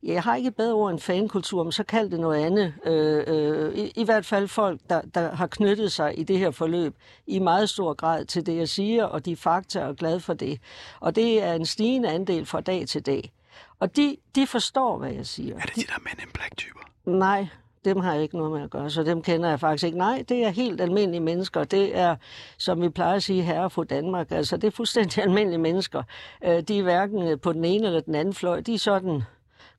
jeg 0.03 0.23
har 0.23 0.35
ikke 0.35 0.47
et 0.47 0.55
bedre 0.55 0.73
ord 0.73 0.91
end 0.91 0.99
fankultur, 0.99 1.63
men 1.63 1.71
så 1.71 1.83
kald 1.83 2.09
det 2.09 2.19
noget 2.19 2.45
andet. 2.45 2.73
Øh, 2.85 3.23
øh, 3.27 3.75
i, 3.75 3.91
I 3.95 4.03
hvert 4.03 4.25
fald 4.25 4.47
folk, 4.47 4.79
der, 4.89 5.01
der 5.01 5.35
har 5.35 5.47
knyttet 5.47 5.91
sig 5.91 6.19
i 6.19 6.23
det 6.23 6.39
her 6.39 6.51
forløb 6.51 6.95
i 7.27 7.39
meget 7.39 7.69
stor 7.69 7.93
grad 7.93 8.25
til 8.25 8.45
det, 8.45 8.57
jeg 8.57 8.69
siger, 8.69 9.05
og 9.05 9.25
de 9.25 9.35
fakta 9.35 9.85
og 9.85 9.95
glad 9.95 10.19
for 10.19 10.33
det. 10.33 10.59
Og 10.99 11.15
det 11.15 11.43
er 11.43 11.53
en 11.53 11.65
stigende 11.65 12.09
andel 12.09 12.45
fra 12.45 12.61
dag 12.61 12.87
til 12.87 13.05
dag. 13.05 13.31
Og 13.79 13.95
de, 13.95 14.17
de 14.35 14.47
forstår, 14.47 14.97
hvad 14.97 15.11
jeg 15.11 15.25
siger. 15.25 15.55
Er 15.55 15.59
det 15.61 15.75
de 15.75 15.81
der 15.81 15.99
Men 16.03 16.13
in 16.27 16.31
Black-typer? 16.33 16.79
Nej, 17.05 17.47
dem 17.85 17.99
har 17.99 18.13
jeg 18.13 18.23
ikke 18.23 18.37
noget 18.37 18.51
med 18.51 18.61
at 18.61 18.69
gøre, 18.69 18.89
så 18.89 19.03
dem 19.03 19.21
kender 19.21 19.49
jeg 19.49 19.59
faktisk 19.59 19.83
ikke. 19.83 19.97
Nej, 19.97 20.23
det 20.29 20.43
er 20.43 20.49
helt 20.49 20.81
almindelige 20.81 21.21
mennesker. 21.21 21.63
Det 21.63 21.97
er, 21.97 22.15
som 22.57 22.81
vi 22.81 22.89
plejer 22.89 23.15
at 23.15 23.23
sige, 23.23 23.43
herre 23.43 23.69
for 23.69 23.83
Danmark. 23.83 24.31
Altså, 24.31 24.57
det 24.57 24.67
er 24.67 24.71
fuldstændig 24.71 25.23
almindelige 25.27 25.59
mennesker. 25.59 26.03
Øh, 26.43 26.61
De 26.61 26.79
er 26.79 26.83
hverken 26.83 27.39
på 27.39 27.53
den 27.53 27.65
ene 27.65 27.85
eller 27.87 27.99
den 27.99 28.15
anden 28.15 28.33
fløj. 28.33 28.61
De 28.61 28.73
er 28.73 28.79
sådan, 28.79 29.23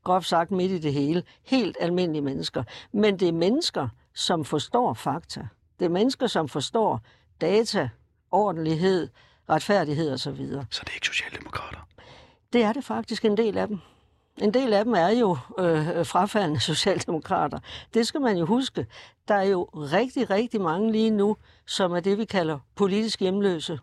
groft 0.05 0.27
sagt, 0.27 0.51
midt 0.51 0.73
i 0.73 0.79
det 0.79 0.93
hele. 0.93 1.23
Helt 1.45 1.77
almindelige 1.81 2.23
mennesker. 2.23 2.63
Men 2.93 3.19
det 3.21 3.29
er 3.29 3.33
mennesker, 3.33 3.89
som 4.15 4.45
forstår 4.45 4.95
fakta. 4.95 5.49
Det 5.79 5.85
er 5.85 5.89
mennesker, 5.89 6.27
som 6.27 6.49
forstår 6.49 7.01
data, 7.41 7.89
ordentlighed, 8.31 9.09
retfærdighed 9.51 10.13
osv. 10.13 10.47
Så 10.71 10.81
det 10.85 10.91
er 10.91 10.95
ikke 10.95 11.07
socialdemokrater. 11.07 11.79
Det 12.53 12.63
er 12.63 12.73
det 12.73 12.85
faktisk 12.85 13.25
en 13.25 13.37
del 13.37 13.59
af 13.59 13.69
dem. 13.69 13.79
En 14.39 14.55
del 14.55 14.73
af 14.73 14.85
dem 14.85 14.95
er 14.95 15.09
jo 15.09 15.37
øh, 15.59 16.07
frafaldende 16.07 16.61
socialdemokrater. 16.73 17.59
Det 17.95 18.07
skal 18.07 18.21
man 18.21 18.37
jo 18.37 18.47
huske. 18.47 18.87
Der 19.29 19.35
er 19.35 19.43
jo 19.45 19.69
rigtig, 19.75 20.31
rigtig 20.31 20.61
mange 20.61 20.93
lige 20.93 21.11
nu, 21.11 21.37
som 21.67 21.93
er 21.93 22.01
det, 22.01 22.19
vi 22.19 22.25
kalder 22.25 22.59
politisk 22.75 23.21
hjemløse. 23.21 23.79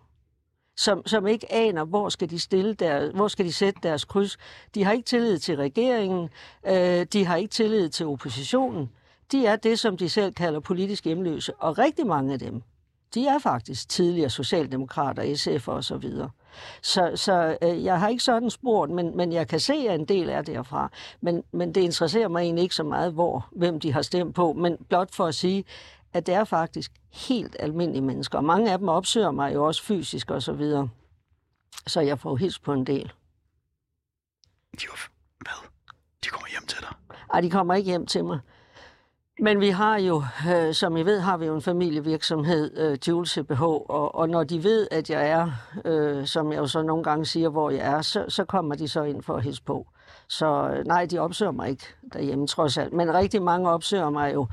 Som, 0.78 1.08
som 1.08 1.28
ikke 1.28 1.54
aner, 1.54 1.84
hvor 1.86 2.10
skal 2.10 2.30
de 2.30 2.40
stille 2.40 2.74
der, 2.74 3.12
hvor 3.12 3.28
skal 3.28 3.46
de 3.46 3.54
sætte 3.54 3.80
deres 3.84 4.06
kryds. 4.06 4.38
De 4.76 4.84
har 4.84 4.92
ikke 4.92 5.06
tillid 5.06 5.40
til 5.40 5.56
regeringen, 5.58 6.30
øh, 6.68 7.06
de 7.14 7.26
har 7.26 7.36
ikke 7.36 7.52
tillid 7.52 7.90
til 7.90 8.06
oppositionen. 8.06 8.90
De 9.32 9.46
er 9.46 9.56
det, 9.56 9.80
som 9.80 9.98
de 9.98 10.10
selv 10.10 10.34
kalder 10.34 10.60
politisk 10.60 11.06
hjemløse. 11.06 11.54
Og 11.54 11.78
rigtig 11.78 12.08
mange 12.08 12.34
af 12.34 12.40
dem, 12.40 12.62
de 13.14 13.28
er 13.28 13.40
faktisk 13.40 13.90
tidligere 13.90 14.30
socialdemokrater, 14.30 15.36
SF 15.36 15.68
og 15.68 15.84
så 15.84 15.98
videre. 15.98 16.30
Så, 16.82 17.12
så 17.16 17.58
øh, 17.62 17.84
jeg 17.84 18.00
har 18.00 18.08
ikke 18.08 18.24
sådan 18.24 18.50
spurgt, 18.50 18.92
men, 18.92 19.18
men 19.18 19.34
jeg 19.34 19.48
kan 19.48 19.60
se, 19.60 19.74
at 19.74 20.00
en 20.00 20.06
del 20.06 20.30
er 20.30 20.42
derfra. 20.42 20.90
Men, 21.22 21.44
men 21.52 21.76
det 21.76 21.82
interesserer 21.82 22.28
mig 22.28 22.42
egentlig 22.42 22.64
ikke 22.64 22.76
så 22.76 22.84
meget, 22.84 23.14
hvor, 23.14 23.48
hvem 23.52 23.80
de 23.80 23.94
har 23.94 24.02
stemt 24.02 24.36
på, 24.36 24.54
men 24.54 24.78
blot 24.90 25.16
for 25.16 25.26
at 25.26 25.36
sige, 25.36 25.66
at 26.14 26.28
det 26.28 26.36
er 26.36 26.44
faktisk 26.44 26.92
helt 27.12 27.56
almindelige 27.60 28.02
mennesker. 28.02 28.38
Og 28.38 28.44
mange 28.44 28.72
af 28.72 28.78
dem 28.78 28.90
opsøger 28.90 29.32
mig 29.32 29.54
jo 29.54 29.66
også 29.66 29.84
fysisk 29.84 30.32
og 30.32 30.42
så 30.42 30.54
videre. 30.54 30.90
Så 31.88 32.02
jeg 32.02 32.20
får 32.20 32.36
hils 32.36 32.60
på 32.60 32.74
en 32.74 32.86
del. 32.88 33.12
De 34.82 34.86
var... 34.90 35.10
Hvad? 35.38 35.70
De 36.24 36.30
kommer 36.30 36.48
hjem 36.50 36.68
til 36.68 36.80
dig. 36.82 37.18
Ej, 37.34 37.42
de 37.42 37.50
kommer 37.50 37.74
ikke 37.74 37.90
hjem 37.90 38.06
til 38.06 38.26
mig. 38.26 38.40
Men 39.44 39.60
vi 39.60 39.70
har 39.70 39.98
jo, 39.98 40.24
øh, 40.50 40.74
som 40.74 40.98
I 40.98 41.04
ved, 41.04 41.20
har 41.20 41.38
vi 41.38 41.46
jo 41.46 41.56
en 41.56 41.62
familievirksomhed, 41.62 42.78
øh, 42.78 42.98
Jules 43.08 43.30
CBH, 43.30 43.62
og, 43.64 44.16
og 44.16 44.30
når 44.30 44.44
de 44.44 44.64
ved, 44.64 44.88
at 44.92 45.10
jeg 45.10 45.30
er, 45.30 45.52
øh, 45.86 46.28
som 46.28 46.52
jeg 46.52 46.60
jo 46.60 46.68
så 46.68 46.82
nogle 46.82 47.04
gange 47.04 47.26
siger, 47.26 47.50
hvor 47.50 47.70
jeg 47.70 47.80
er, 47.80 48.02
så, 48.02 48.26
så 48.28 48.46
kommer 48.46 48.76
de 48.76 48.88
så 48.88 49.04
ind 49.04 49.24
for 49.24 49.36
at 49.36 49.44
hilse 49.44 49.64
på. 49.64 49.88
Så 50.28 50.70
øh, 50.70 50.86
nej, 50.86 51.06
de 51.06 51.20
opsøger 51.20 51.52
mig 51.52 51.70
ikke 51.70 51.84
derhjemme, 52.14 52.48
trods 52.48 52.78
alt. 52.78 52.94
Men 52.94 53.14
rigtig 53.14 53.42
mange 53.42 53.70
opsøger 53.70 54.10
mig 54.10 54.34
jo 54.34 54.48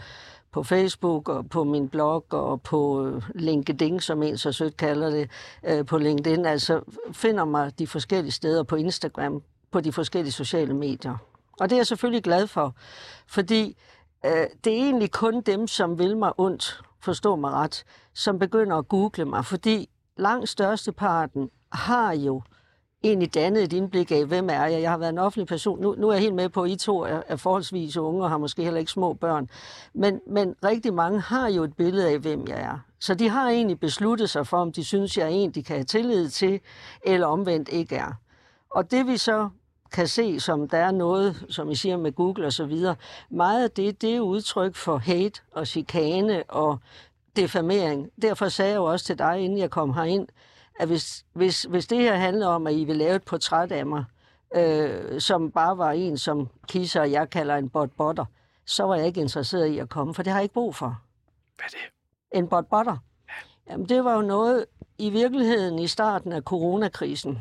på 0.52 0.62
Facebook 0.62 1.28
og 1.28 1.48
på 1.50 1.64
min 1.64 1.88
blog 1.88 2.24
og 2.30 2.62
på 2.62 3.06
øh, 3.06 3.22
LinkedIn, 3.34 4.00
som 4.00 4.22
en 4.22 4.38
så 4.38 4.52
sødt 4.52 4.76
kalder 4.76 5.10
det, 5.10 5.30
øh, 5.64 5.86
på 5.86 5.98
LinkedIn. 5.98 6.46
Altså 6.46 6.80
finder 7.12 7.44
mig 7.44 7.78
de 7.78 7.86
forskellige 7.86 8.32
steder 8.32 8.62
på 8.62 8.76
Instagram, 8.76 9.42
på 9.70 9.80
de 9.80 9.92
forskellige 9.92 10.32
sociale 10.32 10.74
medier. 10.74 11.16
Og 11.60 11.70
det 11.70 11.76
er 11.76 11.78
jeg 11.78 11.86
selvfølgelig 11.86 12.22
glad 12.22 12.46
for, 12.46 12.74
fordi 13.26 13.76
øh, 14.26 14.46
det 14.64 14.72
er 14.72 14.84
egentlig 14.84 15.10
kun 15.10 15.40
dem, 15.40 15.66
som 15.66 15.98
vil 15.98 16.16
mig 16.16 16.32
ondt, 16.38 16.82
forstå 17.00 17.36
mig 17.36 17.50
ret, 17.52 17.84
som 18.14 18.38
begynder 18.38 18.76
at 18.76 18.88
google 18.88 19.24
mig, 19.24 19.44
fordi 19.44 19.88
langt 20.16 20.48
størsteparten 20.48 21.50
har 21.72 22.12
jo 22.12 22.42
egentlig 23.02 23.34
dannet 23.34 23.62
et 23.62 23.72
indblik 23.72 24.12
af, 24.12 24.26
hvem 24.26 24.48
er 24.50 24.64
jeg. 24.64 24.82
Jeg 24.82 24.90
har 24.90 24.98
været 24.98 25.10
en 25.12 25.18
offentlig 25.18 25.46
person. 25.46 25.80
Nu, 25.80 25.94
nu 25.98 26.08
er 26.08 26.12
jeg 26.12 26.20
helt 26.20 26.34
med 26.34 26.48
på, 26.48 26.62
at 26.62 26.70
I 26.70 26.76
to 26.76 27.00
er, 27.00 27.22
er 27.26 27.36
forholdsvis 27.36 27.96
unge 27.96 28.24
og 28.24 28.30
har 28.30 28.38
måske 28.38 28.62
heller 28.62 28.80
ikke 28.80 28.92
små 28.92 29.12
børn. 29.12 29.50
Men, 29.94 30.20
men 30.26 30.54
rigtig 30.64 30.94
mange 30.94 31.20
har 31.20 31.48
jo 31.48 31.64
et 31.64 31.76
billede 31.76 32.08
af, 32.08 32.18
hvem 32.18 32.48
jeg 32.48 32.60
er. 32.60 32.78
Så 32.98 33.14
de 33.14 33.28
har 33.28 33.48
egentlig 33.48 33.80
besluttet 33.80 34.30
sig 34.30 34.46
for, 34.46 34.56
om 34.56 34.72
de 34.72 34.84
synes, 34.84 35.18
jeg 35.18 35.24
er 35.24 35.30
en, 35.30 35.50
de 35.50 35.62
kan 35.62 35.76
have 35.76 35.84
tillid 35.84 36.28
til, 36.28 36.60
eller 37.04 37.26
omvendt 37.26 37.68
ikke 37.68 37.96
er. 37.96 38.12
Og 38.70 38.90
det 38.90 39.06
vi 39.06 39.16
så 39.16 39.48
kan 39.92 40.08
se, 40.08 40.40
som 40.40 40.68
der 40.68 40.78
er 40.78 40.90
noget, 40.90 41.46
som 41.48 41.70
I 41.70 41.74
siger 41.74 41.96
med 41.96 42.12
Google 42.12 42.46
og 42.46 42.52
så 42.52 42.64
videre, 42.64 42.96
meget 43.30 43.64
af 43.64 43.70
det, 43.70 44.02
det 44.02 44.16
er 44.16 44.20
udtryk 44.20 44.74
for 44.74 44.96
hate 44.96 45.40
og 45.52 45.66
chikane 45.66 46.42
og 46.48 46.78
defamering. 47.36 48.10
Derfor 48.22 48.48
sagde 48.48 48.70
jeg 48.70 48.76
jo 48.76 48.84
også 48.84 49.06
til 49.06 49.18
dig, 49.18 49.40
inden 49.40 49.58
jeg 49.58 49.70
kom 49.70 49.94
herind, 49.94 50.28
at 50.80 50.88
hvis, 50.88 51.24
hvis, 51.32 51.62
hvis 51.62 51.86
det 51.86 51.98
her 51.98 52.16
handler 52.16 52.46
om, 52.46 52.66
at 52.66 52.74
I 52.74 52.84
vil 52.84 52.96
lave 52.96 53.16
et 53.16 53.22
portræt 53.22 53.72
af 53.72 53.86
mig, 53.86 54.04
øh, 54.54 55.20
som 55.20 55.50
bare 55.50 55.78
var 55.78 55.90
en, 55.90 56.18
som 56.18 56.48
Kisser 56.68 57.00
og 57.00 57.10
jeg 57.10 57.30
kalder 57.30 57.56
en 57.56 57.68
bot-botter, 57.68 58.24
så 58.66 58.84
var 58.84 58.94
jeg 58.94 59.06
ikke 59.06 59.20
interesseret 59.20 59.66
i 59.66 59.78
at 59.78 59.88
komme, 59.88 60.14
for 60.14 60.22
det 60.22 60.32
har 60.32 60.40
jeg 60.40 60.44
ikke 60.44 60.54
brug 60.54 60.74
for. 60.74 61.00
Hvad 61.56 61.64
er 61.64 61.68
det? 61.68 62.38
En 62.38 62.48
bot-botter? 62.48 62.96
Jamen, 63.70 63.88
det 63.88 64.04
var 64.04 64.14
jo 64.14 64.22
noget 64.22 64.66
i 64.98 65.10
virkeligheden 65.10 65.78
i 65.78 65.86
starten 65.86 66.32
af 66.32 66.42
coronakrisen, 66.42 67.38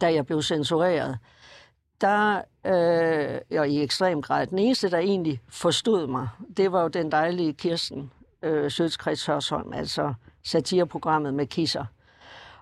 da 0.00 0.12
jeg 0.12 0.26
blev 0.26 0.42
censureret. 0.42 1.18
Der, 2.00 2.42
øh, 2.66 3.40
ja, 3.50 3.62
i 3.62 3.82
ekstrem 3.82 4.22
grad, 4.22 4.46
den 4.46 4.58
eneste, 4.58 4.90
der 4.90 4.98
egentlig 4.98 5.40
forstod 5.48 6.06
mig, 6.06 6.28
det 6.56 6.72
var 6.72 6.82
jo 6.82 6.88
den 6.88 7.12
dejlige 7.12 7.52
Kirsten 7.52 8.10
øh, 8.42 8.70
Sødskreds 8.70 9.26
Hørsholm, 9.26 9.72
altså 9.72 10.14
satireprogrammet 10.44 11.34
med 11.34 11.46
Kisser. 11.46 11.84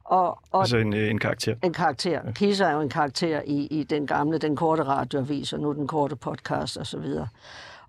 Og, 0.05 0.39
og 0.51 0.61
Altså 0.61 0.77
en, 0.77 0.95
øh, 0.95 1.11
en 1.11 1.19
karakter. 1.19 1.55
en 1.63 1.73
karakter. 1.73 2.21
Ja. 2.25 2.33
Kisser 2.33 2.67
er 2.67 2.73
jo 2.73 2.81
en 2.81 2.89
karakter 2.89 3.43
i, 3.47 3.67
i 3.67 3.83
den 3.83 4.07
gamle, 4.07 4.39
den 4.39 4.57
korte 4.57 4.83
radioavis, 4.85 5.53
og 5.53 5.61
nu 5.61 5.73
den 5.73 5.87
korte 5.87 6.17
podcast 6.17 6.77
og 6.77 6.87
så. 6.87 7.27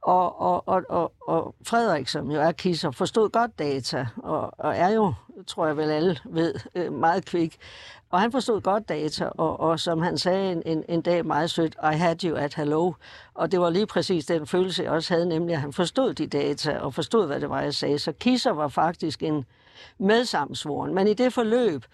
Og, 0.09 0.41
og, 0.41 0.63
og, 0.67 0.83
og, 0.89 1.11
og 1.27 1.55
Frederik, 1.63 2.07
som 2.07 2.31
jo 2.31 2.39
er 2.41 2.51
kisser, 2.51 2.91
forstod 2.91 3.29
godt 3.29 3.59
data, 3.59 4.07
og, 4.17 4.53
og 4.57 4.75
er 4.75 4.89
jo, 4.89 5.13
tror 5.47 5.65
jeg 5.67 5.77
vel 5.77 5.89
alle 5.89 6.17
ved, 6.25 6.53
øh, 6.75 6.93
meget 6.93 7.25
kvik. 7.25 7.57
Og 8.09 8.21
han 8.21 8.31
forstod 8.31 8.61
godt 8.61 8.89
data, 8.89 9.25
og, 9.25 9.59
og 9.59 9.79
som 9.79 10.01
han 10.01 10.17
sagde 10.17 10.51
en, 10.51 10.63
en, 10.65 10.83
en 10.89 11.01
dag 11.01 11.25
meget 11.25 11.49
sødt, 11.49 11.75
I 11.93 11.95
had 11.95 12.23
you 12.23 12.35
at 12.35 12.53
hello. 12.53 12.93
Og 13.33 13.51
det 13.51 13.59
var 13.59 13.69
lige 13.69 13.85
præcis 13.87 14.25
den 14.25 14.47
følelse, 14.47 14.83
jeg 14.83 14.91
også 14.91 15.13
havde, 15.13 15.25
nemlig 15.25 15.55
at 15.55 15.61
han 15.61 15.73
forstod 15.73 16.13
de 16.13 16.27
data, 16.27 16.77
og 16.79 16.93
forstod, 16.93 17.27
hvad 17.27 17.39
det 17.39 17.49
var, 17.49 17.61
jeg 17.61 17.73
sagde. 17.73 17.99
Så 17.99 18.11
kisser 18.11 18.51
var 18.51 18.67
faktisk 18.67 19.23
en 19.23 19.45
medsamsvoren. 19.97 20.95
Men 20.95 21.07
i 21.07 21.13
det 21.13 21.33
forløb, 21.33 21.85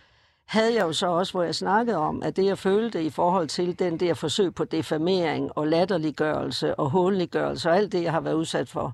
havde 0.45 0.73
jeg 0.73 0.81
jo 0.81 0.93
så 0.93 1.07
også, 1.07 1.33
hvor 1.33 1.43
jeg 1.43 1.55
snakkede 1.55 1.97
om, 1.97 2.23
at 2.23 2.35
det 2.35 2.45
jeg 2.45 2.57
følte 2.57 3.03
i 3.03 3.09
forhold 3.09 3.47
til 3.47 3.79
den 3.79 3.99
der 3.99 4.13
forsøg 4.13 4.55
på 4.55 4.63
defamering 4.63 5.57
og 5.57 5.67
latterliggørelse 5.67 6.75
og 6.75 6.89
hånliggørelse 6.89 7.69
og 7.69 7.75
alt 7.75 7.91
det, 7.91 8.03
jeg 8.03 8.11
har 8.11 8.21
været 8.21 8.35
udsat 8.35 8.69
for, 8.69 8.93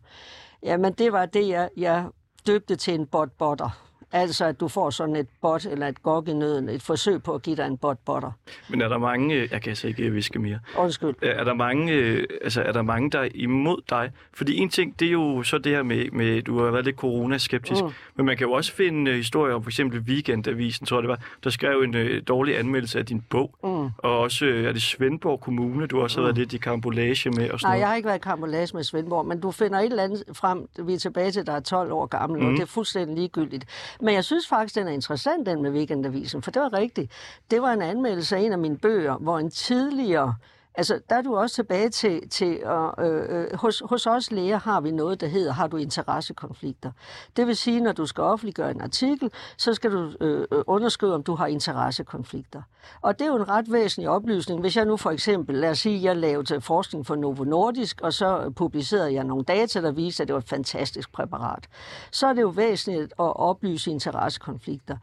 jamen 0.63 0.93
det 0.93 1.11
var 1.11 1.25
det, 1.25 1.47
jeg, 1.47 1.69
jeg 1.77 2.05
døbte 2.47 2.75
til 2.75 2.93
en 2.93 3.05
bot-botter. 3.05 3.90
Altså, 4.13 4.45
at 4.45 4.59
du 4.59 4.67
får 4.67 4.89
sådan 4.89 5.15
et 5.15 5.27
bot 5.41 5.65
eller 5.65 5.87
et 5.87 6.03
gok 6.03 6.27
i 6.27 6.33
nøden, 6.33 6.69
et 6.69 6.81
forsøg 6.81 7.23
på 7.23 7.33
at 7.33 7.41
give 7.41 7.55
dig 7.55 7.67
en 7.67 7.77
bot-botter. 7.77 8.31
Men 8.69 8.81
er 8.81 8.87
der 8.87 8.97
mange... 8.97 9.35
øh, 9.35 9.47
Jeg 9.51 9.61
kan 9.61 9.69
altså 9.69 9.87
ikke 9.87 10.03
øh, 10.03 10.15
viske 10.15 10.39
mere. 10.39 10.59
Undskyld. 10.77 11.15
Er 11.21 11.29
er 11.29 11.43
der 11.43 11.53
mange, 11.53 11.93
øh, 11.93 12.27
altså 12.43 12.61
er 12.61 12.71
der 12.71 12.81
mange, 12.81 13.09
der 13.11 13.19
er 13.19 13.29
imod 13.35 13.81
dig? 13.89 14.11
Fordi 14.33 14.57
en 14.57 14.69
ting, 14.69 14.99
det 14.99 15.07
er 15.07 15.11
jo 15.11 15.43
så 15.43 15.57
det 15.57 15.71
her 15.71 15.83
med, 15.83 16.11
med 16.11 16.41
du 16.41 16.59
har 16.63 16.71
været 16.71 16.85
lidt 16.85 16.95
coronaskeptisk, 16.95 17.81
Mm. 17.81 17.87
mm. 17.87 17.93
men 18.15 18.25
man 18.25 18.37
kan 18.37 18.47
jo 18.47 18.53
også 18.53 18.73
finde 18.73 19.11
øh, 19.11 19.17
historier 19.17 19.55
om 19.55 19.63
for 19.63 19.69
eksempel 19.69 19.99
Weekendavisen, 19.99 20.85
tror 20.85 20.97
jeg 20.97 21.01
det 21.03 21.09
var, 21.09 21.19
der 21.43 21.49
skrev 21.49 21.81
en 21.81 21.95
øh, 21.95 22.21
dårlig 22.27 22.59
anmeldelse 22.59 22.99
af 22.99 23.05
din 23.05 23.21
bog, 23.29 23.55
Mm. 23.63 23.69
og 23.97 24.19
også 24.19 24.45
øh, 24.45 24.65
er 24.65 24.71
det 24.71 24.81
Svendborg 24.81 25.39
Kommune, 25.41 25.87
du 25.87 26.01
også 26.01 26.17
har 26.19 26.23
været 26.25 26.37
lidt 26.37 26.53
i 26.53 26.57
karambolage 26.57 27.29
med 27.29 27.49
og 27.51 27.59
sådan 27.59 27.69
Nej, 27.69 27.71
jeg 27.71 27.79
noget. 27.79 27.87
har 27.87 27.95
ikke 27.95 28.07
været 28.07 28.17
i 28.17 28.21
karambolage 28.21 28.67
med 28.73 28.83
Svendborg, 28.83 29.25
men 29.25 29.39
du 29.39 29.51
finder 29.51 29.79
et 29.79 29.85
eller 29.85 30.03
andet 30.03 30.23
frem, 30.33 30.67
vi 30.85 30.93
er 30.93 30.97
tilbage 30.99 31.31
til, 31.31 31.45
der 31.45 31.53
er 31.53 31.59
12 31.59 31.91
år 31.91 32.05
gammel, 32.05 32.39
mm. 32.41 32.45
og 32.47 32.51
det 32.51 32.61
er 32.61 32.65
fuldstændig 32.65 33.15
ligegyldigt. 33.17 33.65
Men 34.01 34.13
jeg 34.15 34.23
synes 34.23 34.47
faktisk, 34.47 34.75
den 34.75 34.87
er 34.87 34.91
interessant, 34.91 35.45
den 35.45 35.61
med 35.61 35.71
Weekendavisen, 35.71 36.41
for 36.41 36.51
det 36.51 36.61
var 36.61 36.73
rigtigt. 36.73 37.11
Det 37.51 37.61
var 37.61 37.73
en 37.73 37.81
anmeldelse 37.81 38.35
af 38.35 38.39
en 38.39 38.51
af 38.51 38.59
mine 38.59 38.77
bøger, 38.77 39.17
hvor 39.17 39.39
en 39.39 39.49
tidligere 39.49 40.35
Altså, 40.75 40.99
der 41.09 41.15
er 41.15 41.21
du 41.21 41.37
også 41.37 41.55
tilbage 41.55 41.89
til, 41.89 42.29
til 42.29 42.63
at, 42.65 43.05
øh, 43.05 43.25
øh, 43.29 43.47
hos, 43.57 43.83
hos 43.85 44.07
os 44.07 44.31
læger 44.31 44.57
har 44.57 44.81
vi 44.81 44.91
noget, 44.91 45.21
der 45.21 45.27
hedder, 45.27 45.51
har 45.51 45.67
du 45.67 45.77
interessekonflikter. 45.77 46.91
Det 47.37 47.47
vil 47.47 47.55
sige, 47.55 47.81
når 47.81 47.91
du 47.91 48.05
skal 48.05 48.23
offentliggøre 48.23 48.71
en 48.71 48.81
artikel, 48.81 49.31
så 49.57 49.73
skal 49.73 49.91
du 49.91 50.11
øh, 50.21 50.47
øh, 50.51 50.63
underskrive, 50.67 51.13
om 51.13 51.23
du 51.23 51.35
har 51.35 51.47
interessekonflikter. 51.47 52.61
Og 53.01 53.19
det 53.19 53.25
er 53.25 53.29
jo 53.29 53.35
en 53.35 53.49
ret 53.49 53.71
væsentlig 53.71 54.09
oplysning. 54.09 54.61
Hvis 54.61 54.77
jeg 54.77 54.85
nu 54.85 54.97
for 54.97 55.11
eksempel, 55.11 55.55
lad 55.55 55.69
os 55.69 55.79
sige, 55.79 56.03
jeg 56.03 56.17
lavede 56.17 56.61
forskning 56.61 57.07
for 57.07 57.15
Novo 57.15 57.43
Nordisk, 57.43 58.01
og 58.01 58.13
så 58.13 58.49
publicerede 58.55 59.13
jeg 59.13 59.23
nogle 59.23 59.43
data, 59.43 59.81
der 59.81 59.91
viste, 59.91 60.23
at 60.23 60.27
det 60.27 60.33
var 60.33 60.39
et 60.39 60.49
fantastisk 60.49 61.11
præparat, 61.11 61.67
så 62.11 62.27
er 62.27 62.33
det 62.33 62.41
jo 62.41 62.47
væsentligt 62.47 63.13
at 63.19 63.35
oplyse 63.35 63.91
interessekonflikter. 63.91 64.97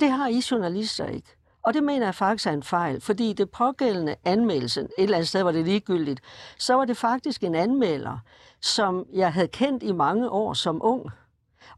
Det 0.00 0.10
har 0.10 0.28
I 0.28 0.42
journalister 0.50 1.06
ikke. 1.06 1.36
Og 1.64 1.74
det 1.74 1.82
mener 1.82 2.06
jeg 2.06 2.14
faktisk 2.14 2.46
er 2.46 2.52
en 2.52 2.62
fejl, 2.62 3.00
fordi 3.00 3.32
det 3.32 3.50
pågældende 3.50 4.14
anmeldelse, 4.24 4.80
et 4.80 4.88
eller 4.98 5.16
andet 5.16 5.28
sted 5.28 5.42
var 5.42 5.52
det 5.52 5.64
ligegyldigt, 5.64 6.20
så 6.58 6.74
var 6.74 6.84
det 6.84 6.96
faktisk 6.96 7.44
en 7.44 7.54
anmelder, 7.54 8.18
som 8.60 9.06
jeg 9.12 9.32
havde 9.32 9.48
kendt 9.48 9.82
i 9.82 9.92
mange 9.92 10.30
år 10.30 10.52
som 10.52 10.80
ung, 10.82 11.10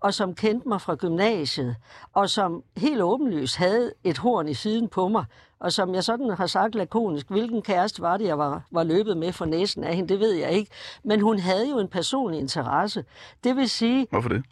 og 0.01 0.15
som 0.15 0.35
kendte 0.35 0.69
mig 0.69 0.81
fra 0.81 0.95
gymnasiet, 0.95 1.77
og 2.13 2.31
som 2.31 2.63
helt 2.77 3.03
åbenlyst 3.03 3.57
havde 3.57 3.93
et 4.05 4.19
horn 4.19 4.49
i 4.49 4.55
siden 4.55 4.89
på 4.89 5.09
mig, 5.09 5.25
og 5.61 5.73
som 5.73 5.95
jeg 5.95 6.05
sådan 6.05 6.31
har 6.31 6.47
sagt 6.47 6.75
lakonisk, 6.75 7.31
hvilken 7.31 7.63
kæreste 7.63 8.03
var 8.03 8.17
det, 8.17 8.25
jeg 8.25 8.39
var, 8.39 8.63
var 8.71 8.83
løbet 8.83 9.17
med 9.17 9.33
for 9.33 9.45
næsen 9.45 9.85
af 9.85 9.95
hende, 9.95 10.09
det 10.09 10.21
ved 10.21 10.33
jeg 10.33 10.53
ikke. 10.53 10.71
Men 11.05 11.21
hun 11.21 11.39
havde 11.39 11.71
jo 11.71 11.79
en 11.79 11.89
personlig 11.89 12.41
interesse. 12.41 13.05
Det 13.45 13.57
vil 13.57 13.69
sige, 13.69 14.07
Hvorfor 14.11 14.29
det? 14.29 14.45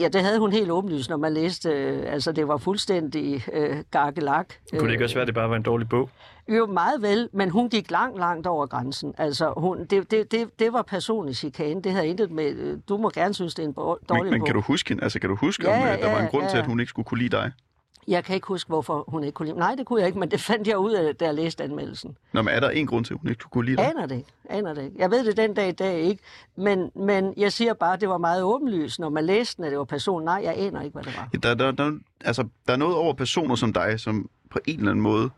Ja, 0.00 0.08
det 0.08 0.22
havde 0.22 0.38
hun 0.38 0.52
helt 0.52 0.70
åbenlyst, 0.70 1.10
når 1.10 1.16
man 1.16 1.32
læste, 1.34 1.70
øh, 1.70 2.12
altså 2.12 2.32
det 2.32 2.48
var 2.48 2.56
fuldstændig 2.56 3.44
øh, 3.52 3.76
gargelak. 3.90 4.46
Kunne 4.78 4.86
det 4.86 4.92
ikke 4.92 5.04
også 5.04 5.14
være, 5.16 5.22
at 5.22 5.26
det 5.26 5.34
bare 5.34 5.50
var 5.50 5.56
en 5.56 5.62
dårlig 5.62 5.88
bog? 5.88 6.10
Jo, 6.48 6.66
meget 6.66 7.02
vel, 7.02 7.28
men 7.32 7.50
hun 7.50 7.68
gik 7.68 7.90
langt, 7.90 8.18
langt 8.18 8.46
over 8.46 8.66
grænsen. 8.66 9.14
Altså, 9.18 9.54
hun, 9.56 9.84
det, 9.84 10.10
det, 10.10 10.32
det, 10.32 10.48
det 10.58 10.72
var 10.72 10.82
personlig 10.82 11.36
chikane. 11.36 11.82
Det 11.82 11.92
havde 11.92 12.06
intet 12.08 12.30
med... 12.30 12.52
øh, 12.52 12.78
Du 12.88 12.96
må 12.96 13.10
gerne 13.14 13.34
synes, 13.34 13.54
det 13.54 13.62
er 13.62 13.66
en 13.68 13.72
dårlig 13.74 14.08
Men, 14.24 14.30
men 14.30 14.40
bog. 14.40 14.46
kan 14.46 14.54
du 14.54 14.60
huske 14.60 14.88
hende? 14.88 15.02
Altså, 15.02 15.20
kan 15.20 15.30
du 15.30 15.36
huske, 15.36 15.70
Ja, 15.70 15.76
om 15.76 15.86
ja, 15.86 15.92
øh, 15.96 16.02
der 16.02 16.10
var 16.10 16.18
en 16.18 16.24
ja, 16.24 16.30
grund 16.30 16.44
til, 16.48 16.56
ja. 16.56 16.62
at 16.62 16.66
hun 16.66 16.80
ikke 16.80 16.90
skulle 16.90 17.06
kunne 17.06 17.18
lide 17.18 17.36
dig? 17.36 17.52
Jeg 18.08 18.24
kan 18.24 18.34
ikke 18.34 18.46
huske, 18.46 18.68
hvorfor 18.68 19.04
hun 19.08 19.24
ikke 19.24 19.34
kunne 19.34 19.46
lide 19.48 19.58
Nej, 19.58 19.74
det 19.74 19.86
kunne 19.86 20.00
jeg 20.00 20.06
ikke, 20.06 20.18
men 20.18 20.30
det 20.30 20.40
fandt 20.40 20.68
jeg 20.68 20.78
ud 20.78 20.92
af, 20.92 21.16
da 21.16 21.24
jeg 21.24 21.34
læste 21.34 21.64
anmeldelsen. 21.64 22.16
Nå, 22.32 22.42
men 22.42 22.54
er 22.54 22.60
der 22.60 22.70
en 22.70 22.86
grund 22.86 23.04
til, 23.04 23.14
at 23.14 23.20
hun 23.20 23.30
ikke 23.30 23.44
kunne 23.50 23.64
lide 23.66 23.76
dig? 23.76 23.86
Aner 23.90 24.06
det 24.06 24.16
ikke. 24.16 24.28
Aner 24.50 24.74
det 24.74 24.84
ikke. 24.84 24.96
Jeg 24.98 25.10
ved 25.10 25.24
det 25.24 25.36
den 25.36 25.54
dag 25.54 25.68
i 25.68 25.72
dag 25.72 26.00
ikke. 26.00 26.22
Men, 26.56 26.90
men 26.94 27.34
jeg 27.36 27.52
siger 27.52 27.74
bare, 27.74 27.92
at 27.92 28.00
det 28.00 28.08
var 28.08 28.18
meget 28.18 28.42
åbenlyst, 28.42 28.98
når 28.98 29.08
man 29.08 29.24
læste 29.24 29.56
den, 29.56 29.64
at 29.64 29.70
det 29.70 29.78
var 29.78 29.84
person. 29.84 30.24
Nej, 30.24 30.40
jeg 30.44 30.54
aner 30.58 30.82
ikke, 30.82 30.92
hvad 30.94 31.02
det 31.02 31.16
var. 31.16 31.28
Ja, 31.32 31.38
Der, 31.38 31.54
der, 31.54 31.70
der, 31.70 31.98
altså, 32.24 32.48
der 32.66 32.72
er 32.72 32.76
noget 32.76 32.96
over 32.96 33.14
personer 33.14 33.54
som 33.54 33.72
dig, 33.72 34.00
som 34.00 34.30
på 34.50 34.58
en 34.66 34.78
eller 34.78 34.90
anden 34.90 35.02
måde 35.02 35.30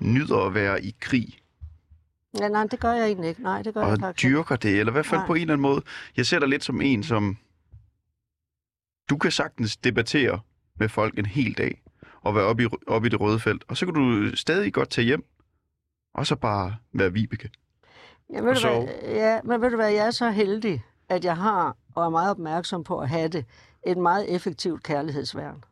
nyder 0.00 0.46
at 0.46 0.54
være 0.54 0.84
i 0.84 0.94
krig, 1.00 1.36
Ja, 2.40 2.48
nej, 2.48 2.66
det 2.66 2.80
gør 2.80 2.92
jeg 2.92 3.06
egentlig 3.06 3.28
ikke. 3.28 3.42
Nej, 3.42 3.62
det 3.62 3.74
gør 3.74 3.80
jeg 3.80 3.90
og 3.92 3.98
faktisk 4.00 4.24
ikke. 4.24 4.34
dyrker 4.36 4.56
det, 4.56 4.78
eller 4.80 4.92
i 4.92 4.94
hvert 4.94 5.06
fald 5.06 5.18
Nej. 5.20 5.26
på 5.26 5.34
en 5.34 5.40
eller 5.40 5.52
anden 5.54 5.62
måde. 5.62 5.82
Jeg 6.16 6.26
ser 6.26 6.38
dig 6.38 6.48
lidt 6.48 6.64
som 6.64 6.80
en, 6.80 7.02
som 7.02 7.36
du 9.10 9.16
kan 9.16 9.30
sagtens 9.30 9.76
debattere 9.76 10.40
med 10.80 10.88
folk 10.88 11.18
en 11.18 11.26
hel 11.26 11.58
dag, 11.58 11.82
og 12.22 12.34
være 12.34 12.44
oppe 12.44 12.62
i, 12.62 12.66
oppe 12.86 13.06
i 13.06 13.10
det 13.10 13.20
røde 13.20 13.40
felt, 13.40 13.64
og 13.68 13.76
så 13.76 13.86
kan 13.86 13.94
du 13.94 14.36
stadig 14.36 14.72
godt 14.72 14.90
tage 14.90 15.04
hjem, 15.04 15.24
og 16.14 16.26
så 16.26 16.36
bare 16.36 16.76
være 16.92 17.12
Vibeke. 17.12 17.50
Ja, 18.32 18.40
ved 18.40 18.54
du 18.54 18.60
hvad, 18.60 18.88
ja, 19.02 19.40
men 19.44 19.60
ved 19.60 19.70
du 19.70 19.76
hvad, 19.76 19.90
jeg 19.90 20.06
er 20.06 20.10
så 20.10 20.30
heldig, 20.30 20.82
at 21.08 21.24
jeg 21.24 21.36
har, 21.36 21.76
og 21.94 22.04
er 22.04 22.10
meget 22.10 22.30
opmærksom 22.30 22.84
på 22.84 22.98
at 22.98 23.08
have 23.08 23.28
det, 23.28 23.44
et 23.86 23.98
meget 23.98 24.34
effektivt 24.34 24.82
kærlighedsværn. 24.82 25.64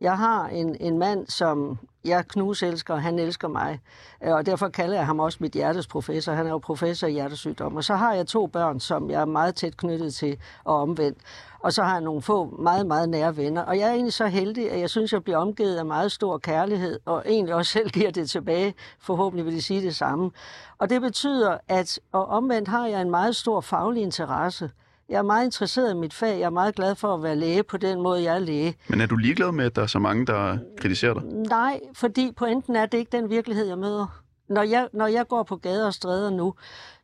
Jeg 0.00 0.18
har 0.18 0.48
en, 0.48 0.76
en 0.80 0.98
mand, 0.98 1.26
som 1.26 1.78
jeg 2.04 2.28
knuselsker, 2.28 2.94
og 2.94 3.02
han 3.02 3.18
elsker 3.18 3.48
mig, 3.48 3.80
øh, 4.24 4.32
og 4.32 4.46
derfor 4.46 4.68
kalder 4.68 4.96
jeg 4.96 5.06
ham 5.06 5.20
også 5.20 5.38
mit 5.40 5.52
hjertes 5.52 5.86
professor. 5.86 6.32
Han 6.32 6.46
er 6.46 6.50
jo 6.50 6.58
professor 6.58 7.06
i 7.06 7.12
hjertesygdom. 7.12 7.76
Og 7.76 7.84
så 7.84 7.94
har 7.94 8.14
jeg 8.14 8.26
to 8.26 8.46
børn, 8.46 8.80
som 8.80 9.10
jeg 9.10 9.20
er 9.20 9.24
meget 9.24 9.54
tæt 9.54 9.76
knyttet 9.76 10.14
til 10.14 10.38
og 10.64 10.80
omvendt. 10.80 11.18
Og 11.60 11.72
så 11.72 11.82
har 11.82 11.92
jeg 11.92 12.00
nogle 12.00 12.22
få 12.22 12.56
meget, 12.58 12.86
meget 12.86 13.08
nære 13.08 13.36
venner. 13.36 13.62
Og 13.62 13.78
jeg 13.78 13.88
er 13.88 13.92
egentlig 13.92 14.12
så 14.12 14.26
heldig, 14.26 14.70
at 14.70 14.80
jeg 14.80 14.90
synes, 14.90 15.12
jeg 15.12 15.24
bliver 15.24 15.38
omgivet 15.38 15.76
af 15.76 15.86
meget 15.86 16.12
stor 16.12 16.38
kærlighed, 16.38 17.00
og 17.04 17.22
egentlig 17.26 17.54
også 17.54 17.72
selv 17.72 17.90
giver 17.90 18.10
det 18.10 18.30
tilbage. 18.30 18.74
Forhåbentlig 18.98 19.46
vil 19.46 19.54
de 19.54 19.62
sige 19.62 19.82
det 19.82 19.96
samme. 19.96 20.30
Og 20.78 20.90
det 20.90 21.00
betyder, 21.00 21.58
at 21.68 22.00
og 22.12 22.26
omvendt 22.26 22.68
har 22.68 22.86
jeg 22.86 23.02
en 23.02 23.10
meget 23.10 23.36
stor 23.36 23.60
faglig 23.60 24.02
interesse. 24.02 24.70
Jeg 25.08 25.18
er 25.18 25.22
meget 25.22 25.44
interesseret 25.44 25.90
i 25.90 25.94
mit 25.94 26.14
fag. 26.14 26.38
Jeg 26.38 26.46
er 26.46 26.50
meget 26.50 26.74
glad 26.74 26.94
for 26.94 27.14
at 27.14 27.22
være 27.22 27.36
læge 27.36 27.62
på 27.62 27.76
den 27.76 28.02
måde, 28.02 28.22
jeg 28.22 28.34
er 28.34 28.38
læge. 28.38 28.76
Men 28.88 29.00
er 29.00 29.06
du 29.06 29.16
ligeglad 29.16 29.52
med, 29.52 29.64
at 29.64 29.76
der 29.76 29.82
er 29.82 29.86
så 29.86 29.98
mange, 29.98 30.26
der 30.26 30.58
kritiserer 30.78 31.14
dig? 31.14 31.22
Nej, 31.24 31.80
fordi 31.94 32.32
pointen 32.36 32.76
er, 32.76 32.82
at 32.82 32.92
det 32.92 32.98
ikke 32.98 33.16
er 33.16 33.20
den 33.20 33.30
virkelighed, 33.30 33.66
jeg 33.66 33.78
møder. 33.78 34.22
Når 34.48 34.62
jeg, 34.62 34.88
når 34.92 35.06
jeg 35.06 35.28
går 35.28 35.42
på 35.42 35.56
gader 35.56 35.86
og 35.86 35.94
stræder 35.94 36.30
nu, 36.30 36.54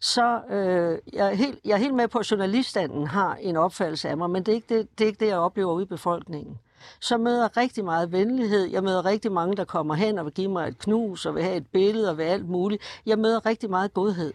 så 0.01 0.41
øh, 0.51 0.99
jeg, 1.13 1.31
er 1.31 1.35
helt, 1.35 1.59
jeg 1.65 1.73
er 1.73 1.77
helt 1.77 1.95
med 1.95 2.09
på, 2.09 2.19
at 2.19 2.31
journaliststanden 2.31 3.07
har 3.07 3.35
en 3.41 3.57
opfattelse 3.57 4.09
af 4.09 4.17
mig, 4.17 4.31
men 4.31 4.43
det 4.43 4.53
er, 4.53 4.57
ikke 4.57 4.79
det, 4.79 4.89
det 4.99 5.05
er 5.05 5.09
ikke 5.09 5.21
det, 5.21 5.27
jeg 5.27 5.39
oplever 5.39 5.73
ude 5.73 5.83
i 5.83 5.87
befolkningen. 5.87 6.59
Så 7.01 7.19
møder 7.19 7.43
jeg 7.43 7.57
rigtig 7.57 7.85
meget 7.85 8.13
venlighed. 8.13 8.71
Jeg 8.71 8.83
møder 8.83 9.05
rigtig 9.05 9.33
mange, 9.33 9.57
der 9.57 9.65
kommer 9.65 9.95
hen 9.95 10.19
og 10.19 10.25
vil 10.25 10.33
give 10.33 10.51
mig 10.51 10.69
et 10.69 10.79
knus 10.79 11.27
og 11.27 11.35
vil 11.35 11.43
have 11.43 11.57
et 11.57 11.67
billede 11.73 12.11
og 12.11 12.19
vil 12.19 12.25
alt 12.25 12.49
muligt. 12.49 12.83
Jeg 13.07 13.19
møder 13.19 13.47
rigtig 13.47 13.71
meget 13.71 13.95
godhed. 13.95 14.33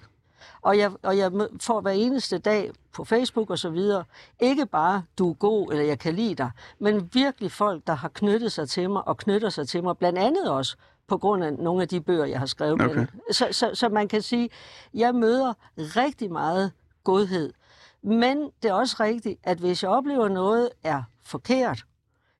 Og 0.61 0.77
jeg, 0.77 0.91
og 1.03 1.17
jeg 1.17 1.31
får 1.61 1.81
hver 1.81 1.91
eneste 1.91 2.37
dag 2.37 2.71
på 2.93 3.03
Facebook 3.03 3.49
og 3.49 3.59
så 3.59 3.69
videre, 3.69 4.03
ikke 4.39 4.65
bare, 4.65 5.03
du 5.17 5.29
er 5.29 5.33
god, 5.33 5.71
eller 5.71 5.85
jeg 5.85 5.99
kan 5.99 6.13
lide 6.13 6.35
dig, 6.35 6.51
men 6.79 7.09
virkelig 7.13 7.51
folk, 7.51 7.87
der 7.87 7.93
har 7.93 8.09
knyttet 8.09 8.51
sig 8.51 8.69
til 8.69 8.89
mig, 8.89 9.07
og 9.07 9.17
knytter 9.17 9.49
sig 9.49 9.67
til 9.67 9.83
mig, 9.83 9.97
blandt 9.97 10.19
andet 10.19 10.51
også 10.51 10.77
på 11.07 11.17
grund 11.17 11.43
af 11.43 11.53
nogle 11.53 11.81
af 11.81 11.87
de 11.87 12.01
bøger, 12.01 12.25
jeg 12.25 12.39
har 12.39 12.45
skrevet. 12.45 12.73
Okay. 12.73 12.89
Okay. 12.89 13.05
Så, 13.31 13.47
så, 13.51 13.71
så 13.73 13.89
man 13.89 14.07
kan 14.07 14.21
sige, 14.21 14.49
jeg 14.93 15.15
møder 15.15 15.53
rigtig 15.77 16.31
meget 16.31 16.71
godhed. 17.03 17.53
Men 18.03 18.51
det 18.63 18.69
er 18.69 18.73
også 18.73 18.95
rigtigt, 18.99 19.39
at 19.43 19.57
hvis 19.57 19.83
jeg 19.83 19.91
oplever 19.91 20.27
noget 20.27 20.69
er 20.83 21.03
forkert, 21.25 21.85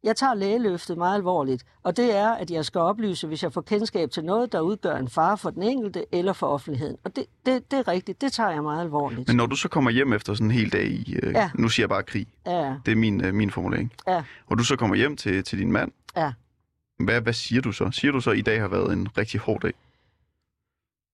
Jeg 0.04 0.16
tager 0.16 0.34
lægeløftet 0.34 0.98
meget 0.98 1.16
alvorligt, 1.16 1.64
og 1.84 1.98
det 1.98 2.16
er, 2.16 2.30
at 2.32 2.52
jeg 2.52 2.66
skal 2.66 2.82
oplyse, 2.82 3.28
hvis 3.28 3.44
jeg 3.44 3.54
får 3.54 3.62
kendskab 3.62 4.12
til 4.12 4.24
noget, 4.24 4.52
der 4.52 4.60
udgør 4.60 4.96
en 4.96 5.08
fare 5.10 5.38
for 5.38 5.50
den 5.50 5.64
enkelte 5.64 6.06
eller 6.12 6.34
for 6.34 6.48
offentligheden. 6.48 6.98
Og 7.04 7.16
det, 7.16 7.26
det, 7.46 7.72
det 7.72 7.80
er 7.80 7.88
rigtigt, 7.88 8.22
det 8.22 8.32
tager 8.34 8.50
jeg 8.50 8.64
meget 8.64 8.82
alvorligt. 8.82 9.28
Men 9.28 9.38
når 9.38 9.46
du 9.46 9.56
så 9.56 9.68
kommer 9.70 9.92
hjem 9.92 10.14
efter 10.14 10.34
sådan 10.34 10.48
en 10.48 10.52
hel 10.52 10.72
dag 10.72 10.86
i, 10.86 11.16
øh, 11.24 11.34
Ja. 11.34 11.50
nu 11.56 11.70
siger 11.70 11.84
jeg 11.84 11.90
bare 11.90 12.04
krig, 12.04 12.28
Ja, 12.46 12.76
det 12.86 12.92
er 12.92 12.96
min, 12.96 13.26
øh, 13.26 13.34
min 13.34 13.52
formulering, 13.52 13.94
ja, 14.08 14.24
og 14.48 14.58
du 14.58 14.64
så 14.64 14.76
kommer 14.76 14.96
hjem 14.96 15.18
til, 15.18 15.44
til 15.44 15.60
din 15.60 15.72
mand, 15.72 15.92
ja. 16.18 16.32
hvad, 17.00 17.22
hvad 17.22 17.34
siger 17.34 17.62
du 17.62 17.72
så? 17.72 17.90
Siger 17.92 18.12
du 18.12 18.20
så, 18.22 18.32
at 18.32 18.38
i 18.38 18.42
dag 18.42 18.62
har 18.62 18.68
været 18.68 18.94
en 18.94 19.08
rigtig 19.18 19.40
hård 19.40 19.62
dag? 19.62 19.74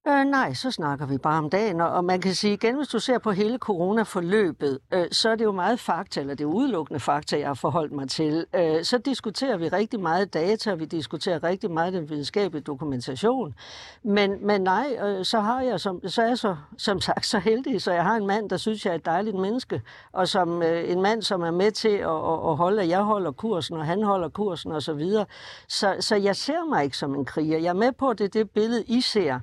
Øh, 0.07 0.25
nej, 0.25 0.53
så 0.53 0.71
snakker 0.71 1.05
vi 1.05 1.17
bare 1.17 1.37
om 1.37 1.49
dagen, 1.49 1.81
og, 1.81 1.89
og 1.89 2.05
man 2.05 2.21
kan 2.21 2.35
sige 2.35 2.53
igen, 2.53 2.75
hvis 2.75 2.87
du 2.87 2.99
ser 2.99 3.17
på 3.17 3.31
hele 3.31 3.57
coronaforløbet, 3.57 4.79
øh, 4.93 5.05
så 5.11 5.29
er 5.29 5.35
det 5.35 5.45
jo 5.45 5.51
meget 5.51 5.79
fakta, 5.79 6.19
eller 6.19 6.35
det 6.35 6.43
er 6.43 6.47
udelukkende 6.47 6.99
fakta, 6.99 7.39
jeg 7.39 7.47
har 7.47 7.53
forholdt 7.53 7.91
mig 7.91 8.09
til. 8.09 8.45
Øh, 8.55 8.83
så 8.83 8.97
diskuterer 8.97 9.57
vi 9.57 9.67
rigtig 9.67 9.99
meget 9.99 10.33
data, 10.33 10.73
vi 10.73 10.85
diskuterer 10.85 11.43
rigtig 11.43 11.71
meget 11.71 11.93
den 11.93 12.09
videnskabelige 12.09 12.63
dokumentation. 12.63 13.55
Men, 14.03 14.47
men 14.47 14.61
nej, 14.61 14.97
øh, 15.03 15.25
så 15.25 15.39
har 15.39 15.61
jeg 15.61 15.79
som, 15.79 16.07
så 16.07 16.21
er 16.21 16.27
jeg 16.27 16.37
så, 16.37 16.55
som 16.77 16.99
sagt 16.99 17.25
så 17.25 17.39
heldig, 17.39 17.81
så 17.81 17.91
jeg 17.91 18.03
har 18.03 18.15
en 18.15 18.27
mand, 18.27 18.49
der 18.49 18.57
synes, 18.57 18.85
jeg 18.85 18.91
er 18.91 18.95
et 18.95 19.05
dejligt 19.05 19.35
menneske, 19.35 19.81
og 20.11 20.27
som 20.27 20.63
øh, 20.63 20.91
en 20.91 21.01
mand, 21.01 21.21
som 21.21 21.41
er 21.41 21.51
med 21.51 21.71
til 21.71 21.89
at, 21.97 22.09
at, 22.09 22.49
at 22.49 22.57
holde, 22.57 22.81
at 22.81 22.89
jeg 22.89 23.01
holder 23.01 23.31
kursen, 23.31 23.77
og 23.77 23.85
han 23.85 24.03
holder 24.03 24.29
kursen 24.29 24.71
osv. 24.71 24.81
Så, 24.81 24.93
videre. 24.93 25.25
så, 25.67 25.95
så 25.99 26.15
jeg 26.15 26.35
ser 26.35 26.69
mig 26.69 26.83
ikke 26.83 26.97
som 26.97 27.15
en 27.15 27.25
kriger. 27.25 27.57
Jeg 27.57 27.69
er 27.69 27.73
med 27.73 27.91
på, 27.91 28.09
at 28.09 28.19
det 28.19 28.25
er 28.25 28.29
det 28.29 28.49
billede, 28.51 28.83
I 28.83 29.01
ser. 29.01 29.39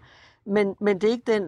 Men, 0.47 0.75
men 0.81 0.99
det 1.01 1.05
er 1.09 1.13
ikke 1.13 1.33
den 1.33 1.43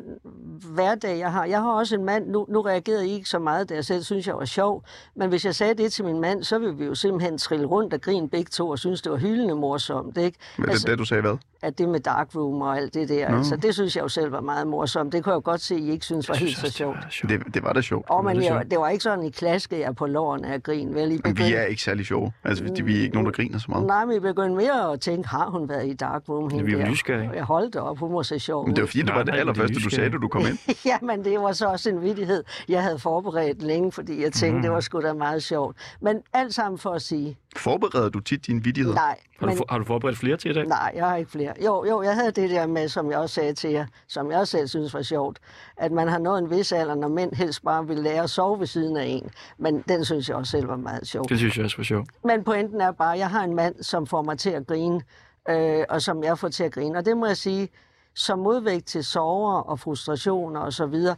hverdag, 0.74 1.18
jeg 1.18 1.32
har. 1.32 1.44
Jeg 1.44 1.60
har 1.62 1.70
også 1.72 1.94
en 1.94 2.04
mand, 2.04 2.28
nu, 2.28 2.46
nu 2.48 2.60
reagerede 2.60 3.08
I 3.08 3.10
ikke 3.12 3.28
så 3.28 3.38
meget, 3.38 3.68
da 3.68 3.74
jeg 3.74 3.84
selv 3.84 4.02
synes, 4.02 4.26
jeg 4.26 4.36
var 4.36 4.44
sjov, 4.44 4.84
men 5.16 5.28
hvis 5.28 5.44
jeg 5.44 5.54
sagde 5.54 5.74
det 5.74 5.92
til 5.92 6.04
min 6.04 6.20
mand, 6.20 6.42
så 6.44 6.58
ville 6.58 6.74
vi 6.76 6.84
jo 6.84 6.94
simpelthen 6.94 7.38
trille 7.38 7.66
rundt 7.66 7.94
og 7.94 8.00
grine 8.00 8.28
begge 8.28 8.48
to 8.50 8.68
og 8.68 8.78
synes, 8.78 9.02
det 9.02 9.12
var 9.12 9.18
hyldende 9.18 9.54
morsomt. 9.54 10.16
Ikke? 10.16 10.38
Altså, 10.58 10.86
det, 10.86 10.90
det, 10.90 10.98
du 10.98 11.04
sagde 11.04 11.20
hvad? 11.20 11.36
At 11.62 11.78
det 11.78 11.88
med 11.88 12.00
darkroom 12.00 12.62
og 12.62 12.76
alt 12.76 12.94
det 12.94 13.08
der, 13.08 13.28
Nå. 13.30 13.36
altså, 13.36 13.56
det 13.56 13.74
synes 13.74 13.96
jeg 13.96 14.02
jo 14.02 14.08
selv 14.08 14.32
var 14.32 14.40
meget 14.40 14.66
morsomt. 14.66 15.12
Det 15.12 15.24
kunne 15.24 15.30
jeg 15.32 15.36
jo 15.36 15.42
godt 15.44 15.60
se, 15.60 15.74
at 15.74 15.80
I 15.80 15.90
ikke 15.90 16.04
synes 16.04 16.28
var 16.28 16.34
helt 16.34 16.56
så 16.58 16.70
sjovt. 16.70 16.96
Det, 17.28 17.54
det 17.54 17.62
var 17.62 17.72
da 17.72 17.80
sjovt. 17.80 18.06
Og 18.10 18.24
men 18.24 18.36
jeg, 18.36 18.44
sjovt. 18.44 18.70
det 18.70 18.78
var 18.78 18.88
ikke 18.88 19.02
sådan, 19.04 19.24
I 19.24 19.30
klaskede 19.30 19.80
jer 19.80 19.92
på 19.92 20.06
lårene 20.06 20.48
af 20.54 20.62
grin, 20.62 20.94
vel? 20.94 21.02
I 21.02 21.04
Men 21.04 21.10
vi 21.16 21.18
begyndte- 21.18 21.54
er 21.56 21.64
ikke 21.64 21.82
særlig 21.82 22.06
sjove. 22.06 22.32
Altså, 22.44 22.64
vi, 22.64 22.82
vi 22.82 22.98
er 22.98 23.02
ikke 23.02 23.14
nogen, 23.14 23.26
der 23.26 23.32
griner 23.32 23.58
så 23.58 23.66
meget. 23.68 23.86
Nej, 23.86 24.04
men 24.04 24.16
I 24.16 24.20
begyndte 24.20 24.56
mere 24.56 24.92
at 24.92 25.00
tænke, 25.00 25.28
har 25.28 25.50
hun 25.50 25.68
været 25.68 25.86
i 25.86 25.92
darkroom? 25.94 26.50
hende 26.50 26.64
vi 26.64 26.72
er 26.74 26.88
nysgerrige. 26.90 27.30
Jeg 27.34 27.44
holdt 27.44 27.76
op, 27.76 27.98
hun 27.98 28.12
må 28.12 28.22
se 28.22 28.38
sjov 28.38 28.66
Men 28.66 28.76
det. 28.76 28.81
Var 28.82 28.86
fordi, 28.86 29.02
det 29.02 29.14
var 29.14 29.22
det 29.22 29.34
er 29.34 29.38
allerførste, 29.38 29.74
du 29.74 29.90
sagde, 29.90 30.10
da 30.10 30.16
du 30.16 30.28
kom 30.28 30.42
ind. 30.46 30.58
Ja, 30.90 30.98
men 31.02 31.24
det 31.24 31.40
var 31.40 31.52
så 31.52 31.66
også 31.66 31.90
en 31.90 32.02
vittighed, 32.02 32.44
jeg 32.68 32.82
havde 32.82 32.98
forberedt 32.98 33.62
længe, 33.62 33.92
fordi 33.92 34.22
jeg 34.22 34.32
tænkte, 34.32 34.56
mm. 34.56 34.62
det 34.62 34.70
var 34.70 34.80
sgu 34.80 35.00
da 35.00 35.12
meget 35.12 35.42
sjovt. 35.42 35.76
Men 36.00 36.20
alt 36.32 36.54
sammen 36.54 36.78
for 36.78 36.90
at 36.90 37.02
sige, 37.02 37.38
Forbereder 37.56 38.08
du 38.08 38.20
tit 38.20 38.46
dine 38.46 38.62
vittigheder? 38.64 38.94
nej, 38.96 39.16
Har, 39.38 39.46
men, 39.46 39.50
du, 39.50 39.56
for, 39.56 39.64
har 39.70 39.78
du 39.78 39.84
forberedt 39.84 40.18
flere 40.18 40.36
til 40.36 40.50
i 40.50 40.54
dag? 40.54 40.66
nej, 40.66 40.92
jeg 40.94 41.06
har 41.08 41.16
ikke 41.16 41.30
flere. 41.30 41.52
Jo, 41.64 41.84
jo, 41.84 42.02
jeg 42.02 42.14
havde 42.14 42.30
det 42.32 42.50
der 42.50 42.66
med, 42.66 42.88
som 42.88 43.10
jeg 43.10 43.18
også 43.18 43.34
sagde 43.34 43.54
til 43.54 43.70
jer, 43.70 43.86
som 44.08 44.30
jeg 44.30 44.38
også 44.38 44.50
selv 44.50 44.68
synes 44.68 44.94
var 44.94 45.02
sjovt, 45.02 45.38
at 45.76 45.92
man 45.92 46.08
har 46.08 46.18
nået 46.18 46.38
en 46.38 46.50
vis 46.50 46.72
alder, 46.72 46.94
når 46.94 47.08
mænd 47.08 47.34
helst 47.34 47.64
bare 47.64 47.86
vil 47.86 47.96
lære 47.98 48.22
at 48.22 48.30
sove 48.30 48.60
ved 48.60 48.66
siden 48.66 48.96
af 48.96 49.04
en. 49.04 49.30
Men 49.58 49.84
den 49.88 50.04
synes 50.04 50.28
jeg 50.28 50.36
også 50.36 50.50
selv 50.50 50.68
var 50.68 50.76
meget 50.76 51.06
sjov. 51.08 51.24
Det 51.28 51.38
synes 51.38 51.56
jeg 51.56 51.64
også 51.64 51.76
var 51.76 51.84
sjovt. 51.84 52.08
Men 52.24 52.44
pointen 52.44 52.80
er 52.80 52.92
bare, 52.92 53.12
at 53.12 53.18
jeg 53.18 53.30
har 53.30 53.44
en 53.44 53.54
mand, 53.56 53.74
som 53.82 54.06
får 54.06 54.22
mig 54.22 54.38
til 54.38 54.50
at 54.50 54.66
grine, 54.66 55.00
øh, 55.48 55.84
og 55.88 56.02
som 56.02 56.24
jeg 56.24 56.38
får 56.38 56.48
til 56.48 56.64
at 56.64 56.72
grine. 56.72 56.98
Og 56.98 57.04
det 57.04 57.16
må 57.16 57.26
jeg 57.26 57.36
sige, 57.36 57.68
som 58.14 58.38
modvægt 58.38 58.86
til 58.86 59.04
sorger 59.04 59.60
og 59.60 59.80
frustrationer 59.80 60.60
og 60.60 60.72
så 60.72 60.86
videre, 60.86 61.16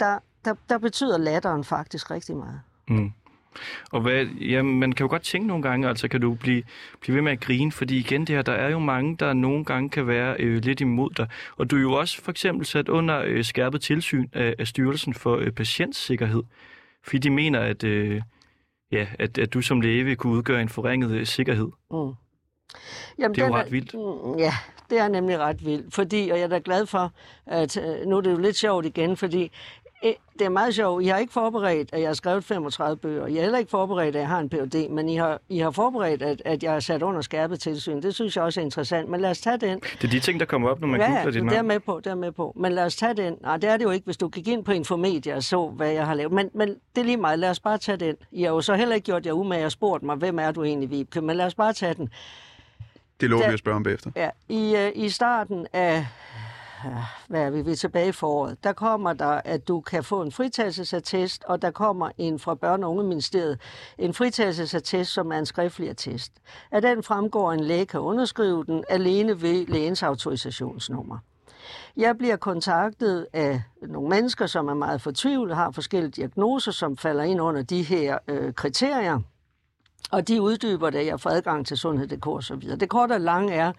der, 0.00 0.18
der, 0.44 0.54
der 0.68 0.78
betyder 0.78 1.18
latteren 1.18 1.64
faktisk 1.64 2.10
rigtig 2.10 2.36
meget. 2.36 2.60
Mm. 2.88 3.12
Og 3.92 4.00
hvad, 4.00 4.24
ja, 4.24 4.62
man 4.62 4.92
kan 4.92 5.04
jo 5.04 5.10
godt 5.10 5.22
tænke 5.22 5.46
nogle 5.46 5.62
gange, 5.62 5.88
altså 5.88 6.08
kan 6.08 6.20
du 6.20 6.34
blive, 6.34 6.62
blive 7.00 7.14
ved 7.14 7.22
med 7.22 7.32
at 7.32 7.40
grine, 7.40 7.72
fordi 7.72 7.98
igen 7.98 8.20
det 8.20 8.28
her, 8.28 8.42
der 8.42 8.52
er 8.52 8.70
jo 8.70 8.78
mange, 8.78 9.16
der 9.16 9.32
nogle 9.32 9.64
gange 9.64 9.90
kan 9.90 10.06
være 10.06 10.36
øh, 10.38 10.56
lidt 10.64 10.80
imod 10.80 11.10
dig. 11.10 11.28
Og 11.56 11.70
du 11.70 11.76
er 11.76 11.80
jo 11.80 11.92
også 11.92 12.22
for 12.22 12.30
eksempel 12.30 12.66
sat 12.66 12.88
under 12.88 13.22
øh, 13.26 13.44
skærpet 13.44 13.80
tilsyn 13.80 14.28
af, 14.32 14.54
af 14.58 14.66
Styrelsen 14.66 15.14
for 15.14 15.36
øh, 15.36 15.50
Patientsikkerhed, 15.50 16.42
fordi 17.04 17.18
de 17.18 17.30
mener, 17.30 17.60
at, 17.60 17.84
øh, 17.84 18.22
ja, 18.92 19.06
at, 19.18 19.38
at 19.38 19.54
du 19.54 19.60
som 19.60 19.80
læge 19.80 20.04
vil 20.04 20.16
kunne 20.16 20.32
udgøre 20.32 20.62
en 20.62 20.68
forringet 20.68 21.10
øh, 21.10 21.26
sikkerhed. 21.26 21.68
Mm. 21.90 22.12
Jamen, 23.18 23.34
Det 23.34 23.42
er 23.42 23.46
jo 23.46 23.54
ret 23.54 23.72
vildt. 23.72 23.94
Mm, 23.94 24.38
Ja, 24.38 24.54
det 24.94 25.02
er 25.02 25.08
nemlig 25.08 25.38
ret 25.38 25.64
vildt. 25.66 25.94
Fordi, 25.94 26.28
og 26.32 26.38
jeg 26.38 26.44
er 26.44 26.48
da 26.48 26.60
glad 26.64 26.86
for, 26.86 27.12
at 27.46 27.76
øh, 27.76 28.06
nu 28.06 28.16
er 28.16 28.20
det 28.20 28.30
jo 28.30 28.36
lidt 28.38 28.56
sjovt 28.56 28.86
igen, 28.86 29.16
fordi 29.16 29.50
øh, 30.04 30.12
det 30.38 30.44
er 30.44 30.48
meget 30.48 30.74
sjovt. 30.74 31.02
I 31.02 31.06
har 31.06 31.18
ikke 31.18 31.32
forberedt, 31.32 31.88
at 31.92 32.00
jeg 32.00 32.08
har 32.08 32.14
skrevet 32.14 32.44
35 32.44 32.96
bøger. 32.96 33.26
I 33.26 33.34
har 33.34 33.42
heller 33.42 33.58
ikke 33.58 33.70
forberedt, 33.70 34.16
at 34.16 34.20
jeg 34.20 34.28
har 34.28 34.38
en 34.38 34.48
Ph.D., 34.48 34.90
men 34.90 35.08
I 35.08 35.16
har, 35.16 35.40
I 35.48 35.58
har 35.58 35.70
forberedt, 35.70 36.22
at, 36.22 36.42
at 36.44 36.62
jeg 36.62 36.74
er 36.76 36.80
sat 36.80 37.02
under 37.02 37.20
skærpet 37.20 37.60
tilsyn. 37.60 38.02
Det 38.02 38.14
synes 38.14 38.36
jeg 38.36 38.44
også 38.44 38.60
er 38.60 38.64
interessant. 38.64 39.08
Men 39.08 39.20
lad 39.20 39.30
os 39.30 39.40
tage 39.40 39.56
den. 39.56 39.80
Det 39.80 40.04
er 40.04 40.08
de 40.08 40.20
ting, 40.20 40.40
der 40.40 40.46
kommer 40.46 40.68
op, 40.68 40.80
når 40.80 40.88
man 40.88 41.00
ja, 41.00 41.06
googler 41.06 41.20
ja, 41.20 41.26
dit 41.26 41.34
det 41.34 41.40
er 41.40 41.54
navn. 41.54 41.66
med 41.68 41.80
på, 41.80 42.00
det 42.04 42.10
er 42.10 42.14
med 42.14 42.32
på. 42.32 42.52
Men 42.56 42.72
lad 42.72 42.84
os 42.84 42.96
tage 42.96 43.14
den. 43.14 43.36
Nej, 43.42 43.56
det 43.56 43.70
er 43.70 43.76
det 43.76 43.84
jo 43.84 43.90
ikke, 43.90 44.04
hvis 44.04 44.16
du 44.16 44.28
gik 44.28 44.48
ind 44.48 44.64
på 44.64 44.72
Infomedia 44.72 45.36
og 45.36 45.42
så, 45.42 45.66
hvad 45.66 45.90
jeg 45.90 46.06
har 46.06 46.14
lavet. 46.14 46.32
Men, 46.32 46.50
men 46.54 46.68
det 46.68 47.00
er 47.00 47.04
lige 47.04 47.16
meget. 47.16 47.38
Lad 47.38 47.50
os 47.50 47.60
bare 47.60 47.78
tage 47.78 47.96
den. 47.96 48.16
I 48.32 48.42
har 48.42 48.50
jo 48.50 48.60
så 48.60 48.74
heller 48.74 48.94
ikke 48.94 49.04
gjort 49.04 49.26
jer 49.26 49.32
umage 49.32 49.64
og 49.64 49.72
spurgt 49.72 50.02
mig, 50.02 50.16
hvem 50.16 50.38
er 50.38 50.50
du 50.50 50.64
egentlig, 50.64 50.90
Vibke? 50.90 51.20
Men 51.20 51.36
lad 51.36 51.46
os 51.46 51.54
bare 51.54 51.72
tage 51.72 51.94
den. 51.94 52.08
Det 53.20 53.30
lover 53.30 53.42
Da- 53.42 53.48
vi 53.48 53.52
at 53.52 53.58
spørge 53.58 53.76
om 53.76 53.82
bagefter. 53.82 54.10
Ja, 54.16 54.30
i, 54.48 54.76
øh, 54.76 54.92
i 54.94 55.08
starten 55.08 55.66
af, 55.72 56.06
hvad 57.28 57.40
er 57.42 57.50
vi, 57.50 57.62
vi 57.62 57.70
er 57.70 57.76
tilbage 57.76 58.08
i 58.08 58.12
foråret, 58.12 58.64
der 58.64 58.72
kommer 58.72 59.12
der, 59.12 59.40
at 59.44 59.68
du 59.68 59.80
kan 59.80 60.04
få 60.04 60.22
en 60.22 60.32
fritagelsesattest, 60.32 61.44
og 61.44 61.62
der 61.62 61.70
kommer 61.70 62.10
en 62.18 62.38
fra 62.38 62.54
Børne- 62.54 62.84
og 62.84 62.90
Ungeministeriet, 62.90 63.60
en 63.98 64.14
fritagelsesattest, 64.14 65.12
som 65.12 65.32
er 65.32 65.38
en 65.38 65.46
skriftlig 65.46 65.90
attest. 65.90 66.32
Af 66.70 66.82
den 66.82 67.02
fremgår, 67.02 67.50
at 67.52 67.58
en 67.58 67.64
læge 67.64 67.86
kan 67.86 68.00
underskrive 68.00 68.64
den 68.64 68.84
alene 68.88 69.42
ved 69.42 69.66
lægens 69.66 70.02
autorisationsnummer. 70.02 71.18
Jeg 71.96 72.18
bliver 72.18 72.36
kontaktet 72.36 73.26
af 73.32 73.62
nogle 73.82 74.08
mennesker, 74.08 74.46
som 74.46 74.68
er 74.68 74.74
meget 74.74 75.00
fortvivlet, 75.02 75.56
har 75.56 75.70
forskellige 75.70 76.10
diagnoser, 76.10 76.72
som 76.72 76.96
falder 76.96 77.24
ind 77.24 77.40
under 77.40 77.62
de 77.62 77.82
her 77.82 78.18
øh, 78.28 78.52
kriterier. 78.54 79.20
Og 80.10 80.28
de 80.28 80.42
uddyber 80.42 80.90
det, 80.90 81.06
jeg 81.06 81.20
får 81.20 81.30
adgang 81.30 81.66
til 81.66 81.76
sundhed.dk 81.76 82.26
og 82.26 82.42
så 82.42 82.54
videre. 82.54 82.76
Det 82.76 82.88
korte 82.88 83.12
og 83.12 83.20
lange 83.20 83.52
er, 83.54 83.72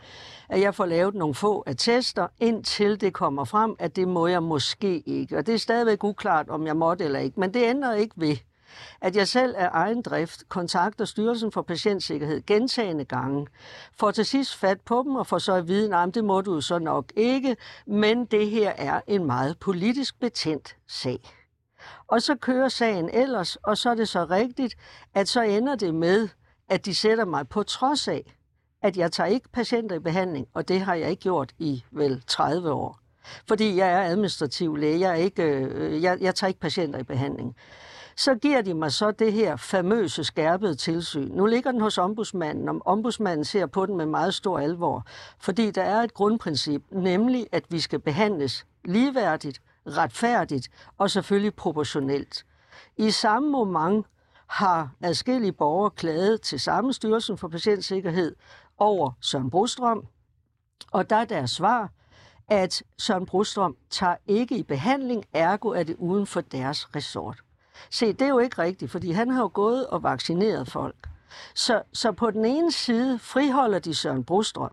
at 0.49 0.61
jeg 0.61 0.76
får 0.76 0.86
lavet 0.86 1.15
nogle 1.15 1.36
få 1.36 1.61
attester, 1.61 2.28
indtil 2.39 3.01
det 3.01 3.13
kommer 3.13 3.43
frem, 3.43 3.76
at 3.80 3.95
det 3.95 4.07
må 4.07 4.28
jeg 4.28 4.43
måske 4.43 4.99
ikke. 4.99 5.38
Og 5.38 5.45
det 5.45 5.53
er 5.53 5.59
stadigvæk 5.59 6.03
uklart, 6.03 6.49
om 6.49 6.67
jeg 6.67 6.78
måtte 6.78 7.05
eller 7.05 7.19
ikke. 7.19 7.39
Men 7.39 7.53
det 7.53 7.63
ændrer 7.63 7.93
ikke 7.93 8.15
ved, 8.17 8.38
at 9.01 9.15
jeg 9.15 9.28
selv 9.28 9.55
af 9.57 9.69
egen 9.71 10.01
drift 10.01 10.49
kontakter 10.49 11.05
Styrelsen 11.05 11.51
for 11.51 11.61
Patientsikkerhed 11.61 12.45
gentagende 12.45 13.05
gange, 13.05 13.47
får 13.99 14.11
til 14.11 14.26
sidst 14.26 14.55
fat 14.55 14.82
på 14.82 15.03
dem 15.05 15.15
og 15.15 15.28
får 15.28 15.38
så 15.38 15.53
at 15.53 15.67
vide, 15.67 15.89
nej, 15.89 16.05
det 16.05 16.23
må 16.23 16.41
du 16.41 16.61
så 16.61 16.80
nok 16.80 17.05
ikke, 17.15 17.57
men 17.88 18.26
det 18.26 18.49
her 18.49 18.69
er 18.78 19.01
en 19.07 19.26
meget 19.26 19.59
politisk 19.59 20.19
betændt 20.19 20.76
sag. 20.88 21.19
Og 22.08 22.22
så 22.22 22.36
kører 22.36 22.70
sagen 22.70 23.10
ellers, 23.14 23.56
og 23.56 23.78
så 23.78 23.89
er 23.89 23.95
det 23.95 24.10
så 24.10 24.26
rigtigt, 24.26 24.76
at 25.14 25.28
så 25.28 25.41
ender 25.41 25.76
det 25.76 25.95
med, 25.95 26.30
at 26.70 26.86
de 26.86 26.95
sætter 26.95 27.26
mig 27.26 27.47
på 27.47 27.64
trods 27.64 28.08
af, 28.08 28.36
at 28.82 28.97
jeg 28.97 29.12
tager 29.12 29.28
ikke 29.28 29.49
patienter 29.49 29.95
i 29.95 29.99
behandling, 29.99 30.47
og 30.53 30.68
det 30.68 30.82
har 30.82 30.95
jeg 30.95 31.10
ikke 31.10 31.22
gjort 31.22 31.53
i 31.60 31.84
vel 31.91 32.24
30 32.28 32.72
år. 32.72 32.99
Fordi 33.47 33.78
jeg 33.78 33.89
er 33.91 34.01
administrativ 34.01 34.76
læge, 34.76 34.99
jeg, 34.99 35.12
er 35.12 35.16
ikke, 35.16 35.43
øh, 35.43 36.03
jeg, 36.03 36.18
jeg 36.22 36.36
tager 36.36 36.47
ikke 36.47 36.60
patienter 36.60 36.99
i 36.99 37.03
behandling. 37.03 37.56
Så 38.18 38.36
giver 38.36 38.62
de 38.62 38.74
mig 38.74 38.91
så 38.91 39.12
det 39.12 39.34
her 39.34 39.56
famøse 39.56 40.24
skærpede 40.24 40.76
tilsyn. 40.76 41.32
Nu 41.32 41.45
ligger 41.45 41.72
den 41.72 41.82
hos 41.82 41.97
ombudsmanden, 41.97 42.70
og 42.70 42.82
ombudsmanden 42.86 43.45
ser 43.45 43.66
på 43.66 43.86
den 43.86 43.97
med 43.97 44.06
meget 44.06 44.34
stor 44.34 44.60
alvor. 44.60 45.06
Fordi 45.39 45.72
der 45.72 45.84
er 45.84 46.01
et 46.01 46.14
grundprincip, 46.14 46.82
nemlig 46.91 47.47
at 47.51 47.64
vi 47.70 47.80
skal 47.80 47.99
behandles 47.99 48.66
ligeværdigt, 48.86 49.62
retfærdigt 49.88 50.69
og 50.97 51.11
selvfølgelig 51.11 51.55
proportionelt. 51.55 52.45
I 52.97 53.11
samme 53.11 53.51
moment 53.51 54.05
har 54.47 54.89
adskillige 55.01 55.51
borgere 55.51 55.89
klaget 55.89 56.41
til 56.41 56.59
samme 56.59 56.93
Styrelsen 56.93 57.38
for 57.38 57.47
Patientsikkerhed 57.47 58.36
over 58.77 59.11
Søren 59.21 59.49
Brostrøm, 59.49 60.05
og 60.91 61.09
der 61.09 61.15
er 61.15 61.25
deres 61.25 61.51
svar, 61.51 61.89
at 62.47 62.83
Søren 62.97 63.25
Brostrøm 63.25 63.75
tager 63.89 64.15
ikke 64.27 64.57
i 64.57 64.63
behandling, 64.63 65.25
ergo 65.33 65.69
er 65.69 65.83
det 65.83 65.95
uden 65.95 66.27
for 66.27 66.41
deres 66.41 66.95
resort. 66.95 67.38
Se, 67.89 68.13
det 68.13 68.21
er 68.21 68.29
jo 68.29 68.39
ikke 68.39 68.61
rigtigt, 68.61 68.91
fordi 68.91 69.11
han 69.11 69.29
har 69.29 69.41
jo 69.41 69.51
gået 69.53 69.88
og 69.88 70.03
vaccineret 70.03 70.67
folk. 70.67 71.09
Så, 71.55 71.83
så 71.93 72.11
på 72.11 72.31
den 72.31 72.45
ene 72.45 72.71
side 72.71 73.19
friholder 73.19 73.79
de 73.79 73.95
Søren 73.95 74.23
Brostrøm, 74.23 74.71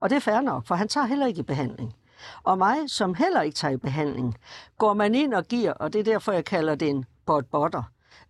og 0.00 0.10
det 0.10 0.16
er 0.16 0.20
fair 0.20 0.40
nok, 0.40 0.66
for 0.66 0.74
han 0.74 0.88
tager 0.88 1.06
heller 1.06 1.26
ikke 1.26 1.40
i 1.40 1.42
behandling. 1.42 1.94
Og 2.42 2.58
mig, 2.58 2.76
som 2.86 3.14
heller 3.14 3.42
ikke 3.42 3.54
tager 3.54 3.74
i 3.74 3.76
behandling, 3.76 4.36
går 4.78 4.94
man 4.94 5.14
ind 5.14 5.34
og 5.34 5.44
giver, 5.44 5.72
og 5.72 5.92
det 5.92 5.98
er 5.98 6.04
derfor, 6.04 6.32
jeg 6.32 6.44
kalder 6.44 6.74
det 6.74 6.88
en 6.88 7.04
bot-botter, 7.26 7.82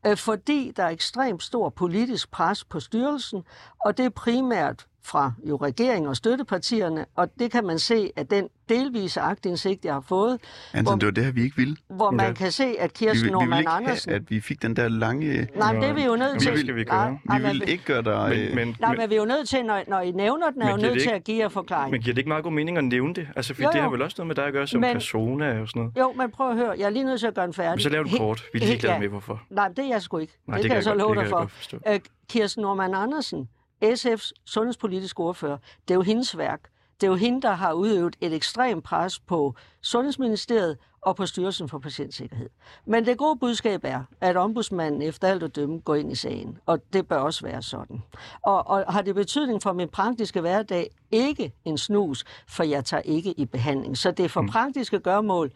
øh, 0.07 0.16
fordi 0.16 0.72
der 0.76 0.84
er 0.84 0.88
ekstremt 0.88 1.43
stor 1.43 1.68
politisk 1.68 2.30
pres 2.30 2.64
på 2.64 2.80
styrelsen, 2.80 3.43
og 3.84 3.97
det 3.97 4.05
er 4.05 4.11
primært 4.11 4.86
fra 5.05 5.32
jo 5.48 5.57
regeringen 5.57 6.09
og 6.09 6.16
støttepartierne, 6.16 7.07
og 7.16 7.28
det 7.38 7.51
kan 7.53 7.64
man 7.66 7.78
se 7.78 8.11
af 8.16 8.26
den 8.26 8.48
delvise 8.68 9.20
agtindsigt, 9.20 9.84
jeg 9.84 9.92
har 9.94 10.01
fået, 10.09 10.38
Anton, 10.72 10.84
Hvor- 10.92 10.98
det 10.98 11.07
var 11.07 11.12
det 11.12 11.24
her, 11.24 11.32
vi 11.32 11.42
ikke 11.42 11.57
ville. 11.57 11.76
hvor 11.88 12.11
man 12.11 12.26
Ja. 12.26 12.32
kan 12.32 12.53
se, 12.53 12.64
at 12.78 12.90
Vi, 13.01 13.05
Kirsten 13.07 13.07
vil- 13.07 13.14
vi 13.14 13.22
ville 13.22 13.32
Norman 13.32 13.59
ikke 13.59 13.70
Andersen... 13.70 14.11
have, 14.11 14.20
at 14.20 14.30
vi 14.30 14.40
fik 14.40 14.62
den 14.62 14.76
der 14.76 14.88
lange... 14.88 15.48
Nej, 15.57 15.72
men 15.72 15.82
det 15.82 15.88
er 15.90 15.94
vi 15.94 16.05
jo 16.05 16.16
nødt 16.16 16.34
Vi 16.34 16.40
til. 16.40 16.53
vil- 16.53 16.61
skal 16.61 16.74
vi 16.74 16.84
Nej, 16.84 17.05
gøre. 17.05 17.18
nej, 17.24 17.38
Vi 17.38 17.59
vil 17.59 17.68
ikke 17.68 17.84
gøre 17.84 18.03
dig... 18.03 18.28
Men, 18.28 18.55
men, 18.55 18.76
Nej, 18.80 18.90
men, 18.90 18.98
men 19.01 19.11
vi 19.11 19.14
er 19.14 19.18
jo 19.18 19.24
nødt 19.24 19.48
til, 19.48 19.64
når, 19.64 19.82
når 19.88 20.01
I 20.01 20.11
nævner 20.11 20.51
den, 20.51 20.62
er 20.62 20.70
jo 20.70 20.76
nødt 20.76 20.82
det 20.82 20.92
til 20.92 21.01
ikke- 21.01 21.12
at 21.14 21.24
give 21.24 21.38
jer 21.38 21.48
forklaring. 21.48 21.90
men 21.90 22.01
giver 22.01 22.14
det 22.14 22.18
ikke 22.18 22.28
meget 22.28 22.44
god 22.44 22.53
mening 22.53 22.78
at 22.78 22.84
nævne 22.84 23.14
det? 23.14 23.28
Altså, 23.36 23.55
fordi 23.55 23.64
Jo, 23.64 23.70
det 23.70 23.76
jo. 23.78 23.82
har 23.82 23.90
vel 23.90 24.03
også 24.03 24.14
noget 24.18 24.26
med 24.26 24.34
dig 24.34 24.44
at 24.46 24.53
gøre 24.53 24.66
som 24.66 24.80
Men- 24.80 24.92
persona 24.92 25.61
og 25.61 25.68
sådan 25.68 25.82
noget. 25.82 25.96
Jo, 25.98 26.12
men 26.12 26.30
prøv 26.30 26.51
at 26.51 26.57
høre, 26.57 26.74
jeg 26.78 26.84
er 26.86 26.90
lige 26.90 27.05
nødt 27.05 27.20
til 27.20 27.26
at 27.26 27.34
gøre 27.34 27.46
den 27.46 27.55
færdig. 27.55 27.70
Men 27.72 27.80
så 27.80 27.88
lav 27.88 28.05
den 28.05 28.18
kort. 28.18 28.44
Vi 28.53 28.59
er 28.61 28.64
ligeglade 28.66 28.94
ja. 28.94 29.01
med, 29.01 29.09
hvorfor. 29.09 29.42
Nej, 29.51 29.68
det 29.68 29.78
er 29.78 29.88
jeg 29.88 30.03
sgu 30.03 30.18
ikke. 30.18 30.32
Nej, 30.46 30.57
det, 30.57 30.66
kan 30.66 30.74
jeg 30.74 30.84
så 30.84 30.94
love 30.94 31.14
det 31.14 31.20
dig 31.22 31.28
for. 31.30 31.51
Øh, 31.92 32.01
Kirsten 32.28 32.62
Norman 32.62 32.94
Andersen, 32.94 33.48
SF's 33.85 34.33
sundhedspolitiske 34.45 35.20
ordfører, 35.20 35.59
det 35.89 35.95
er 35.95 35.97
jo 35.97 36.03
hendes 36.03 36.39
værk. 36.39 36.61
Det 37.01 37.07
er 37.07 37.11
jo 37.11 37.16
hende, 37.16 37.43
der 37.43 37.53
har 37.53 37.72
udøvet 37.72 38.16
et 38.20 38.33
ekstremt 38.35 38.85
pres 38.85 39.18
på 39.18 39.55
Sundhedsministeriet 39.83 40.78
og 41.01 41.16
på 41.16 41.26
Styrelsen 41.26 41.68
for 41.68 41.78
Patientsikkerhed. 41.78 42.49
Men 42.85 43.07
det 43.07 43.18
gode 43.18 43.39
budskab 43.39 43.81
er, 43.85 44.03
at 44.20 44.37
ombudsmanden 44.37 45.03
efter 45.03 45.28
alt 45.28 45.43
at 45.43 45.57
dømme 45.57 45.78
går 45.78 45.95
ind 45.95 46.12
i 46.12 46.14
sagen, 46.14 46.59
og 46.66 46.93
det 46.93 47.09
bør 47.09 47.16
også 47.16 47.47
være 47.47 47.62
sådan. 47.62 48.03
Og, 48.43 48.66
og 48.66 48.93
har 48.93 49.03
det 49.03 49.14
betydning 49.14 49.62
for 49.62 49.72
min 49.72 49.89
praktiske 49.89 50.41
hverdag? 50.41 50.91
Ikke 51.11 51.53
en 51.64 51.78
snus, 51.78 52.24
for 52.49 52.62
jeg 52.62 52.85
tager 52.85 53.03
ikke 53.03 53.33
i 53.33 53.47
behandling. 53.47 53.99
Så 53.99 54.11
det 54.11 54.24
er 54.24 54.28
for 54.28 54.45
praktiske 54.51 55.01
gørmål 55.01 55.53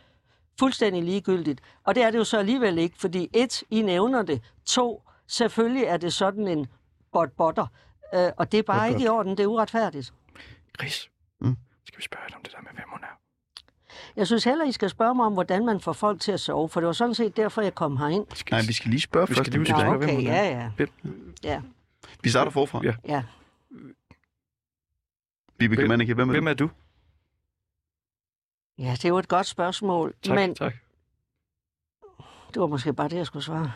fuldstændig 0.59 1.03
ligegyldigt. 1.03 1.61
Og 1.85 1.95
det 1.95 2.03
er 2.03 2.11
det 2.11 2.18
jo 2.18 2.25
så 2.25 2.39
alligevel 2.39 2.79
ikke, 2.79 2.99
fordi 2.99 3.29
et, 3.33 3.62
I 3.70 3.83
nævner 3.83 4.22
det. 4.22 4.43
To, 4.66 5.03
selvfølgelig 5.27 5.85
er 5.85 5.97
det 5.97 6.12
sådan 6.12 6.49
en 6.49 6.66
bot-botter. 7.12 7.66
Øh, 8.14 8.32
og 8.36 8.52
det 8.52 8.58
er 8.58 8.62
bare 8.62 8.78
Bot-bot. 8.88 8.94
ikke 9.00 9.04
i 9.04 9.08
orden, 9.08 9.30
det 9.36 9.40
er 9.40 9.46
uretfærdigt. 9.46 10.12
Chris, 10.78 11.10
Mm. 11.40 11.56
skal 11.84 11.98
vi 11.98 12.02
spørge 12.02 12.24
dig 12.28 12.36
om 12.36 12.42
det 12.42 12.52
der 12.52 12.60
med, 12.62 12.70
hvem 12.72 12.84
hun 12.90 13.00
er? 13.02 13.18
Jeg 14.16 14.26
synes 14.26 14.44
heller, 14.44 14.64
I 14.64 14.72
skal 14.72 14.90
spørge 14.90 15.14
mig 15.14 15.26
om, 15.26 15.32
hvordan 15.32 15.66
man 15.66 15.80
får 15.80 15.92
folk 15.92 16.20
til 16.20 16.32
at 16.32 16.40
sove, 16.40 16.68
for 16.68 16.80
det 16.80 16.86
var 16.86 16.92
sådan 16.92 17.14
set 17.14 17.36
derfor, 17.36 17.62
jeg 17.62 17.74
kom 17.74 17.96
herind. 17.96 18.26
Skal 18.34 18.54
Nej, 18.54 18.62
vi 18.66 18.72
skal 18.72 18.90
lige 18.90 19.00
spørge 19.00 19.28
Vi 19.28 19.34
først. 19.34 19.46
skal 19.50 19.58
lige 19.60 19.64
det 19.74 19.80
spørge, 19.80 19.98
hvem 19.98 20.08
okay, 20.08 20.14
hun 20.16 20.26
er. 20.26 20.42
ja, 20.44 20.58
ja. 20.62 20.70
Hvem? 20.76 21.34
Ja, 21.44 21.62
Vi 22.22 22.30
starter 22.30 22.50
forfra. 22.50 22.80
Ja. 22.84 22.94
ja. 23.08 23.22
Vibeke 25.58 25.80
Hvem- 25.80 25.88
Manneke, 25.88 26.14
hvem 26.14 26.28
er 26.28 26.32
Hvem 26.32 26.44
du? 26.44 26.50
er 26.50 26.54
du? 26.54 26.70
ja, 28.78 28.90
det 28.92 29.04
er 29.04 29.08
jo 29.08 29.18
et 29.18 29.28
godt 29.28 29.46
spørgsmål, 29.46 30.14
Tak, 30.22 30.34
men 30.34 30.54
tak. 30.54 30.74
det 32.54 32.60
var 32.60 32.66
måske 32.66 32.92
bare 32.92 33.08
det, 33.08 33.16
jeg 33.16 33.26
skulle 33.26 33.42
svare. 33.44 33.72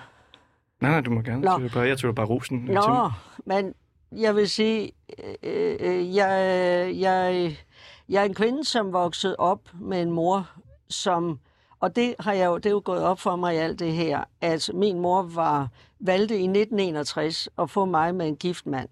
Nej, 0.80 0.91
nej, 0.91 1.01
du 1.01 1.11
må 1.11 1.20
gerne. 1.22 1.41
Nå. 1.74 1.80
Jeg 1.82 1.99
tog 1.99 2.14
bare, 2.14 2.26
rosen. 2.26 2.59
Nå, 2.64 3.11
men 3.47 3.74
jeg 4.13 4.37
vil 4.37 4.49
sige, 4.49 4.93
øh, 5.19 5.35
øh, 5.43 5.77
øh, 5.81 6.17
jeg, 6.17 6.31
jeg, 7.01 7.57
jeg 8.09 8.21
er 8.21 8.25
en 8.25 8.35
kvinde, 8.35 8.65
som 8.65 8.93
voksede 8.93 9.37
op 9.39 9.61
med 9.81 10.03
en 10.03 10.11
mor, 10.11 10.51
som, 10.89 11.39
og 11.81 11.97
det 11.97 12.15
har 12.21 12.33
jeg 12.33 12.47
jo, 12.47 12.57
det 12.57 12.67
er 12.67 12.71
jo 12.71 12.83
gået 12.85 13.03
op 13.03 13.21
for 13.21 13.37
mig 13.37 13.55
i 13.55 13.59
alt 13.59 13.79
det 13.79 13.93
her, 13.93 14.25
at 14.41 14.71
min 14.75 15.01
mor 15.01 15.23
var 15.23 15.69
valgte 16.01 16.35
i 16.35 16.45
1961 16.45 17.49
at 17.59 17.71
få 17.71 17.85
mig 17.85 18.15
med 18.15 18.29
en 18.29 18.37
gift 18.37 18.67
mand. 18.67 18.89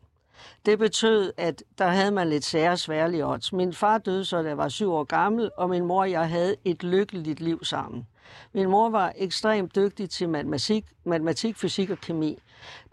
Det 0.66 0.78
betød, 0.78 1.32
at 1.36 1.62
der 1.78 1.86
havde 1.86 2.10
man 2.10 2.28
lidt 2.28 2.44
sære 2.44 2.76
sværlige 2.76 3.26
odds. 3.26 3.52
Min 3.52 3.72
far 3.72 3.98
døde, 3.98 4.24
så 4.24 4.42
da 4.42 4.48
jeg 4.48 4.58
var 4.58 4.68
syv 4.68 4.92
år 4.92 5.04
gammel, 5.04 5.50
og 5.56 5.70
min 5.70 5.84
mor 5.84 6.00
og 6.00 6.10
jeg 6.10 6.28
havde 6.28 6.56
et 6.64 6.82
lykkeligt 6.82 7.40
liv 7.40 7.64
sammen. 7.64 8.06
Min 8.52 8.68
mor 8.68 8.90
var 8.90 9.12
ekstremt 9.16 9.74
dygtig 9.76 10.10
til 10.10 10.28
matematik, 10.28 10.84
matematik 11.04 11.56
fysik 11.56 11.90
og 11.90 11.98
kemi. 11.98 12.38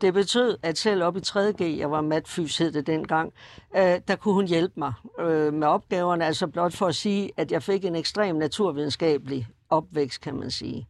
Det 0.01 0.13
betød, 0.13 0.57
at 0.63 0.77
selv 0.77 1.03
op 1.03 1.17
i 1.17 1.19
3.G, 1.19 1.77
jeg 1.77 1.91
var 1.91 2.01
matfys 2.01 2.57
hed 2.57 2.71
det 2.71 2.87
dengang, 2.87 3.33
øh, 3.75 3.99
der 4.07 4.15
kunne 4.15 4.33
hun 4.33 4.47
hjælpe 4.47 4.73
mig 4.79 4.93
øh, 5.19 5.53
med 5.53 5.67
opgaverne, 5.67 6.25
altså 6.25 6.47
blot 6.47 6.73
for 6.73 6.87
at 6.87 6.95
sige, 6.95 7.31
at 7.37 7.51
jeg 7.51 7.63
fik 7.63 7.85
en 7.85 7.95
ekstrem 7.95 8.35
naturvidenskabelig 8.35 9.47
opvækst, 9.69 10.21
kan 10.21 10.35
man 10.35 10.51
sige. 10.51 10.87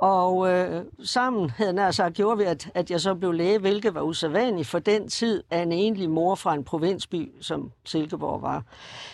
Og 0.00 0.50
øh, 0.50 0.84
sammen, 1.04 1.50
havde 1.50 1.68
jeg 1.68 1.74
nær 1.74 1.90
sagt, 1.90 2.14
gjorde 2.14 2.38
vi, 2.38 2.44
at, 2.44 2.70
at 2.74 2.90
jeg 2.90 3.00
så 3.00 3.14
blev 3.14 3.32
læge, 3.32 3.58
hvilket 3.58 3.94
var 3.94 4.00
usædvanligt 4.00 4.68
for 4.68 4.78
den 4.78 5.08
tid 5.08 5.42
af 5.50 5.62
en 5.62 5.72
enlig 5.72 6.10
mor 6.10 6.34
fra 6.34 6.54
en 6.54 6.64
provinsby, 6.64 7.32
som 7.40 7.72
Silkeborg 7.84 8.42
var. 8.42 8.62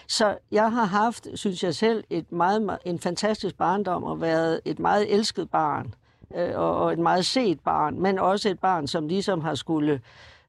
Så 0.06 0.36
jeg 0.50 0.72
har 0.72 0.84
haft, 0.84 1.26
synes 1.34 1.64
jeg 1.64 1.74
selv, 1.74 2.04
et 2.10 2.32
meget, 2.32 2.78
en 2.84 2.98
fantastisk 2.98 3.56
barndom 3.56 4.04
og 4.04 4.20
været 4.20 4.60
et 4.64 4.78
meget 4.78 5.14
elsket 5.14 5.50
barn 5.50 5.94
øh, 6.36 6.50
og 6.54 6.76
og 6.76 6.92
et 6.92 6.98
meget 6.98 7.26
set 7.26 7.60
barn, 7.60 8.00
men 8.00 8.18
også 8.18 8.48
et 8.48 8.58
barn, 8.58 8.86
som 8.86 9.08
ligesom 9.08 9.40
har 9.40 9.54
skulle, 9.54 10.00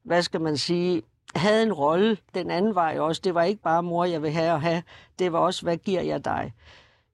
hvad 0.02 0.22
skal 0.22 0.40
man 0.40 0.56
sige, 0.56 1.02
havde 1.34 1.62
en 1.62 1.72
rolle 1.72 2.16
den 2.34 2.50
anden 2.50 2.74
vej 2.74 2.98
også. 2.98 3.20
Det 3.24 3.34
var 3.34 3.42
ikke 3.42 3.62
bare 3.62 3.82
mor, 3.82 4.04
jeg 4.04 4.22
vil 4.22 4.30
have 4.30 4.52
og 4.52 4.60
have. 4.60 4.82
Det 5.18 5.32
var 5.32 5.38
også, 5.38 5.62
hvad 5.62 5.76
giver 5.76 6.02
jeg 6.02 6.24
dig? 6.24 6.52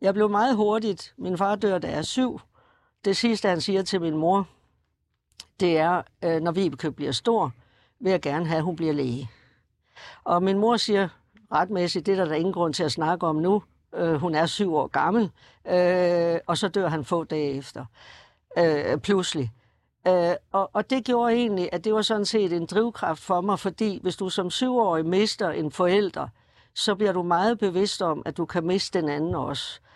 Jeg 0.00 0.14
blev 0.14 0.30
meget 0.30 0.56
hurtigt. 0.56 1.14
Min 1.18 1.38
far 1.38 1.54
dør, 1.54 1.78
da 1.78 1.88
jeg 1.88 1.98
er 1.98 2.02
syv. 2.02 2.40
Det 3.04 3.16
sidste, 3.16 3.48
han 3.48 3.60
siger 3.60 3.82
til 3.82 4.00
min 4.00 4.16
mor, 4.16 4.46
det 5.60 5.78
er, 5.78 6.02
øh, 6.24 6.40
når 6.40 6.52
Vibeke 6.52 6.90
bliver 6.90 7.12
stor, 7.12 7.52
vil 8.00 8.10
jeg 8.10 8.20
gerne 8.20 8.46
have, 8.46 8.58
at 8.58 8.64
hun 8.64 8.76
bliver 8.76 8.92
læge. 8.92 9.30
Og 10.24 10.42
min 10.42 10.58
mor 10.58 10.76
siger 10.76 11.08
retmæssigt, 11.52 12.06
det 12.06 12.12
er 12.12 12.16
der, 12.16 12.24
der 12.24 12.34
ingen 12.34 12.52
grund 12.52 12.74
til 12.74 12.84
at 12.84 12.92
snakke 12.92 13.26
om 13.26 13.36
nu. 13.36 13.62
Øh, 13.94 14.14
hun 14.14 14.34
er 14.34 14.46
syv 14.46 14.74
år 14.74 14.86
gammel, 14.86 15.30
øh, 15.68 16.40
og 16.46 16.58
så 16.58 16.68
dør 16.68 16.88
han 16.88 17.04
få 17.04 17.24
dage 17.24 17.50
efter. 17.50 17.84
Øh, 18.58 18.98
pludselig. 18.98 19.52
Øh, 20.06 20.34
og, 20.52 20.70
og 20.72 20.90
det 20.90 21.04
gjorde 21.04 21.34
egentlig, 21.34 21.68
at 21.72 21.84
det 21.84 21.94
var 21.94 22.02
sådan 22.02 22.26
set 22.26 22.52
en 22.52 22.66
drivkraft 22.66 23.22
for 23.22 23.40
mig, 23.40 23.58
fordi 23.58 23.98
hvis 24.02 24.16
du 24.16 24.28
som 24.28 24.50
syvårig 24.50 25.06
mister 25.06 25.50
en 25.50 25.70
forælder, 25.70 26.28
så 26.74 26.94
bliver 26.94 27.12
du 27.12 27.22
meget 27.22 27.58
bevidst 27.58 28.02
om, 28.02 28.22
at 28.26 28.36
du 28.36 28.44
kan 28.44 28.66
miste 28.66 29.00
den 29.00 29.08
anden 29.08 29.34
også. 29.34 29.80
Øh, 29.80 29.93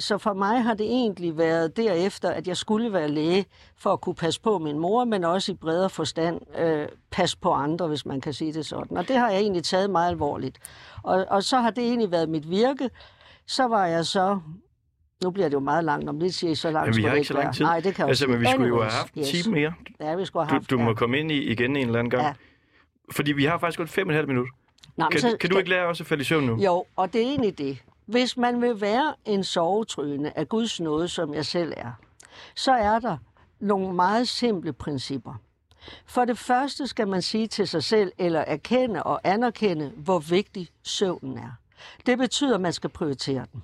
så 0.00 0.18
for 0.18 0.32
mig 0.32 0.62
har 0.62 0.74
det 0.74 0.86
egentlig 0.86 1.38
været 1.38 1.76
derefter, 1.76 2.30
at 2.30 2.48
jeg 2.48 2.56
skulle 2.56 2.92
være 2.92 3.08
læge 3.08 3.44
for 3.78 3.92
at 3.92 4.00
kunne 4.00 4.14
passe 4.14 4.40
på 4.40 4.58
min 4.58 4.78
mor, 4.78 5.04
men 5.04 5.24
også 5.24 5.52
i 5.52 5.54
bredere 5.54 5.90
forstand 5.90 6.40
øh, 6.58 6.88
passe 7.10 7.38
på 7.38 7.52
andre, 7.52 7.88
hvis 7.88 8.06
man 8.06 8.20
kan 8.20 8.32
sige 8.32 8.52
det 8.52 8.66
sådan. 8.66 8.96
Og 8.96 9.08
det 9.08 9.16
har 9.16 9.30
jeg 9.30 9.40
egentlig 9.40 9.64
taget 9.64 9.90
meget 9.90 10.10
alvorligt. 10.10 10.58
Og, 11.02 11.26
og 11.30 11.42
så 11.42 11.56
har 11.58 11.70
det 11.70 11.84
egentlig 11.84 12.10
været 12.10 12.28
mit 12.28 12.50
virke. 12.50 12.90
Så 13.46 13.64
var 13.68 13.86
jeg 13.86 14.06
så... 14.06 14.38
Nu 15.22 15.30
bliver 15.30 15.48
det 15.48 15.54
jo 15.54 15.60
meget 15.60 15.84
langt, 15.84 16.08
om 16.08 16.18
lidt 16.18 16.34
siger 16.34 16.50
I, 16.50 16.54
så 16.54 16.70
langt 16.70 16.88
Men 16.88 16.96
vi 16.96 17.02
har 17.02 17.10
det 17.10 17.16
ikke 17.16 17.28
så 17.28 17.34
lang 17.34 17.54
tid. 17.54 17.64
Nej, 17.64 17.80
det 17.80 17.94
kan 17.94 18.08
Altså, 18.08 18.26
men 18.26 18.40
vi 18.40 18.46
skulle 18.46 18.68
jo 18.68 18.80
have 18.82 18.92
haft 18.92 19.12
yes. 19.18 19.28
time 19.28 19.54
mere. 19.54 19.72
Ja, 20.00 20.14
vi 20.16 20.24
skulle 20.24 20.44
have 20.44 20.50
Du, 20.50 20.54
haft 20.54 20.70
du 20.70 20.78
må 20.78 20.88
ja. 20.90 20.94
komme 20.94 21.18
ind 21.18 21.30
i 21.32 21.42
igen 21.42 21.76
en 21.76 21.86
eller 21.86 21.98
anden 21.98 22.10
gang. 22.10 22.22
Ja. 22.24 22.32
Fordi 23.12 23.32
vi 23.32 23.44
har 23.44 23.58
faktisk 23.58 23.78
gået 23.78 23.88
fem 23.88 24.06
og 24.08 24.12
et 24.12 24.16
halvt 24.16 24.28
minut. 24.28 24.48
Nå, 24.96 25.04
men 25.04 25.10
Kan, 25.10 25.20
så- 25.20 25.36
kan 25.40 25.50
du 25.50 25.58
ikke 25.58 25.70
lære 25.70 25.86
os 25.86 26.00
at 26.00 26.06
falde 26.06 26.20
i 26.20 26.24
søvn 26.24 26.44
nu? 26.46 26.56
Jo, 26.56 26.84
og 26.96 27.12
det 27.12 27.20
er 27.20 27.24
egentlig 27.26 27.58
det. 27.58 27.78
Hvis 28.06 28.36
man 28.36 28.62
vil 28.62 28.80
være 28.80 29.14
en 29.24 29.44
sovetryne 29.44 30.38
af 30.38 30.48
Guds 30.48 30.80
nåde, 30.80 31.08
som 31.08 31.34
jeg 31.34 31.46
selv 31.46 31.72
er, 31.76 31.92
så 32.54 32.72
er 32.72 32.98
der 32.98 33.16
nogle 33.60 33.94
meget 33.94 34.28
simple 34.28 34.72
principper. 34.72 35.34
For 36.06 36.24
det 36.24 36.38
første 36.38 36.86
skal 36.86 37.08
man 37.08 37.22
sige 37.22 37.46
til 37.46 37.68
sig 37.68 37.84
selv, 37.84 38.12
eller 38.18 38.40
erkende 38.40 39.02
og 39.02 39.20
anerkende, 39.24 39.92
hvor 39.96 40.18
vigtig 40.18 40.68
søvnen 40.82 41.38
er. 41.38 41.50
Det 42.06 42.18
betyder, 42.18 42.54
at 42.54 42.60
man 42.60 42.72
skal 42.72 42.90
prioritere 42.90 43.46
den. 43.52 43.62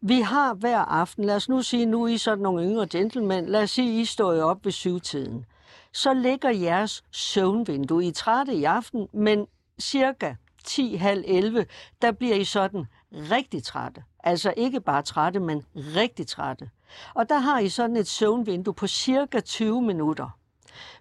Vi 0.00 0.20
har 0.20 0.54
hver 0.54 0.78
aften, 0.78 1.24
lad 1.24 1.36
os 1.36 1.48
nu 1.48 1.62
sige, 1.62 1.86
nu 1.86 2.04
er 2.04 2.08
I 2.08 2.18
sådan 2.18 2.42
nogle 2.42 2.64
yngre 2.64 2.86
gentlemen, 2.86 3.46
lad 3.46 3.62
os 3.62 3.70
sige, 3.70 4.00
I 4.00 4.04
står 4.04 4.42
op 4.42 4.64
ved 4.64 4.72
syvtiden. 4.72 5.44
Så 5.92 6.14
ligger 6.14 6.50
jeres 6.50 7.04
søvnvindue. 7.10 8.04
I 8.04 8.08
er 8.08 8.12
trætte 8.12 8.54
i 8.54 8.64
aften, 8.64 9.08
men 9.12 9.46
cirka 9.80 10.34
10.30, 10.68 11.64
der 12.02 12.12
bliver 12.12 12.34
I 12.34 12.44
sådan 12.44 12.86
rigtig 13.12 13.62
trætte. 13.62 14.02
Altså 14.24 14.54
ikke 14.56 14.80
bare 14.80 15.02
trætte, 15.02 15.40
men 15.40 15.64
rigtig 15.74 16.26
trætte. 16.26 16.70
Og 17.14 17.28
der 17.28 17.38
har 17.38 17.58
I 17.58 17.68
sådan 17.68 17.96
et 17.96 18.08
søvnvindue 18.08 18.74
på 18.74 18.86
cirka 18.86 19.40
20 19.40 19.82
minutter. 19.82 20.28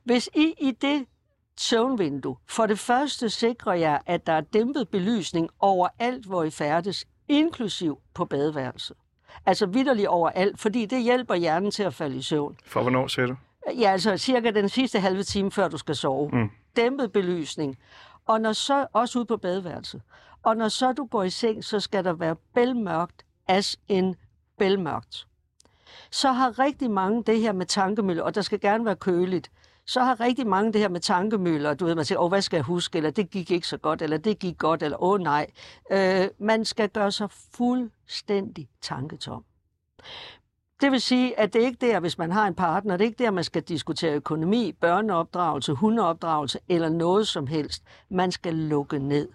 Hvis 0.04 0.30
I 0.36 0.54
i 0.62 0.72
det 0.72 1.06
søvnvindue 1.58 2.36
for 2.48 2.66
det 2.66 2.80
første 2.80 3.30
sikrer 3.30 3.74
jer, 3.74 3.98
at 4.06 4.28
der 4.28 4.34
er 4.34 4.42
dæmpet 4.42 4.90
belysning 4.90 5.50
overalt, 5.60 6.26
hvor 6.26 6.44
I 6.44 6.50
færdes, 6.50 7.06
inklusiv 7.28 8.00
på 8.14 8.26
badeværelset. 8.26 8.98
Altså 9.46 9.66
vidderligt 9.66 10.08
overalt, 10.08 10.60
fordi 10.60 10.86
det 10.86 11.04
hjælper 11.04 11.36
hjernen 11.36 11.72
til 11.72 11.84
at 11.84 11.94
falde 11.94 12.18
i 12.18 12.22
søvn. 12.22 12.58
For 12.66 12.82
hvornår, 12.82 13.08
siger 13.08 13.28
du? 13.28 13.36
Ja, 13.80 13.92
altså 13.92 14.18
cirka 14.18 14.52
den 14.52 14.70
sidste 14.70 15.00
halve 15.00 15.24
time, 15.24 15.52
før 15.52 15.68
du 15.68 15.78
skal 15.78 15.96
sove. 15.96 16.30
Mm. 16.34 16.50
Dæmpet 16.76 17.12
belysning. 17.12 17.78
Og 18.30 18.42
når 18.42 18.54
så, 18.54 18.88
også 18.94 19.20
ude 19.20 19.26
på 19.26 19.38
badeværelset. 19.38 20.02
Og 20.44 20.58
når 20.58 20.68
så 20.68 20.92
du 20.92 21.06
går 21.06 21.24
i 21.24 21.30
seng, 21.30 21.64
så 21.64 21.80
skal 21.80 22.04
der 22.04 22.14
være 22.14 22.36
bælmørkt, 22.36 23.26
as 23.48 23.80
en 23.88 24.16
bælmørkt. 24.58 25.28
Så 26.12 26.32
har 26.32 26.60
rigtig 26.60 26.92
mange 26.92 27.24
det 27.24 27.42
her 27.42 27.52
med 27.52 27.66
tankemøller, 27.66 28.24
og 28.24 28.36
der 28.36 28.42
skal 28.42 28.60
gerne 28.60 28.86
være 28.86 28.96
køligt. 28.96 29.52
Så 29.86 30.02
har 30.02 30.20
rigtig 30.20 30.48
mange 30.48 30.74
det 30.74 30.82
her 30.82 30.90
med 30.90 31.00
tankemøller, 31.00 31.74
du 31.74 31.86
ved, 31.86 31.96
man 31.96 32.06
siger, 32.06 32.20
åh, 32.20 32.30
hvad 32.30 32.42
skal 32.42 32.58
jeg 32.58 32.64
huske, 32.64 32.98
eller 32.98 33.12
det 33.12 33.30
gik 33.30 33.52
ikke 33.52 33.68
så 33.68 33.78
godt, 33.78 34.02
eller 34.02 34.18
det 34.18 34.40
gik 34.40 34.58
godt, 34.58 34.84
eller 34.84 35.04
åh 35.04 35.20
nej. 35.20 35.48
Øh, 35.92 36.28
man 36.40 36.66
skal 36.66 36.90
gøre 36.90 37.12
sig 37.12 37.32
fuldstændig 37.32 38.70
tanketom. 38.82 39.44
Det 40.82 40.92
vil 40.92 41.02
sige, 41.02 41.40
at 41.40 41.54
det 41.54 41.62
er 41.62 41.66
ikke 41.66 41.88
der, 41.88 42.00
hvis 42.00 42.18
man 42.18 42.32
har 42.32 42.48
en 42.48 42.56
partner, 42.56 42.98
det 42.98 43.04
er 43.04 43.08
ikke 43.10 43.24
der, 43.24 43.32
man 43.32 43.44
skal 43.44 43.62
diskutere 43.62 44.14
økonomi, 44.14 44.72
børneopdragelse, 44.82 45.74
hundeopdragelse 45.74 46.60
eller 46.70 46.90
noget 46.90 47.28
som 47.28 47.48
helst. 47.48 47.84
Man 48.10 48.32
skal 48.32 48.54
lukke 48.54 49.00
ned. 49.00 49.28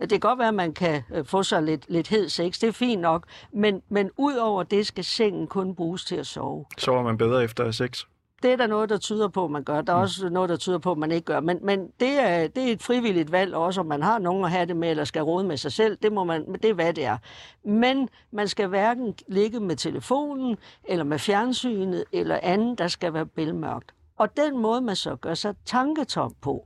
Det 0.00 0.10
kan 0.10 0.20
godt 0.20 0.38
være, 0.38 0.48
at 0.48 0.54
man 0.54 0.72
kan 0.72 1.02
øh, 1.14 1.24
få 1.24 1.42
sig 1.42 1.62
lidt, 1.62 1.84
lidt 1.88 2.08
hed 2.08 2.28
sex, 2.28 2.60
det 2.60 2.68
er 2.68 2.72
fint 2.72 3.00
nok, 3.02 3.26
men, 3.52 3.82
men 3.88 4.10
ud 4.16 4.34
over 4.34 4.62
det 4.62 4.86
skal 4.86 5.04
sengen 5.04 5.46
kun 5.46 5.74
bruges 5.74 6.04
til 6.04 6.16
at 6.16 6.26
sove. 6.26 6.64
Sover 6.78 7.02
man 7.02 7.18
bedre 7.18 7.44
efter 7.44 7.70
sex? 7.70 8.04
Det 8.44 8.52
er 8.52 8.56
der 8.56 8.66
noget, 8.66 8.90
der 8.90 8.98
tyder 8.98 9.28
på, 9.28 9.44
at 9.44 9.50
man 9.50 9.64
gør. 9.64 9.80
Der 9.80 9.92
er 9.92 9.96
også 9.96 10.28
noget, 10.28 10.50
der 10.50 10.56
tyder 10.56 10.78
på, 10.78 10.92
at 10.92 10.98
man 10.98 11.12
ikke 11.12 11.24
gør. 11.24 11.40
Men, 11.40 11.58
men 11.62 11.90
det, 12.00 12.20
er, 12.20 12.48
det 12.48 12.68
er 12.68 12.72
et 12.72 12.82
frivilligt 12.82 13.32
valg 13.32 13.54
også, 13.54 13.80
om 13.80 13.86
man 13.86 14.02
har 14.02 14.18
nogen 14.18 14.44
at 14.44 14.50
have 14.50 14.66
det 14.66 14.76
med, 14.76 14.90
eller 14.90 15.04
skal 15.04 15.22
råde 15.22 15.44
med 15.44 15.56
sig 15.56 15.72
selv. 15.72 15.98
Det, 16.02 16.12
må 16.12 16.24
man, 16.24 16.52
det 16.52 16.64
er, 16.64 16.74
hvad 16.74 16.92
det 16.92 17.04
er. 17.04 17.18
Men 17.64 18.08
man 18.30 18.48
skal 18.48 18.68
hverken 18.68 19.14
ligge 19.28 19.60
med 19.60 19.76
telefonen, 19.76 20.56
eller 20.84 21.04
med 21.04 21.18
fjernsynet, 21.18 22.04
eller 22.12 22.38
andet, 22.42 22.78
der 22.78 22.88
skal 22.88 23.12
være 23.12 23.26
bælmørkt. 23.26 23.94
Og 24.16 24.36
den 24.36 24.58
måde, 24.58 24.80
man 24.80 24.96
så 24.96 25.16
gør 25.16 25.34
sig 25.34 25.54
tanketom 25.64 26.34
på, 26.40 26.64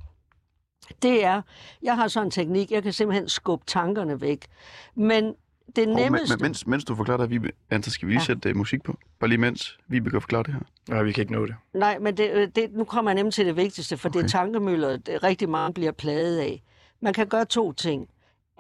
det 1.03 1.25
er, 1.25 1.43
jeg 1.83 1.97
har 1.97 2.09
sådan 2.09 2.27
en 2.27 2.31
teknik, 2.31 2.71
jeg 2.71 2.83
kan 2.83 2.93
simpelthen 2.93 3.29
skubbe 3.29 3.67
tankerne 3.67 4.21
væk. 4.21 4.47
Men 4.95 5.35
det 5.77 5.89
nemmeste... 5.89 6.37
men, 6.37 6.43
mens, 6.43 6.67
mens 6.67 6.85
du 6.85 6.95
forklarer 6.95 7.19
det, 7.19 7.31
Vibe, 7.31 7.51
Anta, 7.71 7.91
skal 7.91 8.09
vi 8.09 8.13
lige 8.13 8.21
Ja. 8.21 8.25
sætte 8.25 8.51
uh, 8.51 8.57
musik 8.57 8.83
på? 8.83 8.99
Bare 9.21 9.29
lige 9.29 9.39
mens 9.39 9.79
Vibe 9.89 10.11
kan 10.11 10.21
forklare 10.21 10.43
det 10.43 10.55
her. 10.55 10.61
Nej, 10.89 11.03
vi 11.03 11.13
kan 11.13 11.23
ikke 11.23 11.33
nå 11.33 11.47
det. 11.47 11.55
Nej, 11.75 11.99
men 11.99 12.17
det, 12.17 12.31
øh, 12.33 12.49
det, 12.57 12.73
nu 12.73 12.85
kommer 12.85 13.11
jeg 13.11 13.15
nemlig 13.15 13.35
til 13.35 13.47
det 13.47 13.57
vigtigste, 13.57 13.97
for 13.97 14.09
okay. 14.09 14.19
det 14.19 14.25
er 14.25 14.29
tankemøller, 14.29 14.97
det 14.97 15.23
rigtig 15.23 15.49
meget 15.49 15.75
bliver 15.75 15.93
plaget 15.93 16.39
af. 16.39 16.63
Man 17.03 17.13
kan 17.13 17.27
gøre 17.27 17.45
to 17.45 17.73
ting. 17.73 18.09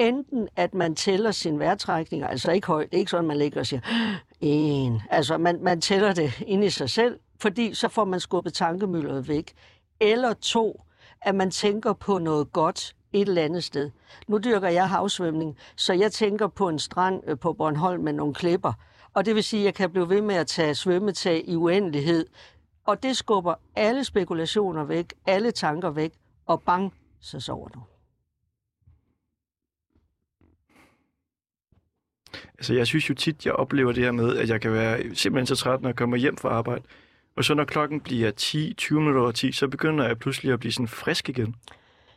Enten 0.00 0.48
at 0.56 0.74
man 0.74 0.94
tæller 0.94 1.30
sine 1.30 1.58
vejrtrækninger, 1.58 2.28
altså 2.28 2.50
ikke 2.52 2.66
højt, 2.66 2.90
det 2.90 2.96
er 2.96 2.98
ikke 2.98 3.10
sådan, 3.10 3.26
man 3.26 3.36
ligger 3.38 3.60
og 3.60 3.66
siger, 3.66 3.80
en. 4.40 5.00
Altså 5.10 5.38
man, 5.38 5.58
man 5.62 5.80
tæller 5.80 6.12
det 6.12 6.42
ind 6.46 6.64
i 6.64 6.70
sig 6.70 6.90
selv, 6.90 7.18
fordi 7.40 7.74
så 7.74 7.88
får 7.88 8.04
man 8.04 8.20
skubbet 8.20 8.52
tankemølleret 8.54 9.28
væk. 9.28 9.52
Eller 10.00 10.32
to, 10.32 10.82
at 11.22 11.34
man 11.34 11.50
tænker 11.50 11.92
på 11.92 12.18
noget 12.18 12.52
godt 12.52 12.94
et 13.12 13.28
eller 13.28 13.42
andet 13.42 13.64
sted. 13.64 13.90
Nu 14.28 14.38
dyrker 14.38 14.68
jeg 14.68 14.88
havsvømning, 14.88 15.56
så 15.76 15.92
jeg 15.92 16.12
tænker 16.12 16.46
på 16.46 16.68
en 16.68 16.78
strand 16.78 17.22
øh, 17.26 17.38
på 17.38 17.52
Bornholm 17.52 18.04
med 18.04 18.12
nogle 18.12 18.34
klipper. 18.34 18.72
Og 19.14 19.26
det 19.26 19.34
vil 19.34 19.44
sige, 19.44 19.60
at 19.60 19.64
jeg 19.64 19.74
kan 19.74 19.90
blive 19.90 20.08
ved 20.08 20.22
med 20.22 20.34
at 20.34 20.46
tage 20.46 20.74
svømmetag 20.74 21.44
i 21.46 21.56
uendelighed. 21.56 22.26
Og 22.86 23.02
det 23.02 23.16
skubber 23.16 23.54
alle 23.76 24.04
spekulationer 24.04 24.84
væk, 24.84 25.14
alle 25.26 25.50
tanker 25.50 25.90
væk, 25.90 26.12
og 26.46 26.62
bang, 26.62 26.94
så 27.20 27.40
sover 27.40 27.68
du. 27.68 27.80
Altså, 32.58 32.74
jeg 32.74 32.86
synes 32.86 33.10
jo 33.10 33.14
tit, 33.14 33.46
jeg 33.46 33.54
oplever 33.54 33.92
det 33.92 34.04
her 34.04 34.12
med, 34.12 34.36
at 34.36 34.48
jeg 34.48 34.60
kan 34.60 34.72
være 34.72 35.14
simpelthen 35.14 35.46
så 35.46 35.56
træt, 35.56 35.80
når 35.80 35.88
jeg 35.88 35.96
kommer 35.96 36.16
hjem 36.16 36.36
fra 36.36 36.48
arbejde. 36.48 36.82
Og 37.36 37.44
så 37.44 37.54
når 37.54 37.64
klokken 37.64 38.00
bliver 38.00 38.30
10, 38.30 38.74
20 38.74 39.00
minutter 39.00 39.20
over 39.20 39.32
10, 39.32 39.52
så 39.52 39.68
begynder 39.68 40.06
jeg 40.06 40.18
pludselig 40.18 40.52
at 40.52 40.60
blive 40.60 40.72
sådan 40.72 40.88
frisk 40.88 41.28
igen. 41.28 41.54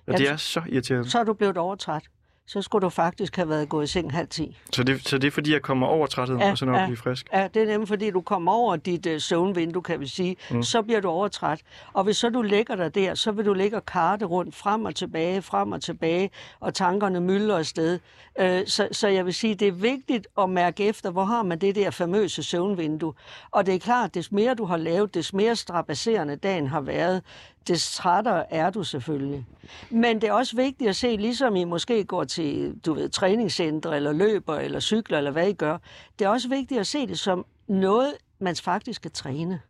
Og 0.07 0.17
det 0.17 0.29
er 0.29 0.37
så 0.37 0.61
irriterende. 0.69 1.09
Så 1.09 1.19
er 1.19 1.23
du 1.23 1.33
blevet 1.33 1.57
overtræt. 1.57 2.03
Så 2.47 2.61
skulle 2.61 2.83
du 2.83 2.89
faktisk 2.89 3.35
have 3.35 3.49
været 3.49 3.69
gået 3.69 3.83
i 3.83 3.87
seng 3.87 4.13
halv 4.13 4.27
10. 4.27 4.57
Så 4.73 4.83
det, 4.83 5.07
så 5.09 5.17
det 5.17 5.27
er 5.27 5.31
fordi, 5.31 5.53
jeg 5.53 5.61
kommer 5.61 5.87
over 5.87 6.07
trætheden, 6.07 6.41
Ja, 6.41 6.51
og 6.51 6.57
så 6.57 6.65
når 6.65 6.77
ja. 6.77 6.85
bliver 6.85 6.97
frisk. 6.97 7.29
Ja, 7.33 7.47
det 7.53 7.61
er 7.61 7.67
nemlig 7.67 7.87
fordi, 7.87 8.11
du 8.11 8.21
kommer 8.21 8.51
over 8.51 8.75
dit 8.75 9.05
øh, 9.05 9.21
søvnvindue, 9.21 9.81
kan 9.81 9.99
vi 9.99 10.07
sige. 10.07 10.35
Mm. 10.51 10.63
Så 10.63 10.81
bliver 10.81 10.99
du 11.01 11.09
overtræt. 11.09 11.61
Og 11.93 12.03
hvis 12.03 12.17
så 12.17 12.29
du 12.29 12.41
lægger 12.41 12.75
dig 12.75 12.95
der, 12.95 13.15
så 13.15 13.31
vil 13.31 13.45
du 13.45 13.53
ligge 13.53 13.77
og 13.77 13.85
karte 13.85 14.25
rundt 14.25 14.55
frem 14.55 14.85
og 14.85 14.95
tilbage, 14.95 15.41
frem 15.41 15.71
og 15.71 15.81
tilbage, 15.81 16.29
og 16.59 16.73
tankerne 16.73 17.19
mylder 17.21 17.57
afsted. 17.57 17.99
Øh, 18.39 18.67
så, 18.67 18.87
så 18.91 19.07
jeg 19.07 19.25
vil 19.25 19.33
sige, 19.33 19.55
det 19.55 19.67
er 19.67 19.71
vigtigt 19.71 20.27
at 20.37 20.49
mærke 20.49 20.87
efter, 20.87 21.11
hvor 21.11 21.23
har 21.23 21.43
man 21.43 21.59
det 21.59 21.75
der 21.75 21.91
famøse 21.91 22.43
søvnvindue. 22.43 23.13
Og 23.51 23.65
det 23.65 23.75
er 23.75 23.79
klart, 23.79 24.13
des 24.13 24.31
mere 24.31 24.53
du 24.53 24.65
har 24.65 24.77
lavet, 24.77 25.13
des 25.13 25.33
mere 25.33 25.55
strapasserende 25.55 26.35
dagen 26.35 26.67
har 26.67 26.81
været, 26.81 27.21
des 27.67 27.95
trættere 27.95 28.53
er 28.53 28.69
du 28.69 28.83
selvfølgelig. 28.83 29.45
Men 29.89 30.21
det 30.21 30.29
er 30.29 30.33
også 30.33 30.55
vigtigt 30.55 30.89
at 30.89 30.95
se, 30.95 31.17
ligesom 31.17 31.55
I 31.55 31.63
måske 31.63 32.03
går 32.03 32.23
til, 32.23 32.75
du 32.85 32.93
ved, 32.93 33.09
træningscentre, 33.09 33.95
eller 33.95 34.11
løber, 34.11 34.55
eller 34.55 34.79
cykler, 34.79 35.17
eller 35.17 35.31
hvad 35.31 35.47
I 35.47 35.53
gør, 35.53 35.77
det 36.19 36.25
er 36.25 36.29
også 36.29 36.49
vigtigt 36.49 36.79
at 36.79 36.87
se 36.87 37.07
det 37.07 37.19
som 37.19 37.45
noget, 37.67 38.13
man 38.39 38.55
faktisk 38.55 38.95
skal 38.95 39.11
træne. 39.11 39.61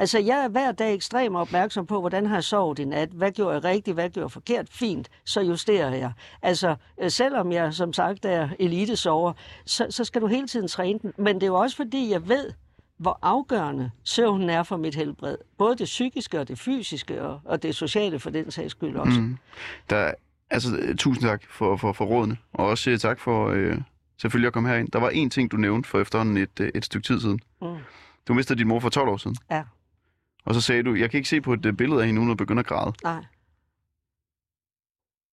Altså, 0.00 0.18
jeg 0.18 0.44
er 0.44 0.48
hver 0.48 0.72
dag 0.72 0.94
ekstremt 0.94 1.36
opmærksom 1.36 1.86
på, 1.86 2.00
hvordan 2.00 2.26
har 2.26 2.36
jeg 2.36 2.44
sovet 2.44 2.78
i 2.78 2.84
nat? 2.84 3.08
Hvad 3.08 3.30
gjorde 3.30 3.54
jeg 3.54 3.64
rigtigt? 3.64 3.94
Hvad 3.94 4.10
gjorde 4.10 4.24
jeg 4.24 4.30
forkert? 4.30 4.66
Fint, 4.70 5.08
så 5.24 5.40
justerer 5.40 5.94
jeg. 5.94 6.12
Altså, 6.42 6.76
øh, 7.00 7.10
selvom 7.10 7.52
jeg 7.52 7.74
som 7.74 7.92
sagt 7.92 8.24
er 8.24 8.48
elitesover, 8.58 9.32
så, 9.64 9.86
så 9.90 10.04
skal 10.04 10.22
du 10.22 10.26
hele 10.26 10.48
tiden 10.48 10.68
træne 10.68 10.98
den. 10.98 11.12
Men 11.16 11.34
det 11.34 11.42
er 11.42 11.46
jo 11.46 11.54
også 11.54 11.76
fordi, 11.76 12.10
jeg 12.10 12.28
ved, 12.28 12.52
hvor 12.98 13.18
afgørende 13.22 13.90
søvnen 14.04 14.50
er 14.50 14.62
for 14.62 14.76
mit 14.76 14.94
helbred. 14.94 15.36
Både 15.58 15.76
det 15.76 15.84
psykiske 15.84 16.40
og 16.40 16.48
det 16.48 16.58
fysiske 16.58 17.22
og, 17.22 17.40
og 17.44 17.62
det 17.62 17.74
sociale 17.74 18.18
for 18.18 18.30
den 18.30 18.50
sags 18.50 18.70
skyld 18.70 18.96
også. 18.96 19.20
Mm. 19.20 19.36
Der, 19.90 20.12
altså, 20.50 20.94
tusind 20.98 21.24
tak 21.24 21.42
for, 21.50 21.76
for, 21.76 21.92
for 21.92 22.04
rådene, 22.04 22.36
og 22.52 22.66
også 22.66 22.90
øh, 22.90 22.98
tak 22.98 23.20
for 23.20 23.48
øh, 23.48 23.78
selvfølgelig 24.20 24.46
at 24.46 24.52
komme 24.52 24.68
herind. 24.68 24.88
Der 24.88 24.98
var 24.98 25.10
en 25.10 25.30
ting, 25.30 25.50
du 25.50 25.56
nævnte 25.56 25.88
for 25.88 26.00
efterhånden 26.00 26.36
et, 26.36 26.60
øh, 26.60 26.70
et 26.74 26.84
stykke 26.84 27.06
tid 27.06 27.20
siden. 27.20 27.40
Mm. 27.62 27.76
Du 28.28 28.34
mistede 28.34 28.58
din 28.58 28.68
mor 28.68 28.80
for 28.80 28.88
12 28.88 29.08
år 29.08 29.16
siden. 29.16 29.36
Ja. 29.50 29.62
Og 30.44 30.54
så 30.54 30.60
sagde 30.60 30.82
du, 30.82 30.94
jeg 30.94 31.10
kan 31.10 31.18
ikke 31.18 31.28
se 31.28 31.40
på 31.40 31.52
et 31.52 31.66
øh, 31.66 31.72
billede 31.72 32.00
af 32.00 32.06
hende, 32.06 32.20
uden 32.20 32.30
at 32.30 32.36
begynde 32.36 32.60
at 32.60 32.66
græde. 32.66 32.92
Nej. 33.04 33.24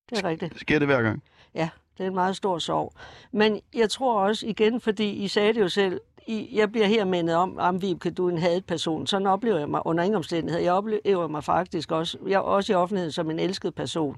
Det 0.09 0.24
er 0.24 0.30
rigtigt. 0.30 0.59
Sker 0.59 0.80
det 0.80 0.88
hver 0.88 1.01
gang? 1.01 1.24
Ja, 1.55 1.70
det 1.97 2.03
er 2.03 2.07
en 2.07 2.13
meget 2.13 2.36
stor 2.36 2.59
sorg. 2.59 2.93
Men 3.32 3.61
jeg 3.74 3.89
tror 3.89 4.22
også 4.22 4.47
igen, 4.47 4.82
fordi 4.82 5.09
I 5.09 5.28
sagde 5.28 5.53
det 5.53 5.61
jo 5.61 5.70
selv, 5.70 6.01
I, 6.28 6.49
jeg 6.53 6.71
bliver 6.71 6.88
her 6.88 7.05
mindet 7.05 7.36
om, 7.36 7.57
om 7.59 7.82
Vibeke, 7.82 8.09
du 8.09 8.28
er 8.28 8.32
en 8.32 8.38
hadet 8.38 8.65
person. 8.65 9.07
Sådan 9.07 9.28
oplever 9.28 9.59
jeg 9.59 9.69
mig 9.69 9.86
under 9.86 10.03
ingen 10.03 10.15
omstændighed. 10.15 10.61
Jeg 10.61 10.73
oplever 10.73 11.28
mig 11.28 11.43
faktisk 11.43 11.91
også, 11.91 12.17
jeg 12.28 12.39
også 12.39 12.73
i 12.73 12.76
offentligheden 12.76 13.11
som 13.11 13.32
en 13.32 13.39
elsket 13.39 13.76
person. 13.76 14.15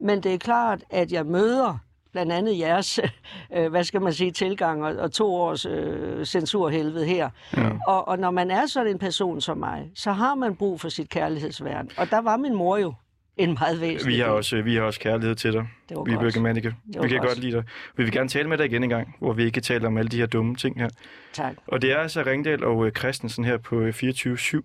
Men 0.00 0.22
det 0.22 0.34
er 0.34 0.38
klart, 0.38 0.84
at 0.90 1.12
jeg 1.12 1.26
møder 1.26 1.78
blandt 2.12 2.32
andet 2.32 2.58
jeres, 2.58 3.00
øh, 3.56 3.70
hvad 3.70 3.84
skal 3.84 4.02
man 4.02 4.12
sige, 4.12 4.30
tilgang 4.30 4.84
og, 4.84 4.96
og 4.96 5.12
to 5.12 5.34
års 5.34 5.66
øh, 5.66 6.26
censurhelvede 6.26 7.04
her. 7.06 7.30
Ja. 7.56 7.70
Og, 7.86 8.08
og 8.08 8.18
når 8.18 8.30
man 8.30 8.50
er 8.50 8.66
sådan 8.66 8.90
en 8.90 8.98
person 8.98 9.40
som 9.40 9.58
mig, 9.58 9.90
så 9.94 10.12
har 10.12 10.34
man 10.34 10.56
brug 10.56 10.80
for 10.80 10.88
sit 10.88 11.08
kærlighedsværn. 11.08 11.88
Og 11.96 12.10
der 12.10 12.20
var 12.20 12.36
min 12.36 12.54
mor 12.54 12.76
jo 12.76 12.94
en 13.42 13.56
meget 13.60 13.80
væsentlig 13.80 14.16
Vi 14.16 14.20
har 14.20 14.26
også, 14.26 14.62
vi 14.62 14.74
har 14.74 14.82
også 14.82 15.00
kærlighed 15.00 15.34
til 15.34 15.52
dig, 15.52 15.68
Det 15.88 15.96
var 15.96 16.02
Vibeke 16.04 16.24
godt. 16.24 16.42
Mannicke. 16.42 16.74
var 16.96 17.02
Vi 17.02 17.08
kan 17.08 17.18
godt. 17.18 17.28
godt 17.28 17.38
lide 17.38 17.52
dig. 17.52 17.64
Vi 17.96 18.02
vil 18.02 18.12
gerne 18.12 18.28
tale 18.28 18.48
med 18.48 18.58
dig 18.58 18.66
igen 18.66 18.82
en 18.84 18.88
gang, 18.90 19.16
hvor 19.18 19.32
vi 19.32 19.44
ikke 19.44 19.60
taler 19.60 19.86
om 19.86 19.96
alle 19.96 20.08
de 20.08 20.16
her 20.16 20.26
dumme 20.26 20.54
ting 20.56 20.80
her. 20.80 20.88
Tak. 21.32 21.54
Og 21.66 21.82
det 21.82 21.92
er 21.92 21.96
altså 21.96 22.22
Ringdal 22.26 22.64
og 22.64 22.86
øh, 22.86 22.92
Christensen 22.92 23.44
her 23.44 23.56
på 23.56 23.80
øh, 23.80 23.94
24-7 24.02 24.60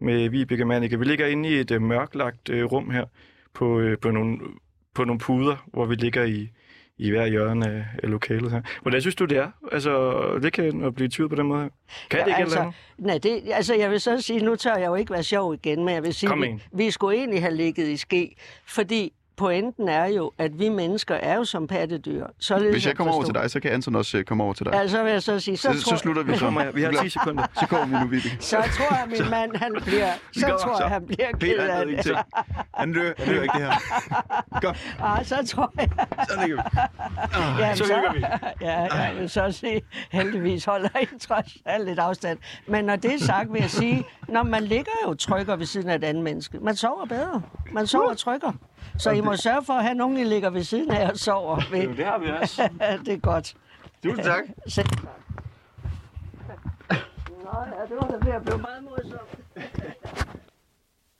med 0.00 0.28
Vibeke 0.28 0.64
Mannicke. 0.64 0.98
Vi 0.98 1.04
ligger 1.04 1.26
inde 1.26 1.48
i 1.48 1.52
et 1.54 1.70
øh, 1.70 1.82
mørklagt 1.82 2.50
øh, 2.50 2.64
rum 2.64 2.90
her 2.90 3.04
på, 3.54 3.80
øh, 3.80 3.98
på, 3.98 4.10
nogle, 4.10 4.38
på 4.94 5.04
nogle 5.04 5.20
puder, 5.20 5.56
hvor 5.66 5.86
vi 5.86 5.94
ligger 5.94 6.24
i, 6.24 6.50
i 7.00 7.10
hver 7.10 7.26
hjørne 7.26 7.66
af, 8.02 8.08
lokalet 8.08 8.50
her. 8.50 8.62
Hvordan 8.82 9.00
synes 9.00 9.14
du, 9.14 9.24
det 9.24 9.38
er? 9.38 9.50
Altså, 9.72 10.20
det 10.42 10.52
kan 10.52 10.84
at 10.84 10.94
blive 10.94 11.08
tyvet 11.08 11.30
på 11.30 11.36
den 11.36 11.46
måde. 11.46 11.70
Kan 12.10 12.20
det 12.20 12.26
ikke 12.26 12.40
altså, 12.40 12.72
nej, 12.98 13.18
det, 13.18 13.42
altså 13.52 13.74
jeg 13.74 13.90
vil 13.90 14.00
så 14.00 14.20
sige, 14.20 14.40
nu 14.44 14.56
tør 14.56 14.76
jeg 14.76 14.86
jo 14.86 14.94
ikke 14.94 15.12
være 15.12 15.22
sjov 15.22 15.54
igen, 15.54 15.84
men 15.84 15.94
jeg 15.94 16.02
vil 16.02 16.14
sige, 16.14 16.32
vi, 16.40 16.62
vi 16.72 16.90
skulle 16.90 17.18
egentlig 17.18 17.42
have 17.42 17.54
ligget 17.54 17.88
i 17.88 17.96
ske, 17.96 18.36
fordi 18.66 19.12
pointen 19.40 19.88
er 19.88 20.06
jo, 20.06 20.32
at 20.38 20.58
vi 20.58 20.68
mennesker 20.68 21.14
er 21.14 21.36
jo 21.36 21.44
som 21.44 21.66
pattedyr. 21.66 22.26
Således 22.38 22.72
Hvis 22.74 22.84
jeg 22.84 22.90
at 22.90 22.96
kommer 22.96 23.14
over 23.14 23.24
til 23.24 23.34
dig, 23.34 23.50
så 23.50 23.60
kan 23.60 23.70
Anton 23.72 23.96
også 23.96 24.18
øh, 24.18 24.24
komme 24.24 24.44
over 24.44 24.52
til 24.52 24.66
dig. 24.66 24.72
Ja, 24.74 24.88
så 24.88 25.02
vil 25.02 25.12
jeg 25.12 25.22
så 25.22 25.40
sige, 25.40 25.56
så, 25.56 25.62
Så, 25.72 25.82
tror, 25.84 25.96
så 25.96 25.96
slutter 25.96 26.22
vi 26.22 26.36
så. 26.38 26.48
Jeg? 26.50 26.70
Vi 26.74 26.82
har 26.82 26.92
10 27.02 27.08
sekunder. 27.08 27.44
Så 27.60 27.66
kommer 27.66 27.98
vi 27.98 28.04
nu, 28.04 28.10
Vibeke. 28.10 28.36
så 28.40 28.56
tror 28.56 28.96
jeg, 28.96 29.04
min 29.20 29.30
mand, 29.30 29.56
han 29.56 29.72
bliver, 29.84 30.08
så 30.32 30.46
Godt, 30.46 30.60
tror 30.60 30.76
så. 30.76 30.82
jeg, 30.82 30.90
han 30.92 31.06
bliver 31.06 31.32
ked 31.40 31.58
af 31.58 31.86
det. 31.86 31.96
Han 32.74 32.92
dør, 32.92 33.12
han 33.18 33.28
dør 33.34 33.42
ikke 33.42 33.52
det 33.58 33.62
her. 33.66 34.60
Kom, 34.62 34.74
Ah, 35.02 35.24
så 35.24 35.46
tror 35.46 35.72
jeg, 35.78 35.88
så 36.28 36.40
ligger 36.40 36.56
vi. 36.56 36.62
Jamen, 37.62 37.76
så 37.76 37.84
hygger 37.84 38.12
vi. 38.12 38.24
Ja, 38.60 38.80
jeg 38.80 39.12
vil 39.18 39.30
så 39.30 39.52
sige, 39.52 39.82
heldigvis 40.12 40.64
holder 40.64 40.88
I 41.02 41.06
trods 41.18 41.56
alt 41.64 41.86
lidt 41.88 41.98
afstand. 41.98 42.38
Men 42.66 42.84
når 42.84 42.96
det 42.96 43.14
er 43.14 43.18
sagt, 43.18 43.52
vil 43.52 43.60
jeg 43.60 43.70
sige, 43.70 44.04
når 44.28 44.42
man 44.42 44.62
ligger 44.62 44.92
jo 45.06 45.14
trykker 45.14 45.56
ved 45.56 45.66
siden 45.66 45.88
af 45.90 45.94
et 45.94 46.04
andet 46.04 46.24
menneske. 46.24 46.58
Man 46.60 46.76
sover 46.76 47.06
bedre. 47.06 47.42
Man 47.72 47.86
sover 47.86 48.14
trykker. 48.14 48.52
Så 49.00 49.10
I 49.10 49.20
må 49.20 49.36
sørge 49.36 49.64
for 49.64 49.72
at 49.72 49.82
have 49.82 49.94
nogen, 49.94 50.16
I 50.16 50.24
ligger 50.24 50.50
ved 50.50 50.64
siden 50.64 50.90
af 50.90 51.10
og 51.10 51.16
sover 51.18 51.60
ved. 51.70 51.96
Det 51.96 52.04
har 52.04 52.18
vi 52.18 52.30
også. 52.42 52.68
det 53.06 53.14
er 53.14 53.18
godt. 53.18 53.54
Tusind 54.02 54.24
tak. 54.24 54.44
Selv 54.66 54.86
tak. 54.88 54.98
Nå 57.44 57.58
ja, 57.78 57.86
det 57.88 57.96
var 58.00 58.08
da 58.08 58.16
ved 58.26 58.32
at 58.32 58.42
blive 58.42 58.58
meget 58.58 58.84
morsomt. 58.84 59.38